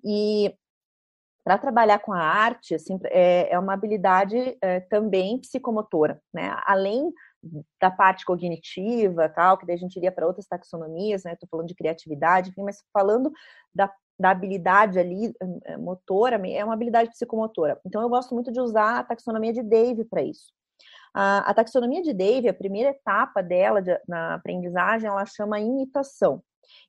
E 0.01 0.55
para 1.43 1.57
trabalhar 1.57 1.99
com 1.99 2.13
a 2.13 2.21
arte, 2.21 2.73
assim, 2.73 2.97
é, 3.07 3.53
é 3.53 3.59
uma 3.59 3.73
habilidade 3.73 4.57
é, 4.61 4.79
também 4.79 5.41
psicomotora, 5.41 6.21
né? 6.33 6.57
Além 6.65 7.11
da 7.81 7.91
parte 7.91 8.23
cognitiva, 8.23 9.27
tal, 9.27 9.57
que 9.57 9.65
daí 9.65 9.75
a 9.75 9.79
gente 9.79 9.97
iria 9.97 10.11
para 10.11 10.25
outras 10.25 10.47
taxonomias, 10.47 11.25
né? 11.25 11.33
Estou 11.33 11.49
falando 11.49 11.67
de 11.67 11.75
criatividade, 11.75 12.49
enfim, 12.49 12.63
mas 12.63 12.81
falando 12.93 13.29
da 13.75 13.91
da 14.19 14.31
habilidade 14.31 14.99
ali 14.99 15.33
eh, 15.65 15.77
motora 15.77 16.35
é 16.47 16.63
uma 16.63 16.73
habilidade 16.73 17.09
psicomotora. 17.11 17.79
Então 17.85 18.01
eu 18.01 18.09
gosto 18.09 18.33
muito 18.33 18.51
de 18.51 18.59
usar 18.59 18.99
a 18.99 19.03
taxonomia 19.03 19.53
de 19.53 19.63
Dave 19.63 20.03
para 20.03 20.21
isso. 20.21 20.51
A, 21.13 21.49
a, 21.49 21.53
taxonomia 21.53 22.01
de 22.01 22.13
Dave, 22.13 22.49
a 22.49 22.53
primeira 22.53 22.89
etapa 22.89 23.41
dela 23.41 23.81
de, 23.81 23.97
na 24.07 24.35
aprendizagem, 24.35 25.07
ela 25.07 25.25
chama 25.25 25.59
imitação. 25.59 26.43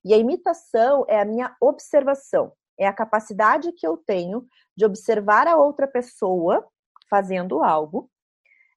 E 0.04 0.12
a 0.12 0.16
imitação 0.16 1.06
é 1.08 1.20
a 1.20 1.24
minha 1.24 1.56
observação, 1.60 2.52
é 2.78 2.86
a 2.86 2.92
capacidade 2.92 3.72
que 3.72 3.86
eu 3.86 3.96
tenho 3.96 4.46
de 4.76 4.84
observar 4.84 5.46
a 5.46 5.56
outra 5.56 5.86
pessoa 5.86 6.66
fazendo 7.08 7.62
algo 7.62 8.10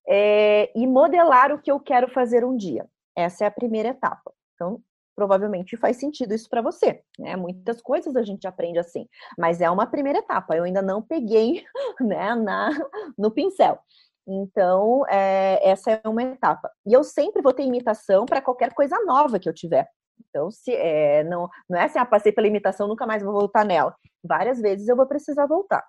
é, 0.07 0.71
e 0.75 0.85
modelar 0.87 1.51
o 1.51 1.59
que 1.59 1.71
eu 1.71 1.79
quero 1.79 2.07
fazer 2.09 2.45
um 2.45 2.55
dia. 2.55 2.87
Essa 3.15 3.45
é 3.45 3.47
a 3.47 3.51
primeira 3.51 3.89
etapa. 3.89 4.33
Então, 4.53 4.81
provavelmente 5.15 5.77
faz 5.77 5.97
sentido 5.97 6.33
isso 6.33 6.49
para 6.49 6.61
você. 6.61 7.03
Né? 7.17 7.35
Muitas 7.35 7.81
coisas 7.81 8.15
a 8.15 8.23
gente 8.23 8.47
aprende 8.47 8.79
assim, 8.79 9.07
mas 9.37 9.61
é 9.61 9.69
uma 9.69 9.85
primeira 9.85 10.19
etapa. 10.19 10.55
Eu 10.55 10.63
ainda 10.63 10.81
não 10.81 11.01
peguei 11.01 11.63
né, 12.01 12.35
na, 12.35 12.69
no 13.17 13.31
pincel. 13.31 13.79
Então, 14.25 15.05
é, 15.07 15.59
essa 15.69 15.91
é 15.91 16.01
uma 16.07 16.23
etapa. 16.23 16.71
E 16.85 16.93
eu 16.93 17.03
sempre 17.03 17.41
vou 17.41 17.53
ter 17.53 17.63
imitação 17.63 18.25
para 18.25 18.41
qualquer 18.41 18.73
coisa 18.73 18.97
nova 19.05 19.37
que 19.37 19.49
eu 19.49 19.53
tiver. 19.53 19.87
Então, 20.29 20.49
se 20.49 20.73
é, 20.73 21.23
não, 21.23 21.49
não 21.69 21.79
é 21.79 21.85
assim, 21.85 21.99
ah, 21.99 22.05
passei 22.05 22.31
pela 22.31 22.47
imitação, 22.47 22.87
nunca 22.87 23.05
mais 23.05 23.21
vou 23.21 23.33
voltar 23.33 23.65
nela. 23.65 23.95
Várias 24.23 24.59
vezes 24.59 24.87
eu 24.87 24.95
vou 24.95 25.05
precisar 25.05 25.45
voltar. 25.45 25.83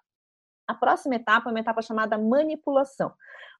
A 0.66 0.74
próxima 0.74 1.14
etapa 1.16 1.49
é 1.49 1.53
uma 1.53 1.61
etapa 1.61 1.82
chamada 1.82 2.18
manipulação. 2.18 3.12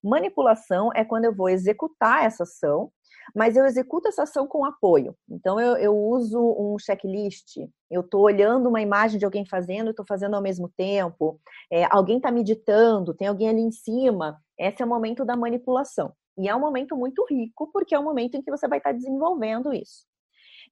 Manipulação 0.03 0.91
é 0.95 1.05
quando 1.05 1.26
eu 1.26 1.34
vou 1.34 1.49
executar 1.49 2.24
essa 2.24 2.43
ação 2.43 2.91
mas 3.35 3.57
eu 3.57 3.64
executo 3.64 4.09
essa 4.09 4.25
ação 4.25 4.47
com 4.47 4.64
apoio. 4.64 5.16
Então, 5.29 5.61
eu, 5.61 5.77
eu 5.77 5.97
uso 5.97 6.41
um 6.41 6.79
checklist, 6.79 7.59
eu 7.91 8.01
estou 8.01 8.22
olhando 8.22 8.68
uma 8.68 8.81
imagem 8.81 9.18
de 9.18 9.25
alguém 9.25 9.47
fazendo, 9.47 9.91
estou 9.91 10.05
fazendo 10.07 10.35
ao 10.35 10.43
mesmo 10.43 10.68
tempo, 10.77 11.41
é, 11.70 11.85
alguém 11.91 12.16
está 12.16 12.31
meditando, 12.31 13.14
tem 13.14 13.29
alguém 13.29 13.49
ali 13.49 13.61
em 13.61 13.70
cima. 13.70 14.41
Esse 14.59 14.83
é 14.83 14.85
o 14.85 14.89
momento 14.89 15.25
da 15.25 15.37
manipulação. 15.37 16.12
E 16.37 16.49
é 16.49 16.55
um 16.55 16.61
momento 16.61 16.97
muito 16.97 17.25
rico, 17.29 17.70
porque 17.72 17.95
é 17.95 17.99
um 17.99 18.05
momento 18.05 18.37
em 18.37 18.43
que 18.43 18.51
você 18.51 18.66
vai 18.66 18.79
estar 18.79 18.93
desenvolvendo 18.93 19.72
isso. 19.72 20.05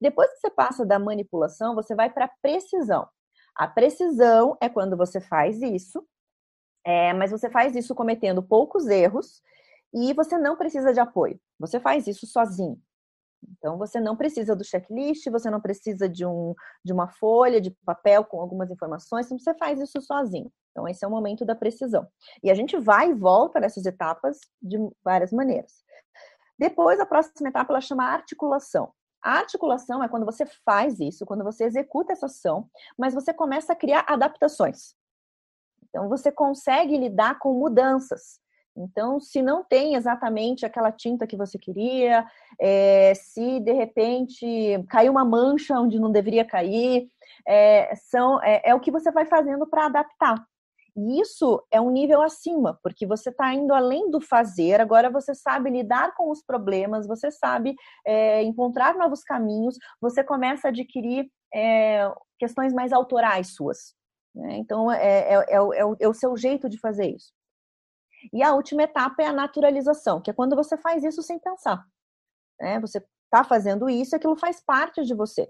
Depois 0.00 0.28
que 0.32 0.38
você 0.38 0.50
passa 0.50 0.84
da 0.84 0.98
manipulação, 0.98 1.74
você 1.74 1.94
vai 1.94 2.11
para 2.11 2.24
a 2.24 2.30
precisão. 2.42 3.07
A 3.55 3.68
precisão 3.68 4.57
é 4.61 4.68
quando 4.68 4.96
você 4.96 5.20
faz 5.20 5.62
isso, 5.62 6.05
é, 6.84 7.12
mas 7.12 7.30
você 7.30 7.48
faz 7.48 7.76
isso 7.76 7.94
cometendo 7.94 8.42
poucos 8.42 8.88
erros 8.88 9.40
e 9.93 10.12
você 10.12 10.38
não 10.38 10.57
precisa 10.57 10.93
de 10.93 11.01
apoio. 11.01 11.38
Você 11.59 11.78
faz 11.78 12.07
isso 12.07 12.26
sozinho. 12.26 12.80
Então, 13.59 13.76
você 13.76 14.01
não 14.01 14.16
precisa 14.16 14.55
do 14.55 14.64
checklist, 14.64 15.28
você 15.28 15.51
não 15.51 15.61
precisa 15.61 16.09
de, 16.09 16.24
um, 16.24 16.55
de 16.84 16.93
uma 16.93 17.09
folha 17.09 17.61
de 17.61 17.70
papel 17.84 18.24
com 18.24 18.40
algumas 18.40 18.70
informações, 18.70 19.28
você 19.28 19.53
faz 19.55 19.80
isso 19.80 20.01
sozinho. 20.01 20.51
Então, 20.70 20.88
esse 20.88 21.05
é 21.05 21.09
o 21.09 21.11
momento 21.11 21.45
da 21.45 21.55
precisão. 21.55 22.07
E 22.43 22.51
a 22.51 22.55
gente 22.55 22.78
vai 22.78 23.11
e 23.11 23.14
volta 23.14 23.61
nessas 23.61 23.84
etapas 23.84 24.38
de 24.61 24.78
várias 25.05 25.32
maneiras. 25.32 25.84
Depois, 26.59 27.01
a 27.01 27.07
próxima 27.07 27.49
etapa 27.49 27.72
ela 27.72 27.80
chama 27.80 28.05
articulação. 28.05 28.93
A 29.22 29.38
articulação 29.38 30.03
é 30.03 30.09
quando 30.09 30.24
você 30.24 30.47
faz 30.64 30.99
isso, 30.99 31.26
quando 31.26 31.45
você 31.45 31.64
executa 31.64 32.12
essa 32.12 32.26
ação, 32.26 32.68
mas 32.99 33.14
você 33.14 33.32
começa 33.32 33.72
a 33.72 33.76
criar 33.76 34.05
adaptações. 34.09 34.95
Então, 35.88 36.09
você 36.09 36.32
consegue 36.32 36.97
lidar 36.97 37.38
com 37.38 37.53
mudanças. 37.53 38.41
Então, 38.76 39.20
se 39.20 39.42
não 39.42 39.62
tem 39.62 39.94
exatamente 39.94 40.64
aquela 40.64 40.90
tinta 40.90 41.26
que 41.26 41.36
você 41.36 41.58
queria, 41.58 42.26
é, 42.60 43.12
se 43.14 43.60
de 43.60 43.72
repente 43.72 44.46
caiu 44.88 45.12
uma 45.12 45.24
mancha 45.24 45.78
onde 45.78 46.00
não 46.00 46.10
deveria 46.10 46.44
cair, 46.44 47.06
é, 47.46 47.94
são, 47.96 48.42
é, 48.42 48.62
é 48.64 48.74
o 48.74 48.80
que 48.80 48.90
você 48.90 49.10
vai 49.10 49.26
fazendo 49.26 49.66
para 49.66 49.86
adaptar. 49.86 50.42
E 50.96 51.20
isso 51.20 51.62
é 51.70 51.80
um 51.80 51.90
nível 51.90 52.20
acima, 52.20 52.78
porque 52.82 53.06
você 53.06 53.30
está 53.30 53.52
indo 53.54 53.72
além 53.72 54.10
do 54.10 54.20
fazer, 54.20 54.80
agora 54.80 55.10
você 55.10 55.34
sabe 55.34 55.70
lidar 55.70 56.14
com 56.14 56.30
os 56.30 56.42
problemas, 56.42 57.06
você 57.06 57.30
sabe 57.30 57.74
é, 58.06 58.42
encontrar 58.42 58.94
novos 58.94 59.22
caminhos, 59.22 59.76
você 60.00 60.22
começa 60.22 60.68
a 60.68 60.70
adquirir 60.70 61.30
é, 61.54 62.10
questões 62.38 62.74
mais 62.74 62.92
autorais 62.92 63.54
suas. 63.54 63.94
Né? 64.34 64.56
Então, 64.56 64.92
é, 64.92 65.34
é, 65.34 65.44
é, 65.48 65.56
é 66.00 66.08
o 66.08 66.14
seu 66.14 66.36
jeito 66.36 66.68
de 66.68 66.78
fazer 66.78 67.14
isso. 67.14 67.32
E 68.32 68.42
a 68.42 68.54
última 68.54 68.82
etapa 68.82 69.22
é 69.22 69.26
a 69.26 69.32
naturalização, 69.32 70.20
que 70.20 70.30
é 70.30 70.34
quando 70.34 70.56
você 70.56 70.76
faz 70.76 71.02
isso 71.04 71.22
sem 71.22 71.38
pensar. 71.38 71.84
Né? 72.60 72.80
Você 72.80 73.02
está 73.24 73.44
fazendo 73.44 73.88
isso, 73.88 74.14
aquilo 74.14 74.36
faz 74.36 74.60
parte 74.60 75.02
de 75.04 75.14
você. 75.14 75.48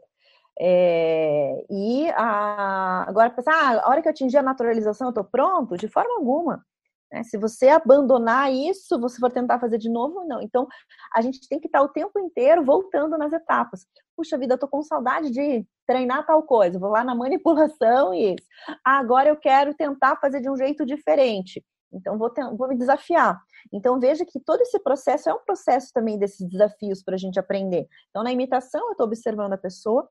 É, 0.61 1.65
e 1.71 2.11
a, 2.11 3.05
agora 3.09 3.31
pensar, 3.31 3.53
ah, 3.53 3.83
a 3.85 3.89
hora 3.89 4.03
que 4.03 4.09
eu 4.09 4.13
atingir 4.13 4.39
a 4.39 4.43
naturalização, 4.43 5.09
eu 5.09 5.11
estou 5.11 5.25
pronto? 5.25 5.77
De 5.77 5.89
forma 5.89 6.15
alguma. 6.17 6.65
Né? 7.13 7.23
Se 7.25 7.37
você 7.37 7.69
abandonar 7.69 8.53
isso, 8.53 8.99
você 8.99 9.19
for 9.19 9.31
tentar 9.31 9.59
fazer 9.61 9.79
de 9.79 9.91
novo, 9.91 10.25
não. 10.27 10.41
Então, 10.41 10.67
a 11.15 11.21
gente 11.21 11.47
tem 11.49 11.61
que 11.61 11.67
estar 11.67 11.83
o 11.83 11.89
tempo 11.89 12.19
inteiro 12.19 12.65
voltando 12.65 13.19
nas 13.19 13.33
etapas. 13.33 13.87
Puxa 14.17 14.39
vida, 14.39 14.55
eu 14.55 14.59
tô 14.59 14.69
com 14.69 14.83
saudade 14.83 15.31
de 15.31 15.67
treinar 15.87 16.25
tal 16.27 16.43
coisa, 16.43 16.79
vou 16.79 16.91
lá 16.91 17.05
na 17.05 17.15
manipulação 17.15 18.15
e 18.15 18.35
isso. 18.35 18.47
Ah, 18.85 18.99
agora 18.99 19.29
eu 19.29 19.37
quero 19.37 19.75
tentar 19.75 20.17
fazer 20.17 20.41
de 20.41 20.51
um 20.51 20.57
jeito 20.57 20.87
diferente. 20.87 21.63
Então, 21.93 22.17
vou, 22.19 22.31
ter, 22.31 22.45
vou 22.57 22.69
me 22.69 22.77
desafiar. 22.77 23.41
Então, 23.73 24.01
veja 24.01 24.25
que 24.25 24.41
todo 24.41 24.61
esse 24.63 24.79
processo 24.81 25.29
é 25.29 25.35
um 25.35 25.45
processo 25.45 25.93
também 25.93 26.19
desses 26.19 26.49
desafios 26.49 27.03
para 27.03 27.15
a 27.15 27.19
gente 27.19 27.39
aprender. 27.39 27.87
Então, 28.11 28.23
na 28.23 28.33
imitação, 28.33 28.81
eu 28.87 28.93
estou 28.93 29.07
observando 29.07 29.53
a 29.53 29.59
pessoa, 29.59 30.09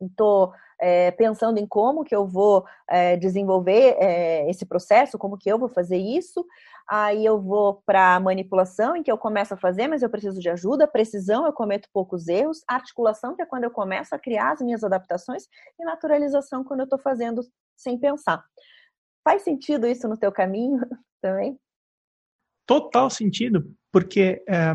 estou 0.00 0.52
é, 0.80 1.10
pensando 1.12 1.58
em 1.58 1.66
como 1.66 2.04
que 2.04 2.14
eu 2.14 2.26
vou 2.26 2.64
é, 2.88 3.16
desenvolver 3.16 3.96
é, 3.98 4.48
esse 4.50 4.66
processo, 4.66 5.18
como 5.18 5.38
que 5.38 5.50
eu 5.50 5.58
vou 5.58 5.68
fazer 5.68 5.96
isso. 5.96 6.44
Aí 6.88 7.24
eu 7.24 7.40
vou 7.40 7.82
para 7.86 8.20
manipulação, 8.20 8.94
em 8.94 9.02
que 9.02 9.10
eu 9.10 9.16
começo 9.16 9.54
a 9.54 9.56
fazer, 9.56 9.88
mas 9.88 10.02
eu 10.02 10.10
preciso 10.10 10.40
de 10.40 10.50
ajuda. 10.50 10.86
Precisão, 10.86 11.46
eu 11.46 11.52
cometo 11.52 11.88
poucos 11.92 12.28
erros. 12.28 12.62
Articulação, 12.68 13.34
que 13.34 13.42
é 13.42 13.46
quando 13.46 13.64
eu 13.64 13.70
começo 13.70 14.14
a 14.14 14.18
criar 14.18 14.52
as 14.52 14.60
minhas 14.60 14.84
adaptações. 14.84 15.44
E 15.78 15.84
naturalização, 15.84 16.62
quando 16.62 16.80
eu 16.80 16.84
estou 16.84 16.98
fazendo 16.98 17.42
sem 17.76 17.98
pensar. 17.98 18.44
Faz 19.24 19.42
sentido 19.42 19.86
isso 19.86 20.06
no 20.06 20.18
teu 20.18 20.30
caminho 20.30 20.78
também? 21.20 21.58
Total 22.66 23.10
sentido, 23.10 23.74
porque 23.90 24.42
é, 24.46 24.74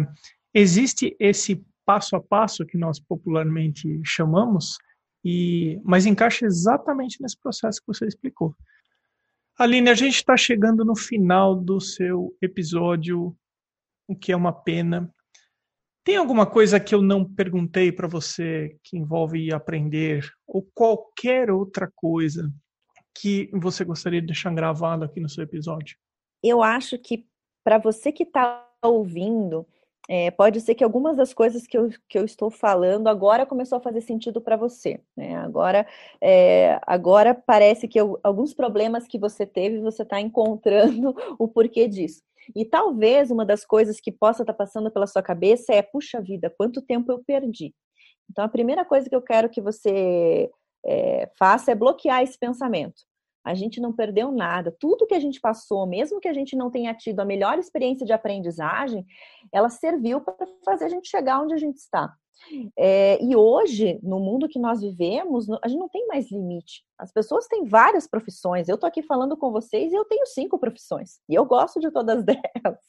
existe 0.54 1.16
esse 1.20 1.64
passo 1.86 2.16
a 2.16 2.22
passo 2.22 2.66
que 2.66 2.78
nós 2.78 3.00
popularmente 3.00 4.02
chamamos, 4.04 4.78
e 5.24 5.80
mas 5.84 6.06
encaixa 6.06 6.45
exatamente 6.45 7.22
nesse 7.22 7.38
processo 7.39 7.80
que 7.80 7.88
você 7.88 8.06
explicou. 8.06 8.56
Aline, 9.58 9.89
a 9.89 9.95
gente 9.95 10.16
está 10.16 10.38
chegando 10.38 10.86
no 10.86 10.95
final 10.95 11.56
do 11.56 11.82
seu 11.82 12.36
episódio, 12.41 13.36
o 14.08 14.16
que 14.16 14.32
é 14.32 14.36
uma 14.36 14.54
pena. 14.54 15.14
Tem 16.04 16.16
alguma 16.16 16.45
coisa 16.45 16.80
que 16.80 16.95
eu 16.95 17.02
não 17.02 17.26
perguntei 17.26 17.91
para 17.91 18.08
você 18.08 18.78
que 18.84 18.97
envolve 18.97 19.54
aprender 19.54 20.32
ou 20.47 20.68
qualquer 20.74 21.52
outra 21.52 21.91
coisa 21.93 22.50
que 23.16 23.49
você 23.53 23.84
gostaria 23.84 24.22
de 24.22 24.28
deixar 24.28 24.53
gravado 24.53 25.03
aqui 25.03 25.20
no 25.20 25.30
seu 25.30 25.43
episódio? 25.43 25.97
Eu 26.43 26.64
acho 26.64 26.97
que 26.97 27.26
para 27.64 27.78
você 27.78 28.12
que 28.12 28.24
está 28.24 28.66
ouvindo, 28.82 29.68
é, 30.10 30.32
pode 30.32 30.60
ser 30.60 30.74
que 30.74 30.84
algumas 30.84 31.18
das 31.18 31.34
coisas 31.34 31.68
que 31.68 31.78
eu, 31.78 31.91
que 32.07 32.18
eu 32.18 32.26
estou 32.26 32.49
falando 32.49 33.07
agora 33.07 33.45
começou 33.45 33.78
a 33.78 33.82
fazer 33.82 34.01
sentido 34.01 34.41
para 34.41 34.57
você. 34.57 34.99
Né? 35.16 35.36
Agora, 35.36 35.86
é, 36.20 36.80
agora 36.88 37.36
parece 37.36 37.88
que 37.88 37.99
eu, 38.01 38.20
alguns 38.24 38.51
problemas 38.51 39.07
que 39.07 39.20
você 39.20 39.45
teve, 39.45 39.80
você 39.80 40.01
está 40.01 40.20
encontrando 40.20 41.14
o 41.38 41.47
porquê 41.47 41.88
disso. 41.88 42.24
E 42.55 42.66
talvez 42.66 43.30
uma 43.30 43.45
das 43.45 43.64
coisas 43.64 43.99
que 43.99 44.12
possa 44.12 44.41
estar 44.41 44.53
tá 44.53 44.57
passando 44.57 44.89
pela 44.89 45.05
sua 45.05 45.22
cabeça 45.22 45.74
é: 45.74 45.84
puxa 45.84 46.20
vida, 46.20 46.51
quanto 46.57 46.82
tempo 46.82 47.12
eu 47.12 47.24
perdi? 47.24 47.76
Então, 48.30 48.43
a 48.43 48.49
primeira 48.49 48.84
coisa 48.84 49.07
que 49.07 49.16
eu 49.16 49.22
quero 49.22 49.49
que 49.49 49.62
você 49.62 50.49
é, 50.86 51.30
faça 51.38 51.72
é 51.72 51.76
bloquear 51.76 52.24
esse 52.24 52.38
pensamento. 52.38 53.02
A 53.44 53.54
gente 53.54 53.80
não 53.80 53.94
perdeu 53.94 54.32
nada. 54.32 54.76
Tudo 54.80 55.08
que 55.08 55.14
a 55.14 55.20
gente 55.20 55.40
passou, 55.40 55.88
mesmo 55.88 56.20
que 56.20 56.28
a 56.28 56.34
gente 56.34 56.56
não 56.56 56.70
tenha 56.70 56.94
tido 56.94 57.20
a 57.20 57.26
melhor 57.26 57.58
experiência 57.58 58.06
de 58.06 58.14
aprendizagem, 58.14 59.06
ela 59.52 59.70
serviu 59.70 60.22
para 60.22 60.36
fazer 60.66 60.86
a 60.86 60.90
gente 60.90 61.10
chegar 61.10 61.42
onde 61.42 61.54
a 61.54 61.58
gente 61.58 61.78
está. 61.78 62.14
É, 62.78 63.22
e 63.22 63.36
hoje, 63.36 64.00
no 64.02 64.20
mundo 64.20 64.48
que 64.48 64.60
nós 64.60 64.82
vivemos, 64.82 65.50
a 65.50 65.68
gente 65.68 65.80
não 65.80 65.90
tem 65.90 66.08
mais 66.08 66.32
limite. 66.32 66.84
As 66.98 67.12
pessoas 67.12 67.48
têm 67.48 67.66
várias 67.66 68.08
profissões. 68.08 68.68
Eu 68.68 68.76
estou 68.76 68.88
aqui 68.88 69.04
falando 69.04 69.38
com 69.38 69.52
vocês 69.52 69.92
e 69.92 69.96
eu 69.96 70.06
tenho 70.06 70.26
cinco 70.26 70.58
profissões. 70.58 71.20
E 71.28 71.36
eu 71.36 71.46
gosto 71.46 71.80
de 71.80 71.92
todas 71.92 72.24
delas. 72.26 72.80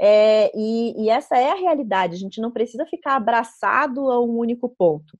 É, 0.00 0.50
e, 0.56 1.04
e 1.04 1.10
essa 1.10 1.36
é 1.36 1.52
a 1.52 1.56
realidade. 1.56 2.14
A 2.14 2.18
gente 2.18 2.40
não 2.40 2.50
precisa 2.50 2.86
ficar 2.86 3.16
abraçado 3.16 4.10
a 4.10 4.20
um 4.20 4.38
único 4.38 4.68
ponto. 4.68 5.18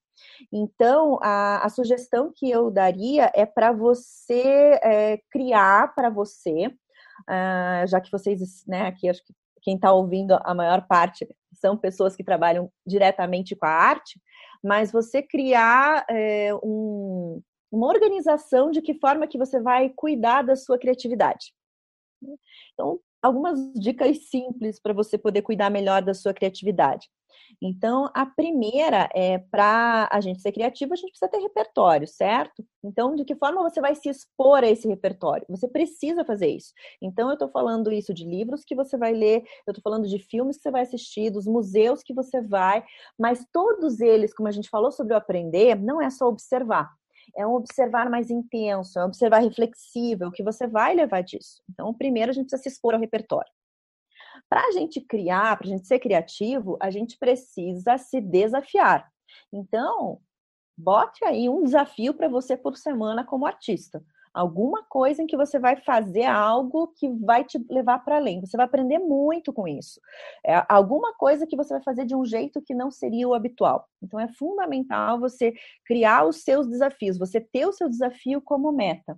Então, 0.51 1.19
a, 1.21 1.65
a 1.65 1.69
sugestão 1.69 2.31
que 2.33 2.49
eu 2.49 2.71
daria 2.71 3.31
é 3.35 3.45
para 3.45 3.71
você 3.71 4.79
é, 4.81 5.19
criar 5.31 5.93
para 5.93 6.09
você, 6.09 6.67
uh, 6.67 7.87
já 7.87 7.99
que 8.01 8.11
vocês, 8.11 8.63
né, 8.67 8.87
aqui 8.87 9.09
acho 9.09 9.23
que 9.25 9.33
quem 9.61 9.75
está 9.75 9.91
ouvindo 9.91 10.37
a 10.43 10.53
maior 10.53 10.85
parte 10.87 11.27
são 11.53 11.75
pessoas 11.75 12.15
que 12.15 12.23
trabalham 12.23 12.71
diretamente 12.85 13.55
com 13.55 13.65
a 13.65 13.69
arte, 13.69 14.21
mas 14.63 14.91
você 14.91 15.23
criar 15.23 16.05
é, 16.09 16.53
um, 16.63 17.41
uma 17.71 17.87
organização 17.87 18.69
de 18.69 18.81
que 18.81 18.93
forma 18.93 19.27
que 19.27 19.37
você 19.37 19.59
vai 19.59 19.89
cuidar 19.95 20.43
da 20.43 20.55
sua 20.55 20.77
criatividade. 20.77 21.51
Então, 22.73 22.99
algumas 23.21 23.59
dicas 23.73 24.29
simples 24.29 24.79
para 24.79 24.93
você 24.93 25.17
poder 25.17 25.41
cuidar 25.41 25.71
melhor 25.71 26.01
da 26.01 26.13
sua 26.13 26.33
criatividade. 26.33 27.09
Então, 27.67 28.11
a 28.13 28.27
primeira 28.27 29.09
é 29.11 29.39
para 29.39 30.07
a 30.11 30.21
gente 30.21 30.39
ser 30.39 30.51
criativo, 30.51 30.93
a 30.93 30.95
gente 30.95 31.09
precisa 31.09 31.31
ter 31.31 31.39
repertório, 31.39 32.07
certo? 32.07 32.63
Então, 32.83 33.15
de 33.15 33.25
que 33.25 33.35
forma 33.35 33.63
você 33.63 33.81
vai 33.81 33.95
se 33.95 34.07
expor 34.07 34.63
a 34.63 34.69
esse 34.69 34.87
repertório? 34.87 35.47
Você 35.49 35.67
precisa 35.67 36.23
fazer 36.23 36.47
isso. 36.47 36.71
Então, 37.01 37.27
eu 37.27 37.33
estou 37.33 37.49
falando 37.49 37.91
isso 37.91 38.13
de 38.13 38.23
livros 38.23 38.63
que 38.63 38.75
você 38.75 38.95
vai 38.97 39.13
ler, 39.13 39.43
eu 39.65 39.71
estou 39.71 39.81
falando 39.81 40.07
de 40.07 40.19
filmes 40.19 40.57
que 40.57 40.61
você 40.61 40.69
vai 40.69 40.83
assistir, 40.83 41.31
dos 41.31 41.47
museus 41.47 42.03
que 42.03 42.13
você 42.13 42.39
vai, 42.39 42.83
mas 43.17 43.43
todos 43.51 43.99
eles, 43.99 44.31
como 44.31 44.47
a 44.47 44.51
gente 44.51 44.69
falou 44.69 44.91
sobre 44.91 45.15
o 45.15 45.17
aprender, 45.17 45.75
não 45.81 45.99
é 45.99 46.11
só 46.11 46.27
observar 46.27 46.91
é 47.35 47.45
um 47.45 47.55
observar 47.55 48.09
mais 48.09 48.29
intenso, 48.29 48.99
é 48.99 49.03
um 49.03 49.07
observar 49.07 49.39
reflexível, 49.39 50.31
que 50.31 50.43
você 50.43 50.67
vai 50.67 50.93
levar 50.93 51.21
disso. 51.21 51.61
Então, 51.69 51.93
primeiro 51.93 52.29
a 52.29 52.33
gente 52.33 52.45
precisa 52.45 52.61
se 52.61 52.69
expor 52.69 52.93
ao 52.93 52.99
repertório. 52.99 53.51
Para 54.49 54.67
a 54.67 54.71
gente 54.71 55.01
criar, 55.01 55.57
para 55.57 55.67
a 55.67 55.69
gente 55.69 55.87
ser 55.87 55.99
criativo, 55.99 56.77
a 56.81 56.89
gente 56.89 57.17
precisa 57.17 57.97
se 57.97 58.21
desafiar. 58.21 59.09
Então, 59.51 60.19
bote 60.77 61.23
aí 61.25 61.49
um 61.49 61.63
desafio 61.63 62.13
para 62.13 62.27
você 62.27 62.57
por 62.57 62.77
semana 62.77 63.23
como 63.23 63.45
artista. 63.45 64.03
Alguma 64.33 64.83
coisa 64.83 65.23
em 65.23 65.27
que 65.27 65.37
você 65.37 65.57
vai 65.57 65.77
fazer 65.77 66.25
algo 66.25 66.87
que 66.87 67.07
vai 67.07 67.45
te 67.45 67.57
levar 67.69 67.99
para 67.99 68.17
além. 68.17 68.41
Você 68.41 68.57
vai 68.57 68.65
aprender 68.65 68.99
muito 68.99 69.53
com 69.53 69.65
isso. 69.65 70.01
É 70.45 70.61
alguma 70.67 71.13
coisa 71.13 71.47
que 71.47 71.55
você 71.55 71.73
vai 71.73 71.81
fazer 71.81 72.05
de 72.05 72.13
um 72.13 72.25
jeito 72.25 72.61
que 72.61 72.75
não 72.75 72.91
seria 72.91 73.29
o 73.29 73.33
habitual. 73.33 73.87
Então 74.03 74.19
é 74.19 74.27
fundamental 74.27 75.21
você 75.21 75.53
criar 75.85 76.25
os 76.25 76.43
seus 76.43 76.67
desafios, 76.67 77.17
você 77.17 77.39
ter 77.39 77.65
o 77.65 77.71
seu 77.71 77.87
desafio 77.87 78.41
como 78.41 78.73
meta. 78.73 79.17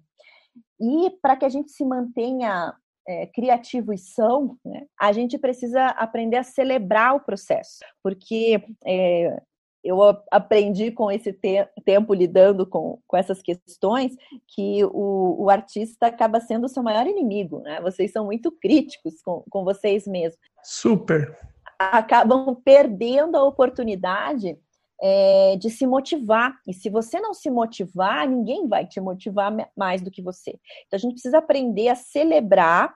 E 0.79 1.09
para 1.19 1.35
que 1.35 1.45
a 1.45 1.49
gente 1.49 1.71
se 1.71 1.83
mantenha 1.83 2.75
é, 3.07 3.25
criativos 3.27 4.13
são, 4.13 4.57
né, 4.65 4.85
a 4.99 5.11
gente 5.11 5.37
precisa 5.37 5.85
aprender 5.87 6.37
a 6.37 6.43
celebrar 6.43 7.15
o 7.15 7.21
processo, 7.21 7.79
porque 8.03 8.61
é, 8.85 9.41
eu 9.83 10.01
aprendi 10.31 10.91
com 10.91 11.09
esse 11.09 11.31
te 11.31 11.65
tempo 11.85 12.13
lidando 12.13 12.67
com, 12.67 12.99
com 13.07 13.15
essas 13.15 13.41
questões 13.41 14.13
que 14.47 14.83
o, 14.83 15.43
o, 15.43 15.49
artista 15.49 16.07
acaba 16.07 16.41
sendo 16.41 16.65
o 16.65 16.69
seu 16.69 16.83
maior 16.83 17.07
inimigo, 17.07 17.59
né? 17.61 17.79
Vocês 17.81 18.11
são 18.11 18.25
muito 18.25 18.51
críticos 18.51 19.21
com, 19.23 19.43
com 19.49 19.63
vocês 19.63 20.05
mesmos. 20.05 20.39
Super. 20.63 21.37
Acabam 21.79 22.55
perdendo 22.65 23.37
a 23.37 23.43
oportunidade 23.43 24.57
é, 25.01 25.55
de 25.57 25.69
se 25.69 25.85
motivar. 25.85 26.55
E 26.67 26.73
se 26.73 26.89
você 26.89 27.19
não 27.19 27.33
se 27.33 27.49
motivar, 27.49 28.27
ninguém 28.27 28.67
vai 28.67 28.85
te 28.85 28.99
motivar 28.99 29.53
mais 29.75 30.01
do 30.01 30.11
que 30.11 30.21
você. 30.21 30.59
Então 30.85 30.97
a 30.97 30.99
gente 30.99 31.13
precisa 31.13 31.37
aprender 31.37 31.89
a 31.89 31.95
celebrar 31.95 32.93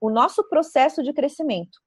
o 0.00 0.10
nosso 0.10 0.48
processo 0.48 1.02
de 1.02 1.12
crescimento. 1.12 1.78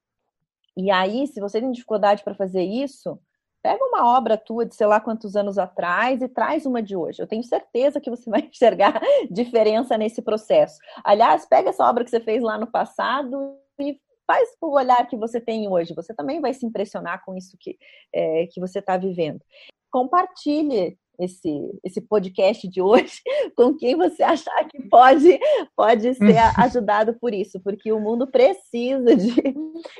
E 0.75 0.89
aí, 0.89 1.27
se 1.27 1.39
você 1.39 1.59
tem 1.59 1.71
dificuldade 1.71 2.23
para 2.23 2.33
fazer 2.33 2.63
isso, 2.63 3.19
pega 3.61 3.83
uma 3.83 4.17
obra 4.17 4.37
tua 4.37 4.65
de 4.65 4.75
sei 4.75 4.87
lá 4.87 4.99
quantos 4.99 5.35
anos 5.35 5.57
atrás 5.57 6.21
e 6.21 6.27
traz 6.27 6.65
uma 6.65 6.81
de 6.81 6.95
hoje. 6.95 7.21
Eu 7.21 7.27
tenho 7.27 7.43
certeza 7.43 7.99
que 7.99 8.09
você 8.09 8.29
vai 8.29 8.41
enxergar 8.41 8.99
diferença 9.29 9.97
nesse 9.97 10.21
processo. 10.21 10.79
Aliás, 11.03 11.45
pega 11.45 11.69
essa 11.69 11.87
obra 11.87 12.03
que 12.03 12.09
você 12.09 12.19
fez 12.19 12.41
lá 12.41 12.57
no 12.57 12.67
passado 12.67 13.57
e 13.79 13.99
faz 14.25 14.49
o 14.61 14.75
olhar 14.75 15.05
que 15.07 15.17
você 15.17 15.39
tem 15.39 15.67
hoje. 15.67 15.93
Você 15.93 16.13
também 16.13 16.39
vai 16.39 16.53
se 16.53 16.65
impressionar 16.65 17.23
com 17.25 17.35
isso 17.35 17.57
que, 17.59 17.77
é, 18.13 18.47
que 18.47 18.59
você 18.59 18.79
está 18.79 18.97
vivendo. 18.97 19.41
Compartilhe 19.89 20.97
esse, 21.21 21.79
esse 21.83 22.01
podcast 22.01 22.67
de 22.67 22.81
hoje 22.81 23.21
com 23.55 23.75
quem 23.75 23.95
você 23.95 24.23
achar 24.23 24.67
que 24.67 24.81
pode, 24.89 25.39
pode 25.75 26.13
ser 26.15 26.37
ajudado 26.57 27.13
por 27.19 27.33
isso, 27.33 27.59
porque 27.61 27.91
o 27.91 27.99
mundo 27.99 28.27
precisa 28.27 29.15
de, 29.15 29.35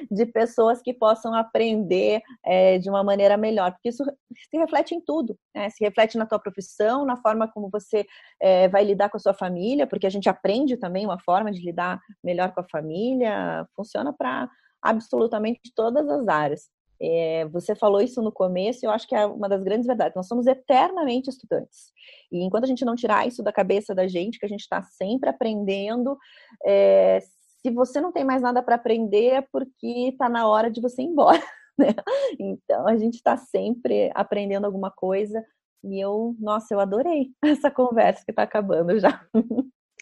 de 0.10 0.26
pessoas 0.26 0.82
que 0.82 0.94
possam 0.94 1.34
aprender 1.36 2.22
é, 2.44 2.78
de 2.80 2.90
uma 2.90 3.04
maneira 3.04 3.38
melhor, 3.38 3.72
porque 3.72 3.90
isso 3.90 4.04
se 4.04 4.58
reflete 4.58 4.96
em 4.96 5.02
tudo, 5.02 5.38
né? 5.56 5.70
se 5.70 5.84
reflete 5.84 6.18
na 6.18 6.26
tua 6.26 6.40
profissão, 6.40 7.06
na 7.06 7.18
forma 7.18 7.48
como 7.48 7.70
você 7.70 8.06
é, 8.42 8.68
vai 8.68 8.84
lidar 8.84 9.10
com 9.10 9.18
a 9.18 9.20
sua 9.20 9.34
família, 9.34 9.86
porque 9.86 10.08
a 10.08 10.12
gente 10.12 10.28
aprende 10.28 10.78
também 10.78 11.06
uma 11.06 11.20
forma 11.20 11.52
de 11.52 11.62
lidar 11.62 12.00
melhor 12.24 12.52
com 12.54 12.62
a 12.62 12.70
família, 12.70 13.66
funciona 13.76 14.12
para 14.12 14.50
absolutamente 14.82 15.72
todas 15.76 16.10
as 16.10 16.28
áreas. 16.28 16.70
É, 17.02 17.46
você 17.46 17.74
falou 17.74 18.00
isso 18.00 18.22
no 18.22 18.32
começo, 18.32 18.86
e 18.86 18.86
eu 18.86 18.92
acho 18.92 19.08
que 19.08 19.16
é 19.16 19.26
uma 19.26 19.50
das 19.50 19.64
grandes 19.64 19.88
verdades. 19.88 20.16
Nós 20.16 20.28
somos 20.28 20.46
eternamente 20.46 21.30
estudantes. 21.30 21.92
E 22.32 22.44
enquanto 22.44 22.66
a 22.66 22.68
gente 22.68 22.86
não 22.86 22.96
tirar 22.96 23.28
isso 23.28 23.42
da 23.42 23.52
cabeça 23.52 23.96
da 23.96 24.08
gente, 24.08 24.38
que 24.38 24.46
a 24.46 24.50
gente 24.50 24.62
está 24.62 24.84
sempre 24.84 25.30
aprendendo, 25.30 26.16
é, 26.64 27.20
se 27.62 27.72
você 27.72 28.00
não 28.00 28.12
tem 28.12 28.24
mais 28.24 28.42
nada 28.42 28.62
para 28.62 28.76
aprender, 28.76 29.28
é 29.28 29.42
porque 29.42 30.10
está 30.10 30.30
na 30.30 30.48
hora 30.48 30.70
de 30.70 30.80
você 30.80 31.02
ir 31.02 31.06
embora. 31.06 31.42
Né? 31.80 31.96
Então, 32.38 32.86
a 32.86 32.98
gente 32.98 33.16
está 33.16 33.38
sempre 33.38 34.12
aprendendo 34.14 34.66
alguma 34.66 34.92
coisa. 34.92 35.44
E 35.84 36.00
eu, 36.00 36.36
nossa, 36.38 36.74
eu 36.74 36.80
adorei 36.80 37.32
essa 37.44 37.72
conversa 37.72 38.24
que 38.26 38.32
está 38.32 38.44
acabando 38.44 39.00
já. 39.00 39.26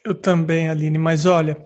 Eu 0.04 0.20
também, 0.20 0.68
Aline. 0.68 0.98
Mas 0.98 1.26
olha, 1.28 1.64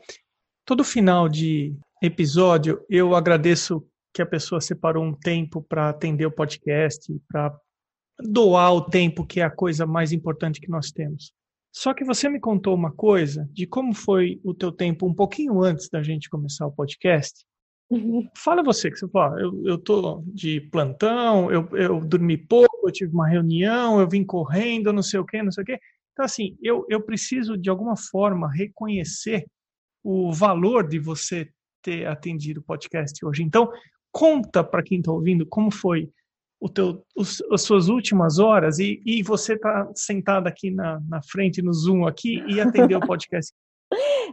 todo 0.66 0.84
final 0.84 1.28
de 1.30 1.76
episódio 2.02 2.86
eu 2.90 3.16
agradeço 3.16 3.88
que 4.14 4.22
a 4.22 4.26
pessoa 4.26 4.62
separou 4.62 5.04
um 5.04 5.14
tempo 5.14 5.62
para 5.62 5.90
atender 5.90 6.26
o 6.26 6.32
podcast, 6.32 7.12
para 7.28 7.56
doar 8.20 8.74
o 8.74 8.82
tempo, 8.82 9.26
que 9.26 9.40
é 9.40 9.44
a 9.44 9.50
coisa 9.50 9.86
mais 9.86 10.12
importante 10.12 10.62
que 10.62 10.70
nós 10.70 10.92
temos. 10.92 11.34
Só 11.72 11.94
que 11.94 12.04
você 12.04 12.30
me 12.30 12.40
contou 12.40 12.76
uma 12.76 12.92
coisa 12.92 13.50
de 13.52 13.66
como 13.66 13.96
foi 13.96 14.40
o 14.44 14.54
teu 14.54 14.72
tempo 14.72 15.08
um 15.08 15.14
pouquinho 15.14 15.64
antes 15.64 15.90
da 15.90 16.04
gente 16.04 16.30
começar 16.30 16.68
o 16.68 16.72
podcast. 16.72 17.44
Uhum. 17.90 18.28
Fala 18.38 18.64
você, 18.64 18.92
que 18.92 18.98
você 18.98 19.08
fala, 19.10 19.42
eu, 19.42 19.66
eu 19.66 19.78
tô 19.80 20.24
de 20.28 20.62
plantão, 20.62 21.52
eu, 21.52 21.68
eu 21.76 22.00
dormi 22.00 22.38
pouco, 22.38 22.88
eu 22.88 22.92
tive 22.92 23.12
uma 23.12 23.28
reunião, 23.28 24.00
eu 24.00 24.08
vim 24.08 24.24
correndo, 24.24 24.94
não 24.94 25.02
sei 25.02 25.20
o 25.20 25.26
quê, 25.26 25.42
não 25.42 25.52
sei 25.52 25.64
o 25.64 25.66
quê. 25.66 25.80
Então, 26.12 26.26
assim, 26.26 26.56
eu, 26.62 26.86
eu 26.90 27.02
preciso, 27.02 27.58
de 27.58 27.72
alguma 27.72 27.98
forma, 27.98 28.52
reconhecer 28.52 29.46
o 30.04 30.32
valor 30.32 30.88
de 30.88 31.00
você 31.00 31.50
ter 31.82 32.08
atendido 32.08 32.62
o 32.62 32.64
podcast 32.64 33.26
hoje. 33.26 33.44
Então, 33.44 33.70
conta 34.14 34.64
para 34.64 34.84
quem 34.84 35.00
está 35.00 35.12
ouvindo 35.12 35.46
como 35.46 35.72
foi 35.72 36.10
o 36.62 36.70
teu, 36.70 37.04
os, 37.14 37.42
as 37.52 37.64
suas 37.64 37.90
últimas 37.90 38.40
horas 38.40 38.80
e, 38.80 39.02
e 39.06 39.22
você 39.22 39.56
está 39.56 39.92
sentado 39.94 40.48
aqui 40.48 40.72
na, 40.72 41.02
na 41.10 41.22
frente, 41.22 41.62
no 41.62 41.74
Zoom 41.74 42.08
aqui, 42.08 42.42
e 42.48 42.62
atendeu 42.62 43.00
o 43.00 43.02
podcast. 43.06 43.52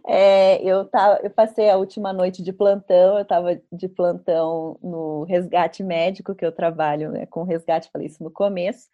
É, 0.06 0.62
eu, 0.62 0.84
tava, 0.84 1.20
eu 1.24 1.30
passei 1.30 1.68
a 1.68 1.76
última 1.76 2.12
noite 2.12 2.42
de 2.42 2.52
plantão, 2.52 3.16
eu 3.16 3.22
estava 3.22 3.60
de 3.72 3.88
plantão 3.88 4.78
no 4.80 5.24
resgate 5.24 5.82
médico, 5.82 6.34
que 6.34 6.46
eu 6.46 6.52
trabalho 6.52 7.10
né, 7.10 7.26
com 7.26 7.42
resgate, 7.42 7.90
falei 7.92 8.06
isso 8.06 8.22
no 8.22 8.30
começo, 8.30 8.86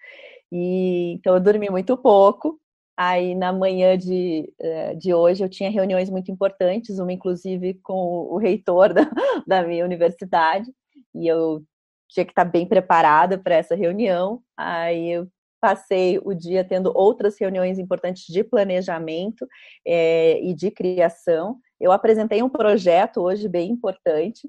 e 0.50 1.12
então 1.12 1.34
eu 1.34 1.40
dormi 1.40 1.68
muito 1.68 1.96
pouco, 1.96 2.58
Aí 2.96 3.34
na 3.34 3.52
manhã 3.52 3.96
de, 3.96 4.50
eh, 4.58 4.94
de 4.94 5.12
hoje 5.12 5.44
eu 5.44 5.48
tinha 5.48 5.70
reuniões 5.70 6.08
muito 6.08 6.30
importantes, 6.30 6.98
uma 6.98 7.12
inclusive 7.12 7.74
com 7.82 7.94
o 7.94 8.38
reitor 8.38 8.94
da, 8.94 9.10
da 9.46 9.62
minha 9.62 9.84
universidade, 9.84 10.70
e 11.14 11.26
eu 11.26 11.62
tinha 12.08 12.24
que 12.24 12.32
estar 12.32 12.44
bem 12.44 12.66
preparada 12.66 13.36
para 13.36 13.56
essa 13.56 13.74
reunião. 13.74 14.40
Aí 14.56 15.10
eu 15.10 15.28
passei 15.60 16.18
o 16.24 16.32
dia 16.32 16.64
tendo 16.64 16.92
outras 16.94 17.38
reuniões 17.38 17.78
importantes 17.78 18.24
de 18.26 18.44
planejamento 18.44 19.46
é, 19.86 20.40
e 20.42 20.54
de 20.54 20.70
criação. 20.70 21.58
Eu 21.80 21.92
apresentei 21.92 22.42
um 22.42 22.48
projeto 22.48 23.20
hoje 23.20 23.48
bem 23.48 23.70
importante 23.70 24.48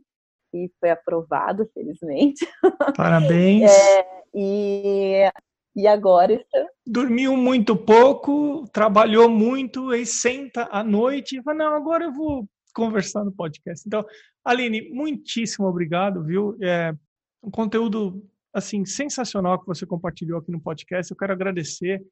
e 0.53 0.71
foi 0.79 0.89
aprovado, 0.89 1.69
felizmente. 1.73 2.47
Parabéns. 2.95 3.69
É, 3.69 4.05
e 4.33 5.29
e 5.77 5.85
agora 5.85 6.33
está. 6.33 6.65
Dormiu 6.85 7.37
muito 7.37 7.77
pouco, 7.77 8.67
trabalhou 8.73 9.29
muito, 9.29 9.93
e 9.93 10.07
senta 10.07 10.67
à 10.71 10.83
noite 10.83 11.37
e 11.37 11.43
fala: 11.43 11.57
não, 11.59 11.75
agora 11.75 12.05
eu 12.05 12.11
vou 12.11 12.49
conversar 12.73 13.23
no 13.23 13.31
podcast. 13.31 13.85
Então, 13.85 14.03
Aline, 14.43 14.89
muitíssimo 14.89 15.67
obrigado, 15.67 16.23
viu? 16.23 16.57
É 16.63 16.95
um 17.43 17.51
conteúdo 17.51 18.27
assim 18.51 18.85
sensacional 18.85 19.59
que 19.59 19.67
você 19.67 19.85
compartilhou 19.85 20.39
aqui 20.39 20.51
no 20.51 20.59
podcast. 20.59 21.11
Eu 21.11 21.17
quero 21.17 21.33
agradecer 21.33 22.03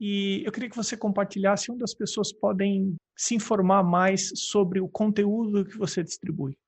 e 0.00 0.42
eu 0.44 0.50
queria 0.50 0.68
que 0.68 0.76
você 0.76 0.96
compartilhasse 0.96 1.70
onde 1.70 1.84
as 1.84 1.94
pessoas 1.94 2.32
podem 2.32 2.96
se 3.16 3.36
informar 3.36 3.84
mais 3.84 4.32
sobre 4.34 4.80
o 4.80 4.88
conteúdo 4.88 5.64
que 5.64 5.78
você 5.78 6.02
distribui. 6.02 6.58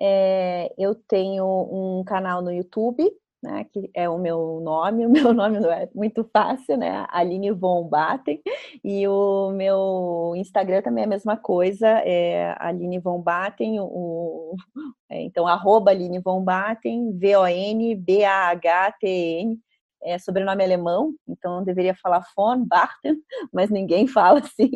É, 0.00 0.72
eu 0.78 0.94
tenho 0.94 1.44
um 1.44 2.04
canal 2.04 2.42
no 2.42 2.52
YouTube 2.52 3.10
né, 3.42 3.64
que 3.72 3.90
é 3.94 4.08
o 4.08 4.18
meu 4.18 4.60
nome, 4.62 5.06
o 5.06 5.10
meu 5.10 5.32
nome 5.32 5.60
não 5.60 5.70
é 5.70 5.88
muito 5.94 6.28
fácil, 6.32 6.76
né, 6.76 7.06
Aline 7.10 7.52
Von 7.52 7.88
Baten, 7.88 8.40
e 8.84 9.06
o 9.06 9.50
meu 9.52 10.32
Instagram 10.36 10.82
também 10.82 11.02
é 11.04 11.06
a 11.06 11.10
mesma 11.10 11.36
coisa, 11.36 11.86
é 11.86 12.54
Aline 12.58 12.98
Von 12.98 13.20
Baten, 13.20 13.78
o, 13.80 14.56
é, 15.10 15.22
então, 15.22 15.46
arroba 15.46 15.90
Aline 15.90 16.18
Von 16.20 16.42
Baten, 16.42 17.16
V-O-N-B-A-H-T-N, 17.18 17.96
é 20.02 20.18
sobrenome 20.18 20.62
alemão, 20.62 21.14
então 21.26 21.64
deveria 21.64 21.94
falar 21.94 22.24
von 22.36 22.64
Baten, 22.64 23.16
mas 23.52 23.70
ninguém 23.70 24.06
fala 24.06 24.40
assim, 24.40 24.70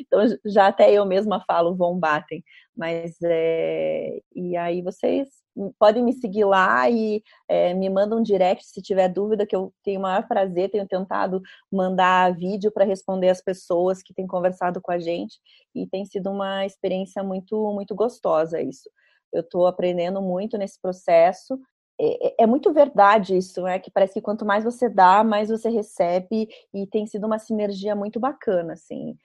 então 0.00 0.20
já 0.44 0.68
até 0.68 0.92
eu 0.92 1.04
mesma 1.04 1.42
falo 1.46 1.74
von 1.74 1.98
Baten, 1.98 2.44
mas 2.76 3.16
é, 3.22 4.20
e 4.34 4.56
aí 4.56 4.82
vocês 4.82 5.45
podem 5.78 6.04
me 6.04 6.12
seguir 6.12 6.44
lá 6.44 6.88
e 6.90 7.22
é, 7.48 7.72
me 7.72 7.88
mandam 7.88 8.18
um 8.18 8.22
direct 8.22 8.64
se 8.66 8.82
tiver 8.82 9.08
dúvida, 9.08 9.46
que 9.46 9.56
eu 9.56 9.72
tenho 9.82 9.98
o 9.98 10.02
maior 10.02 10.26
prazer, 10.26 10.70
tenho 10.70 10.86
tentado 10.86 11.40
mandar 11.72 12.34
vídeo 12.34 12.70
para 12.70 12.84
responder 12.84 13.30
as 13.30 13.40
pessoas 13.40 14.02
que 14.02 14.12
têm 14.12 14.26
conversado 14.26 14.80
com 14.80 14.92
a 14.92 14.98
gente 14.98 15.38
e 15.74 15.86
tem 15.86 16.04
sido 16.04 16.30
uma 16.30 16.66
experiência 16.66 17.22
muito, 17.22 17.72
muito 17.72 17.94
gostosa 17.94 18.60
isso. 18.60 18.90
Eu 19.32 19.40
estou 19.40 19.66
aprendendo 19.66 20.20
muito 20.20 20.58
nesse 20.58 20.80
processo. 20.80 21.58
É, 21.98 22.28
é, 22.28 22.34
é, 22.40 22.46
muito 22.46 22.72
verdade 22.72 23.36
isso, 23.36 23.62
né? 23.62 23.78
Que 23.78 23.90
parece 23.90 24.14
que 24.14 24.20
quanto 24.20 24.44
mais 24.44 24.64
você 24.64 24.88
dá, 24.88 25.24
mais 25.24 25.48
você 25.48 25.70
recebe 25.70 26.48
e 26.72 26.86
tem 26.86 27.06
sido 27.06 27.26
uma 27.26 27.38
sinergia 27.38 27.96
muito 27.96 28.20
bacana, 28.20 28.74
assim. 28.74 29.16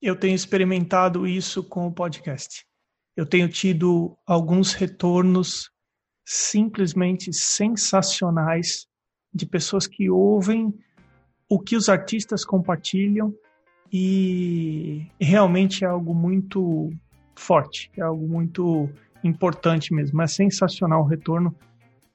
Eu 0.00 0.18
tenho 0.18 0.34
experimentado 0.34 1.26
isso 1.26 1.64
com 1.64 1.86
o 1.86 1.92
podcast 1.92 2.66
eu 3.16 3.24
tenho 3.24 3.48
tido 3.48 4.16
alguns 4.26 4.74
retornos 4.74 5.70
simplesmente 6.24 7.32
sensacionais 7.32 8.86
de 9.32 9.46
pessoas 9.46 9.86
que 9.86 10.10
ouvem 10.10 10.74
o 11.48 11.60
que 11.60 11.76
os 11.76 11.88
artistas 11.88 12.44
compartilham 12.44 13.32
e 13.92 15.06
realmente 15.20 15.84
é 15.84 15.88
algo 15.88 16.14
muito 16.14 16.90
forte, 17.36 17.90
é 17.96 18.02
algo 18.02 18.26
muito 18.26 18.90
importante 19.22 19.94
mesmo. 19.94 20.20
É 20.20 20.26
sensacional 20.26 21.02
o 21.02 21.06
retorno 21.06 21.54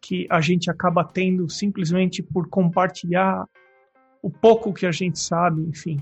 que 0.01 0.27
a 0.29 0.41
gente 0.41 0.69
acaba 0.69 1.03
tendo 1.03 1.47
simplesmente 1.49 2.21
por 2.21 2.49
compartilhar 2.49 3.45
o 4.21 4.29
pouco 4.29 4.73
que 4.73 4.85
a 4.85 4.91
gente 4.91 5.19
sabe, 5.19 5.61
enfim. 5.61 5.97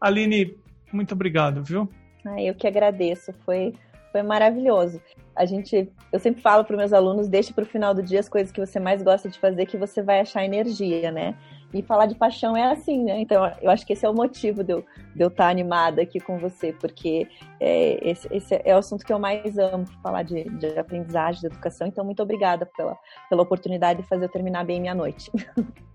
Aline, 0.00 0.56
muito 0.92 1.12
obrigado, 1.12 1.62
viu? 1.62 1.88
Ah, 2.24 2.40
eu 2.40 2.54
que 2.54 2.66
agradeço, 2.66 3.32
foi, 3.44 3.74
foi 4.10 4.22
maravilhoso. 4.22 5.00
A 5.34 5.44
gente, 5.44 5.90
eu 6.12 6.18
sempre 6.18 6.42
falo 6.42 6.64
para 6.64 6.76
meus 6.76 6.92
alunos, 6.92 7.28
deixe 7.28 7.52
para 7.52 7.62
o 7.62 7.66
final 7.66 7.94
do 7.94 8.02
dia 8.02 8.18
as 8.18 8.28
coisas 8.28 8.50
que 8.50 8.58
você 8.58 8.80
mais 8.80 9.02
gosta 9.02 9.28
de 9.28 9.38
fazer, 9.38 9.66
que 9.66 9.76
você 9.76 10.02
vai 10.02 10.20
achar 10.20 10.44
energia, 10.44 11.12
né? 11.12 11.36
E 11.72 11.82
falar 11.82 12.06
de 12.06 12.14
paixão 12.14 12.56
é 12.56 12.72
assim, 12.72 13.04
né? 13.04 13.20
Então, 13.20 13.44
eu 13.60 13.70
acho 13.70 13.86
que 13.86 13.92
esse 13.92 14.04
é 14.04 14.08
o 14.08 14.14
motivo 14.14 14.64
de 14.64 14.72
eu, 14.72 14.84
de 15.14 15.22
eu 15.22 15.28
estar 15.28 15.48
animada 15.48 16.02
aqui 16.02 16.18
com 16.18 16.38
você, 16.38 16.72
porque 16.72 17.28
é, 17.60 18.10
esse, 18.10 18.26
esse, 18.32 18.60
é 18.64 18.74
o 18.74 18.78
assunto 18.78 19.04
que 19.04 19.12
eu 19.12 19.18
mais 19.18 19.56
amo, 19.58 19.84
falar 20.02 20.22
de, 20.22 20.44
de 20.44 20.78
aprendizagem, 20.78 21.42
de 21.42 21.46
educação. 21.46 21.86
Então, 21.86 22.04
muito 22.04 22.22
obrigada 22.22 22.66
pela, 22.76 22.96
pela 23.28 23.42
oportunidade 23.42 24.02
de 24.02 24.08
fazer 24.08 24.24
eu 24.24 24.30
terminar 24.30 24.64
bem 24.64 24.80
minha 24.80 24.94
noite. 24.94 25.30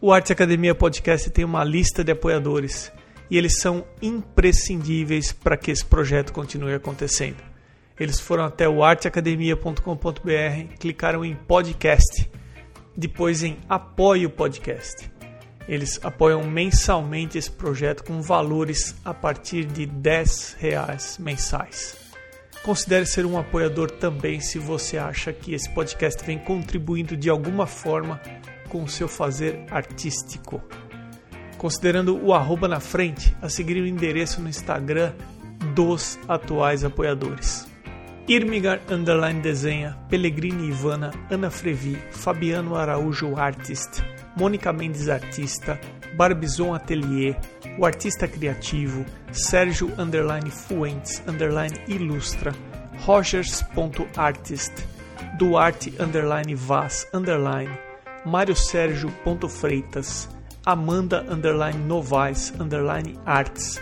O 0.00 0.12
Arte 0.12 0.32
Academia 0.32 0.76
Podcast 0.76 1.28
tem 1.28 1.44
uma 1.44 1.64
lista 1.64 2.04
de 2.04 2.12
apoiadores 2.12 2.92
e 3.30 3.36
eles 3.36 3.58
são 3.60 3.84
imprescindíveis 4.00 5.32
para 5.32 5.56
que 5.56 5.70
esse 5.70 5.84
projeto 5.84 6.32
continue 6.32 6.74
acontecendo. 6.74 7.42
Eles 7.98 8.20
foram 8.20 8.44
até 8.44 8.68
o 8.68 8.84
arteacademia.com.br, 8.84 10.74
clicaram 10.78 11.24
em 11.24 11.34
podcast 11.34 12.30
depois 12.98 13.44
em 13.44 13.56
apoie 13.68 14.26
o 14.26 14.30
podcast. 14.30 15.08
Eles 15.68 16.00
apoiam 16.02 16.42
mensalmente 16.42 17.38
esse 17.38 17.50
projeto 17.50 18.02
com 18.02 18.20
valores 18.20 18.96
a 19.04 19.14
partir 19.14 19.64
de 19.66 19.86
10 19.86 20.56
reais 20.58 21.16
mensais. 21.18 21.96
Considere 22.64 23.06
ser 23.06 23.24
um 23.24 23.38
apoiador 23.38 23.88
também 23.88 24.40
se 24.40 24.58
você 24.58 24.98
acha 24.98 25.32
que 25.32 25.54
esse 25.54 25.70
podcast 25.70 26.24
vem 26.24 26.38
contribuindo 26.38 27.16
de 27.16 27.30
alguma 27.30 27.68
forma 27.68 28.20
com 28.68 28.82
o 28.82 28.88
seu 28.88 29.06
fazer 29.06 29.64
artístico. 29.70 30.60
Considerando 31.58 32.24
o 32.24 32.32
arroba 32.32 32.68
na 32.68 32.80
frente, 32.80 33.36
a 33.42 33.48
seguir 33.48 33.82
o 33.82 33.86
endereço 33.86 34.40
no 34.40 34.48
Instagram 34.48 35.12
dos 35.74 36.18
atuais 36.28 36.84
apoiadores. 36.84 37.66
Irmigar 38.28 38.80
Underline 38.90 39.40
Desenha, 39.40 39.98
Pellegrini 40.08 40.68
Ivana, 40.68 41.10
Ana 41.30 41.50
Frevi, 41.50 41.98
Fabiano 42.10 42.76
Araújo 42.76 43.36
Artist, 43.36 44.02
Mônica 44.36 44.72
Mendes 44.72 45.08
Artista, 45.08 45.80
Barbizon 46.14 46.74
Atelier, 46.74 47.36
o 47.78 47.86
Artista 47.86 48.28
Criativo, 48.28 49.04
Sérgio 49.32 49.90
Underline 49.98 50.50
Fuentes 50.50 51.22
Underline 51.26 51.74
Ilustra, 51.88 52.54
Rogers.artist, 53.06 54.72
Duarte 55.38 55.94
Underline 55.98 56.54
Vaz 56.54 57.08
Underline, 57.14 57.70
Mário 58.26 58.54
Sérgio 58.54 59.10
Freitas, 59.48 60.28
Amanda 60.68 61.24
Underline 61.30 61.78
Novaes 61.78 62.52
Underline 62.60 63.18
Arts, 63.24 63.80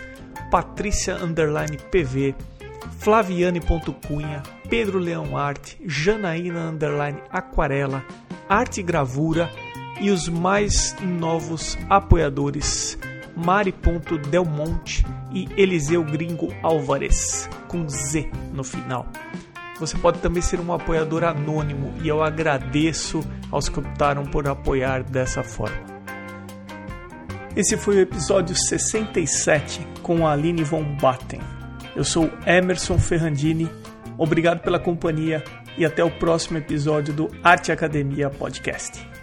Patrícia 0.49 1.17
Underline 1.17 1.77
PV, 1.91 2.33
Flaviane.cunha, 2.99 4.41
Pedro 4.69 4.97
Leão 4.97 5.37
Arte, 5.37 5.77
Janaína 5.85 6.69
Underline 6.69 7.21
Aquarela, 7.29 8.05
Arte 8.47 8.81
Gravura 8.81 9.51
e 9.99 10.09
os 10.09 10.29
mais 10.29 10.95
novos 11.01 11.77
apoiadores 11.89 12.97
Mari.delmonte 13.35 15.05
e 15.33 15.45
Eliseu 15.57 16.05
Gringo 16.05 16.53
Álvares, 16.63 17.49
com 17.67 17.85
Z 17.89 18.31
no 18.53 18.63
final. 18.63 19.05
Você 19.77 19.97
pode 19.97 20.19
também 20.19 20.41
ser 20.41 20.61
um 20.61 20.71
apoiador 20.71 21.25
anônimo 21.25 21.93
e 22.01 22.07
eu 22.07 22.23
agradeço 22.23 23.19
aos 23.51 23.67
que 23.67 23.77
optaram 23.77 24.23
por 24.23 24.47
apoiar 24.47 25.03
dessa 25.03 25.43
forma. 25.43 25.96
Esse 27.57 27.75
foi 27.75 27.95
o 27.95 28.01
episódio 28.01 28.55
67 28.55 29.79
com 30.03 30.27
a 30.27 30.33
Aline 30.33 30.63
von 30.63 30.83
Batten. 31.01 31.41
Eu 31.95 32.03
sou 32.03 32.29
Emerson 32.45 32.99
Ferrandini, 32.99 33.67
obrigado 34.15 34.59
pela 34.61 34.77
companhia 34.77 35.43
e 35.75 35.83
até 35.83 36.03
o 36.03 36.11
próximo 36.11 36.59
episódio 36.59 37.15
do 37.15 37.31
Arte 37.43 37.71
Academia 37.71 38.29
Podcast. 38.29 39.16